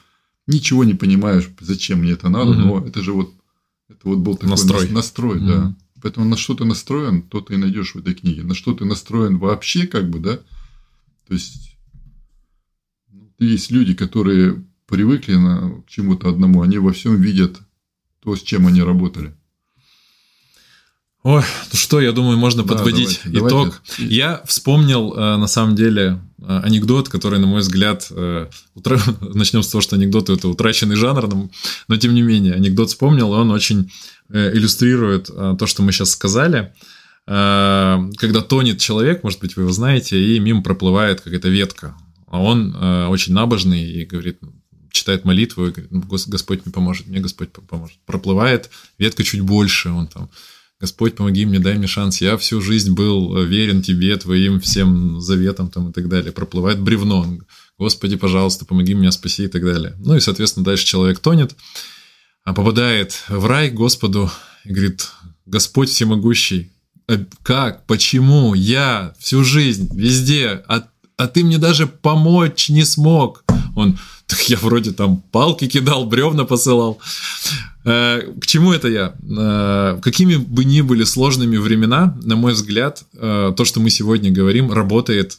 ничего 0.47 0.85
не 0.85 0.95
понимаешь, 0.95 1.51
зачем 1.61 2.01
мне 2.01 2.13
это 2.13 2.29
надо, 2.29 2.53
угу. 2.53 2.61
но 2.61 2.87
это 2.87 3.03
же 3.03 3.13
вот, 3.13 3.35
это 3.89 4.01
вот 4.05 4.19
был 4.19 4.37
такой 4.37 4.51
настрой, 4.51 4.89
настрой 4.91 5.39
угу. 5.39 5.47
да. 5.47 5.77
Поэтому 6.01 6.27
на 6.27 6.37
что 6.37 6.55
ты 6.55 6.65
настроен, 6.65 7.23
то 7.23 7.41
ты 7.41 7.55
и 7.55 7.57
найдешь 7.57 7.95
в 7.95 7.99
этой 7.99 8.15
книге. 8.15 8.45
На 8.45 8.55
что 8.55 8.73
ты 8.73 8.85
настроен 8.85 9.39
вообще, 9.39 9.87
как 9.87 10.09
бы, 10.09 10.21
да. 10.21 10.37
То 11.27 11.35
есть, 11.35 11.77
ну, 13.11 13.33
есть 13.39 13.73
люди, 13.73 13.95
которые 13.95 14.65
привыкли 14.87 15.35
на, 15.35 15.83
к 15.83 15.89
чему-то 15.89 16.31
одному, 16.31 16.63
они 16.63 16.79
во 16.79 16.93
всем 16.93 17.21
видят 17.21 17.61
то, 18.21 18.37
с 18.37 18.43
чем 18.43 18.67
они 18.69 18.81
работали. 18.81 19.35
Ой, 21.29 21.43
ну 21.43 21.79
что, 21.79 22.01
я 22.01 22.13
думаю, 22.13 22.39
можно 22.39 22.63
да, 22.63 22.73
подводить 22.73 23.21
давайте, 23.23 23.49
итог. 23.49 23.83
Давайте. 23.99 24.17
Я 24.17 24.41
вспомнил, 24.47 25.13
э, 25.13 25.37
на 25.37 25.47
самом 25.47 25.77
деле, 25.77 26.23
э, 26.39 26.61
анекдот, 26.65 27.11
который, 27.11 27.39
на 27.39 27.47
мой 27.47 27.61
взгляд, 27.61 28.07
э, 28.11 28.49
утра... 28.75 28.99
начнем 29.21 29.63
с 29.63 29.69
того, 29.69 29.83
что 29.83 29.97
анекдоты 29.97 30.33
это 30.33 30.49
утраченный 30.49 30.97
жанр, 30.97 31.29
но, 31.29 31.51
но 31.87 31.97
тем 31.99 32.15
не 32.15 32.23
менее, 32.23 32.55
анекдот 32.55 32.89
вспомнил, 32.89 33.35
и 33.35 33.37
он 33.37 33.51
очень 33.51 33.93
иллюстрирует 34.31 35.27
то, 35.27 35.67
что 35.67 35.83
мы 35.83 35.93
сейчас 35.93 36.11
сказали. 36.11 36.73
Когда 37.27 38.41
тонет 38.41 38.79
человек, 38.79 39.23
может 39.23 39.41
быть, 39.41 39.57
вы 39.57 39.63
его 39.63 39.73
знаете, 39.73 40.19
и 40.19 40.39
мимо 40.39 40.63
проплывает 40.63 41.21
какая-то 41.21 41.49
ветка. 41.49 41.95
А 42.27 42.41
он 42.41 42.75
очень 43.09 43.33
набожный 43.33 43.85
и 43.85 44.05
говорит, 44.05 44.39
читает 44.91 45.25
молитву, 45.25 45.67
и 45.67 45.71
говорит, 45.71 45.91
«Ну, 45.93 46.03
Господь 46.27 46.65
мне 46.65 46.73
поможет, 46.73 47.07
мне 47.07 47.21
Господь 47.21 47.51
поможет. 47.53 47.99
Проплывает 48.05 48.71
ветка 48.99 49.25
чуть 49.25 49.41
больше, 49.41 49.91
он 49.91 50.09
там 50.09 50.29
Господь, 50.81 51.17
помоги 51.17 51.45
мне, 51.45 51.59
дай 51.59 51.77
мне 51.77 51.89
шанс. 51.89 52.21
Я 52.21 52.37
всю 52.37 52.61
жизнь 52.61 52.95
был 52.95 53.37
э, 53.37 53.45
верен 53.45 53.83
тебе, 53.83 54.17
твоим 54.17 54.61
всем 54.61 55.21
заветам 55.21 55.71
там 55.71 55.91
и 55.91 55.93
так 55.93 56.09
далее. 56.09 56.31
Проплывает 56.31 56.81
бревно. 56.81 57.27
Господи, 57.79 58.15
пожалуйста, 58.17 58.65
помоги 58.65 58.95
меня, 58.95 59.11
спаси 59.11 59.45
и 59.45 59.49
так 59.49 59.65
далее. 59.65 59.97
Ну 59.99 60.15
и, 60.15 60.21
соответственно, 60.21 60.65
дальше 60.65 60.87
человек 60.87 61.19
тонет, 61.19 61.57
а 62.45 62.55
попадает 62.55 63.25
в 63.29 63.47
рай 63.47 63.71
Господу 63.71 64.31
и 64.65 64.73
говорит, 64.73 65.09
Господь 65.47 65.91
всемогущий, 65.91 66.71
«Э, 67.09 67.25
как, 67.43 67.87
почему 67.87 68.55
я 68.55 69.15
всю 69.19 69.43
жизнь, 69.43 69.91
везде, 69.95 70.63
а, 70.69 70.87
а 71.17 71.27
ты 71.27 71.43
мне 71.43 71.59
даже 71.59 71.89
помочь 71.89 72.69
не 72.69 72.85
смог. 72.85 73.45
Он, 73.75 73.99
так 74.27 74.41
я 74.49 74.57
вроде 74.59 74.93
там 74.93 75.23
палки 75.33 75.67
кидал, 75.67 76.07
бревна 76.07 76.45
посылал. 76.45 77.01
Э, 77.89 78.33
к 78.41 78.47
чему 78.47 78.73
это 78.73 78.89
я? 78.89 79.15
Э, 79.23 79.99
какими 80.03 80.37
бы 80.37 80.65
ни 80.65 80.83
были 80.83 81.05
сложными 81.05 81.57
времена, 81.57 82.19
на 82.23 82.37
мой 82.37 82.53
взгляд, 82.53 83.05
э, 83.15 83.53
то, 83.57 83.65
что 83.65 83.81
мы 83.81 83.91
сегодня 83.91 84.31
говорим, 84.31 84.73
работает 84.73 85.39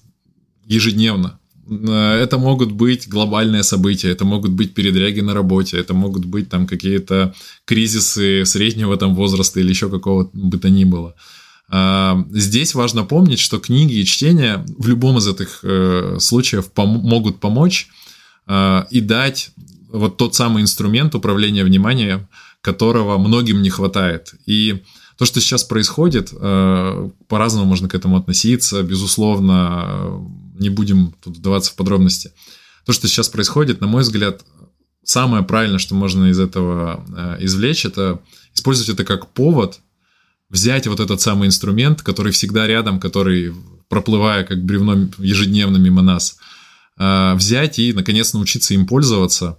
ежедневно. 0.65 1.39
Это 1.67 2.39
могут 2.39 2.71
быть 2.71 3.07
глобальные 3.07 3.61
события, 3.61 4.09
это 4.09 4.25
могут 4.25 4.51
быть 4.51 4.73
передряги 4.73 5.19
на 5.19 5.35
работе, 5.35 5.77
это 5.77 5.93
могут 5.93 6.25
быть 6.25 6.49
там 6.49 6.65
какие-то 6.65 7.35
кризисы 7.65 8.43
среднего 8.45 8.97
там 8.97 9.13
возраста 9.13 9.59
или 9.59 9.69
еще 9.69 9.87
какого 9.87 10.31
бы 10.33 10.57
то 10.57 10.67
ни 10.71 10.83
было. 10.83 11.13
Здесь 12.31 12.73
важно 12.73 13.03
помнить, 13.03 13.39
что 13.39 13.59
книги 13.59 13.93
и 13.93 14.05
чтение 14.05 14.65
в 14.79 14.87
любом 14.87 15.19
из 15.19 15.27
этих 15.27 15.63
случаев 16.19 16.71
пом- 16.75 17.01
могут 17.03 17.39
помочь 17.39 17.89
и 18.89 18.99
дать 19.01 19.51
вот 19.91 20.17
тот 20.17 20.35
самый 20.35 20.61
инструмент 20.63 21.15
управления 21.15 21.63
вниманием, 21.63 22.27
которого 22.61 23.17
многим 23.17 23.61
не 23.61 23.69
хватает. 23.69 24.33
И 24.45 24.83
то, 25.17 25.25
что 25.25 25.41
сейчас 25.41 25.63
происходит, 25.63 26.29
э, 26.31 27.09
по-разному 27.27 27.65
можно 27.65 27.89
к 27.89 27.95
этому 27.95 28.17
относиться, 28.17 28.83
безусловно, 28.83 29.83
э, 29.85 30.19
не 30.59 30.69
будем 30.69 31.13
тут 31.21 31.37
вдаваться 31.37 31.71
в 31.71 31.75
подробности. 31.75 32.31
То, 32.85 32.93
что 32.93 33.07
сейчас 33.07 33.29
происходит, 33.29 33.81
на 33.81 33.87
мой 33.87 34.03
взгляд, 34.03 34.45
самое 35.03 35.43
правильное, 35.43 35.79
что 35.79 35.95
можно 35.95 36.27
из 36.27 36.39
этого 36.39 37.05
э, 37.15 37.43
извлечь, 37.45 37.85
это 37.85 38.21
использовать 38.53 38.89
это 38.89 39.03
как 39.03 39.33
повод, 39.33 39.79
взять 40.49 40.87
вот 40.87 40.99
этот 40.99 41.21
самый 41.21 41.47
инструмент, 41.47 42.01
который 42.01 42.31
всегда 42.31 42.65
рядом, 42.67 42.99
который, 42.99 43.53
проплывая 43.87 44.43
как 44.43 44.63
бревно 44.63 45.09
ежедневно 45.17 45.77
мимо 45.77 46.01
нас, 46.01 46.37
взять 46.97 47.79
и, 47.79 47.93
наконец, 47.93 48.33
научиться 48.33 48.73
им 48.73 48.85
пользоваться 48.85 49.57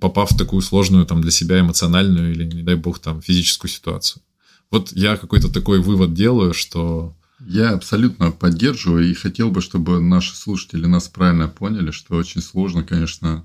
попав 0.00 0.30
в 0.30 0.36
такую 0.36 0.62
сложную 0.62 1.06
там 1.06 1.20
для 1.20 1.30
себя 1.30 1.60
эмоциональную 1.60 2.32
или, 2.32 2.44
не 2.44 2.62
дай 2.62 2.76
бог, 2.76 2.98
там 2.98 3.20
физическую 3.20 3.70
ситуацию. 3.70 4.22
Вот 4.70 4.92
я 4.92 5.16
какой-то 5.16 5.52
такой 5.52 5.80
вывод 5.80 6.14
делаю, 6.14 6.54
что... 6.54 7.16
Я 7.44 7.70
абсолютно 7.70 8.30
поддерживаю 8.30 9.10
и 9.10 9.14
хотел 9.14 9.50
бы, 9.50 9.60
чтобы 9.60 10.00
наши 10.00 10.36
слушатели 10.36 10.86
нас 10.86 11.08
правильно 11.08 11.48
поняли, 11.48 11.90
что 11.90 12.14
очень 12.14 12.40
сложно, 12.40 12.84
конечно, 12.84 13.44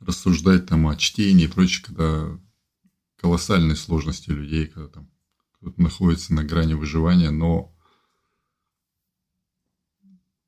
рассуждать 0.00 0.66
там 0.66 0.88
о 0.88 0.96
чтении 0.96 1.44
и 1.44 1.48
прочее, 1.48 1.84
когда 1.86 2.38
колоссальные 3.20 3.76
сложности 3.76 4.30
людей, 4.30 4.66
когда 4.66 4.88
там 4.88 5.08
кто-то 5.52 5.80
находится 5.80 6.34
на 6.34 6.42
грани 6.42 6.74
выживания, 6.74 7.30
но 7.30 7.72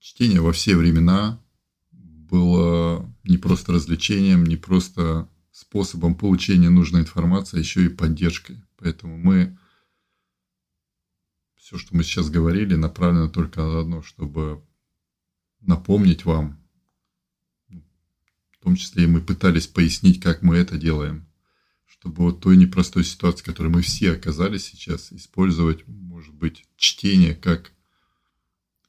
чтение 0.00 0.40
во 0.40 0.52
все 0.52 0.76
времена 0.76 1.40
было 2.30 3.12
не 3.24 3.38
просто 3.38 3.72
развлечением, 3.72 4.44
не 4.44 4.56
просто 4.56 5.28
способом 5.50 6.14
получения 6.14 6.70
нужной 6.70 7.02
информации, 7.02 7.56
а 7.56 7.60
еще 7.60 7.86
и 7.86 7.88
поддержкой. 7.88 8.62
Поэтому 8.76 9.18
мы 9.18 9.58
все, 11.56 11.76
что 11.76 11.96
мы 11.96 12.02
сейчас 12.02 12.30
говорили, 12.30 12.76
направлено 12.76 13.28
только 13.28 13.60
на 13.60 13.80
одно, 13.80 14.02
чтобы 14.02 14.64
напомнить 15.60 16.24
вам, 16.24 16.58
в 17.68 18.62
том 18.62 18.76
числе 18.76 19.04
и 19.04 19.06
мы 19.06 19.20
пытались 19.20 19.66
пояснить, 19.66 20.20
как 20.20 20.42
мы 20.42 20.56
это 20.56 20.78
делаем, 20.78 21.28
чтобы 21.84 22.22
вот 22.22 22.40
той 22.40 22.56
непростой 22.56 23.04
ситуации, 23.04 23.42
в 23.42 23.46
которой 23.46 23.68
мы 23.68 23.82
все 23.82 24.12
оказались 24.12 24.64
сейчас, 24.64 25.12
использовать, 25.12 25.86
может 25.86 26.34
быть, 26.34 26.64
чтение 26.76 27.34
как, 27.34 27.72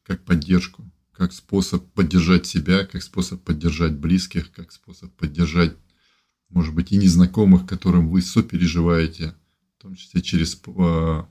как 0.03 0.23
поддержку, 0.23 0.89
как 1.19 1.33
способ 1.33 1.85
поддержать 1.91 2.45
себя, 2.45 2.85
как 2.85 3.03
способ 3.03 3.43
поддержать 3.43 3.91
близких, 3.91 4.53
как 4.53 4.71
способ 4.71 5.13
поддержать, 5.17 5.75
может 6.47 6.73
быть, 6.73 6.93
и 6.93 6.97
незнакомых, 6.97 7.67
которым 7.67 8.07
вы 8.07 8.21
сопереживаете, 8.21 9.35
в 9.77 9.81
том 9.81 9.95
числе 9.95 10.21
через 10.21 10.57
а, 10.65 11.27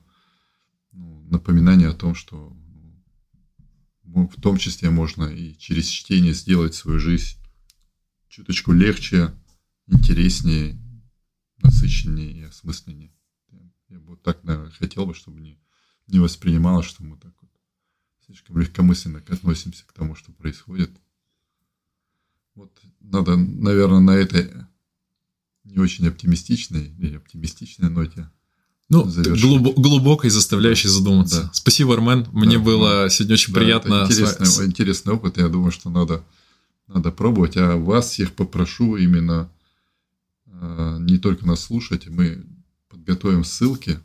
ну, 0.93 1.23
напоминание 1.31 1.89
о 1.89 1.95
том, 1.95 2.15
что 2.15 2.55
ну, 4.05 4.29
в 4.29 4.39
том 4.39 4.59
числе 4.59 4.91
можно 4.91 5.25
и 5.25 5.57
через 5.57 5.87
чтение 5.87 6.35
сделать 6.35 6.75
свою 6.75 6.99
жизнь 6.99 7.39
чуточку 8.29 8.73
легче, 8.73 9.33
интереснее, 9.87 10.79
насыщеннее 11.63 12.31
и 12.31 12.43
осмысленнее. 12.43 13.15
Я 13.89 14.01
бы 14.01 14.09
вот 14.09 14.23
так, 14.23 14.45
наверное, 14.45 14.71
хотел 14.71 15.07
бы, 15.07 15.15
чтобы 15.15 15.41
не, 15.41 15.59
не 16.09 16.19
воспринималось, 16.19 16.85
что 16.85 17.03
мы 17.05 17.17
так 17.17 17.38
слишком 18.29 18.59
легкомысленно 18.59 19.23
относимся 19.29 19.85
к 19.87 19.93
тому, 19.93 20.15
что 20.15 20.31
происходит. 20.33 20.91
Вот 22.55 22.71
надо, 23.01 23.37
наверное, 23.37 24.01
на 24.01 24.11
этой 24.13 24.53
не 25.65 25.79
очень 25.79 26.07
оптимистичной 26.07 26.95
или 26.99 27.17
оптимистичной 27.17 27.91
ноте 27.91 28.31
ну, 28.91 29.05
глуб, 29.05 29.79
глубокой, 29.79 30.31
заставляющей 30.31 30.89
задуматься. 30.89 31.43
Да. 31.43 31.51
Спасибо, 31.53 31.93
Армен. 31.95 32.27
Мне 32.33 32.57
да, 32.57 32.65
было 32.65 32.89
да. 33.03 33.09
сегодня 33.11 33.35
очень 33.35 33.53
да, 33.53 33.61
приятно. 33.61 34.05
интересный, 34.07 34.47
с... 34.47 34.65
интересный 34.65 35.13
опыт. 35.13 35.37
Я 35.37 35.49
думаю, 35.49 35.73
что 35.73 35.91
надо, 35.91 36.25
надо 36.87 37.13
пробовать. 37.13 37.57
А 37.59 37.77
вас 37.77 38.11
всех 38.11 38.33
попрошу 38.33 38.97
именно 38.97 39.51
э, 40.47 40.97
не 41.01 41.19
только 41.19 41.47
нас 41.47 41.61
слушать. 41.61 42.09
Мы 42.09 42.47
подготовим 42.89 43.45
ссылки. 43.45 44.01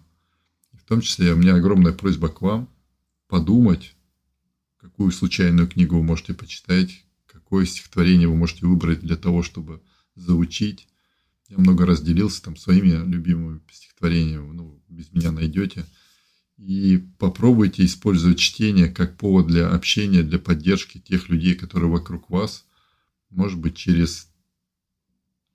В 0.73 0.83
том 0.85 0.99
числе 0.99 1.31
у 1.31 1.37
меня 1.37 1.55
огромная 1.55 1.93
просьба 1.93 2.27
к 2.27 2.41
вам 2.41 2.67
подумать, 3.29 3.95
какую 4.93 5.11
случайную 5.11 5.67
книгу 5.67 5.95
вы 5.95 6.03
можете 6.03 6.35
почитать, 6.35 7.03
какое 7.25 7.65
стихотворение 7.65 8.27
вы 8.27 8.35
можете 8.35 8.67
выбрать 8.67 8.99
для 8.99 9.17
того, 9.17 9.41
чтобы 9.41 9.81
заучить. 10.13 10.87
Я 11.49 11.57
много 11.57 11.87
раз 11.87 11.99
делился 11.99 12.43
там 12.43 12.55
своими 12.55 12.91
любимыми 13.03 13.59
стихотворениями, 13.71 14.51
ну, 14.51 14.79
без 14.89 15.11
меня 15.11 15.31
найдете. 15.31 15.87
И 16.57 17.03
попробуйте 17.17 17.83
использовать 17.83 18.37
чтение 18.37 18.87
как 18.87 19.17
повод 19.17 19.47
для 19.47 19.67
общения, 19.67 20.21
для 20.21 20.37
поддержки 20.37 20.99
тех 20.99 21.27
людей, 21.27 21.55
которые 21.55 21.89
вокруг 21.89 22.29
вас. 22.29 22.63
Может 23.31 23.59
быть, 23.59 23.75
через 23.75 24.29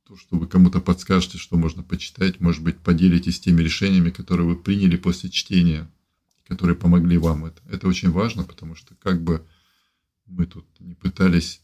то, 0.04 0.16
что 0.16 0.36
вы 0.36 0.48
кому-то 0.48 0.80
подскажете, 0.80 1.38
что 1.38 1.56
можно 1.56 1.84
почитать. 1.84 2.40
Может 2.40 2.64
быть, 2.64 2.78
поделитесь 2.78 3.38
теми 3.38 3.62
решениями, 3.62 4.10
которые 4.10 4.48
вы 4.48 4.56
приняли 4.56 4.96
после 4.96 5.30
чтения, 5.30 5.88
которые 6.48 6.76
помогли 6.76 7.18
вам. 7.18 7.44
Это, 7.44 7.62
это 7.68 7.86
очень 7.86 8.10
важно, 8.10 8.42
потому 8.42 8.74
что 8.74 8.94
как 8.96 9.22
бы 9.22 9.46
мы 10.26 10.46
тут 10.46 10.66
не 10.80 10.94
пытались 10.94 11.62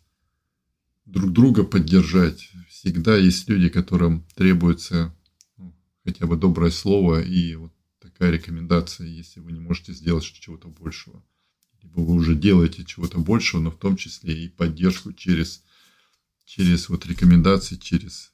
друг 1.07 1.33
друга 1.33 1.65
поддержать, 1.65 2.51
всегда 2.69 3.17
есть 3.17 3.49
люди, 3.49 3.69
которым 3.69 4.27
требуется 4.35 5.15
ну, 5.57 5.75
хотя 6.05 6.27
бы 6.27 6.37
доброе 6.37 6.71
слово 6.71 7.23
и 7.23 7.55
вот 7.57 7.73
такая 7.99 8.31
рекомендация, 8.31 9.07
если 9.07 9.41
вы 9.41 9.53
не 9.53 9.61
можете 9.61 9.95
сделать 9.95 10.25
чего-то 10.25 10.69
большего. 10.69 11.23
Либо 11.83 12.01
вы 12.01 12.15
уже 12.15 12.35
делаете 12.35 12.85
чего-то 12.85 13.19
большего, 13.19 13.61
но 13.61 13.71
в 13.71 13.79
том 13.79 13.97
числе 13.97 14.45
и 14.45 14.49
поддержку 14.49 15.13
через, 15.13 15.63
через 16.45 16.89
вот 16.91 17.07
рекомендации, 17.07 17.77
через, 17.77 18.33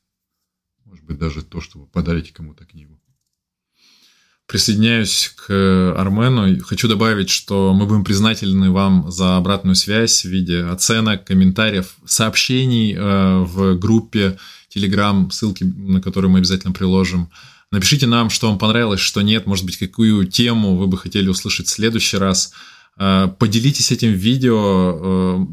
может 0.85 1.05
быть, 1.05 1.19
даже 1.19 1.45
то, 1.45 1.61
что 1.61 1.79
вы 1.79 1.87
подарите 1.87 2.33
кому-то 2.33 2.65
книгу. 2.65 3.01
Присоединяюсь 4.51 5.33
к 5.37 5.95
Армену. 5.97 6.61
Хочу 6.65 6.89
добавить, 6.89 7.31
что 7.31 7.73
мы 7.73 7.87
будем 7.87 8.03
признательны 8.03 8.73
вам 8.73 9.09
за 9.09 9.37
обратную 9.37 9.77
связь 9.77 10.25
в 10.25 10.29
виде 10.29 10.63
оценок, 10.65 11.25
комментариев, 11.25 11.95
сообщений 12.05 12.93
э, 12.93 13.45
в 13.45 13.79
группе 13.79 14.39
Telegram, 14.75 15.31
ссылки 15.31 15.63
на 15.63 16.01
которые 16.01 16.33
мы 16.33 16.41
обязательно 16.41 16.73
приложим. 16.73 17.31
Напишите 17.71 18.09
нам, 18.09 18.29
что 18.29 18.49
вам 18.49 18.59
понравилось, 18.59 18.99
что 18.99 19.21
нет, 19.23 19.47
может 19.47 19.65
быть, 19.65 19.77
какую 19.77 20.27
тему 20.27 20.77
вы 20.77 20.89
бы 20.89 20.99
хотели 20.99 21.29
услышать 21.29 21.69
в 21.69 21.71
следующий 21.71 22.17
раз. 22.17 22.53
Э, 22.99 23.29
поделитесь 23.39 23.93
этим 23.93 24.11
видео 24.11 24.99
э, 25.01 25.47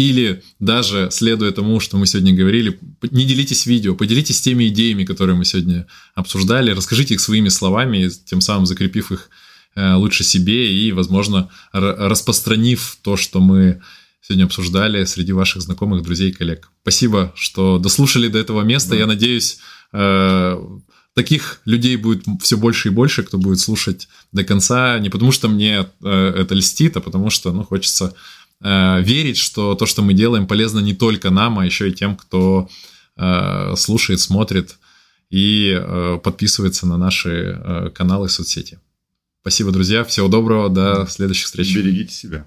или 0.00 0.42
даже, 0.58 1.08
следуя 1.10 1.50
тому, 1.52 1.80
что 1.80 1.96
мы 1.96 2.06
сегодня 2.06 2.34
говорили, 2.34 2.78
не 3.10 3.24
делитесь 3.24 3.66
видео, 3.66 3.94
поделитесь 3.94 4.40
теми 4.40 4.68
идеями, 4.68 5.04
которые 5.04 5.36
мы 5.36 5.44
сегодня 5.44 5.86
обсуждали, 6.14 6.72
расскажите 6.72 7.14
их 7.14 7.20
своими 7.20 7.48
словами, 7.48 8.10
тем 8.24 8.40
самым 8.40 8.66
закрепив 8.66 9.12
их 9.12 9.30
э, 9.74 9.94
лучше 9.94 10.24
себе 10.24 10.72
и, 10.72 10.92
возможно, 10.92 11.50
распространив 11.72 12.98
то, 13.02 13.16
что 13.16 13.40
мы 13.40 13.80
сегодня 14.20 14.44
обсуждали 14.44 15.04
среди 15.04 15.32
ваших 15.32 15.62
знакомых, 15.62 16.02
друзей 16.02 16.30
и 16.30 16.32
коллег. 16.32 16.70
Спасибо, 16.82 17.32
что 17.34 17.78
дослушали 17.78 18.28
до 18.28 18.38
этого 18.38 18.62
места. 18.62 18.90
Да. 18.90 18.96
Я 18.96 19.06
надеюсь, 19.06 19.58
таких 21.14 21.60
людей 21.64 21.96
будет 21.96 22.24
все 22.40 22.56
больше 22.56 22.88
и 22.88 22.92
больше, 22.92 23.22
кто 23.22 23.38
будет 23.38 23.60
слушать 23.60 24.08
до 24.32 24.44
конца, 24.44 24.98
не 24.98 25.10
потому 25.10 25.32
что 25.32 25.48
мне 25.48 25.86
э, 26.02 26.34
это 26.36 26.54
льстит, 26.54 26.96
а 26.96 27.00
потому 27.00 27.30
что, 27.30 27.52
ну, 27.52 27.64
хочется 27.64 28.14
э, 28.62 29.02
верить, 29.02 29.36
что 29.36 29.74
то, 29.74 29.86
что 29.86 30.02
мы 30.02 30.14
делаем, 30.14 30.46
полезно 30.46 30.80
не 30.80 30.94
только 30.94 31.30
нам, 31.30 31.58
а 31.58 31.66
еще 31.66 31.88
и 31.88 31.92
тем, 31.92 32.16
кто 32.16 32.68
э, 33.16 33.74
слушает, 33.76 34.20
смотрит 34.20 34.78
и 35.30 35.76
э, 35.78 36.18
подписывается 36.22 36.86
на 36.86 36.96
наши 36.96 37.92
каналы 37.94 38.26
и 38.26 38.30
соцсети. 38.30 38.78
Спасибо, 39.42 39.70
друзья. 39.70 40.04
Всего 40.04 40.28
доброго. 40.28 40.68
До 40.68 41.06
следующих 41.06 41.46
встреч. 41.46 41.74
Берегите 41.74 42.12
себя. 42.12 42.46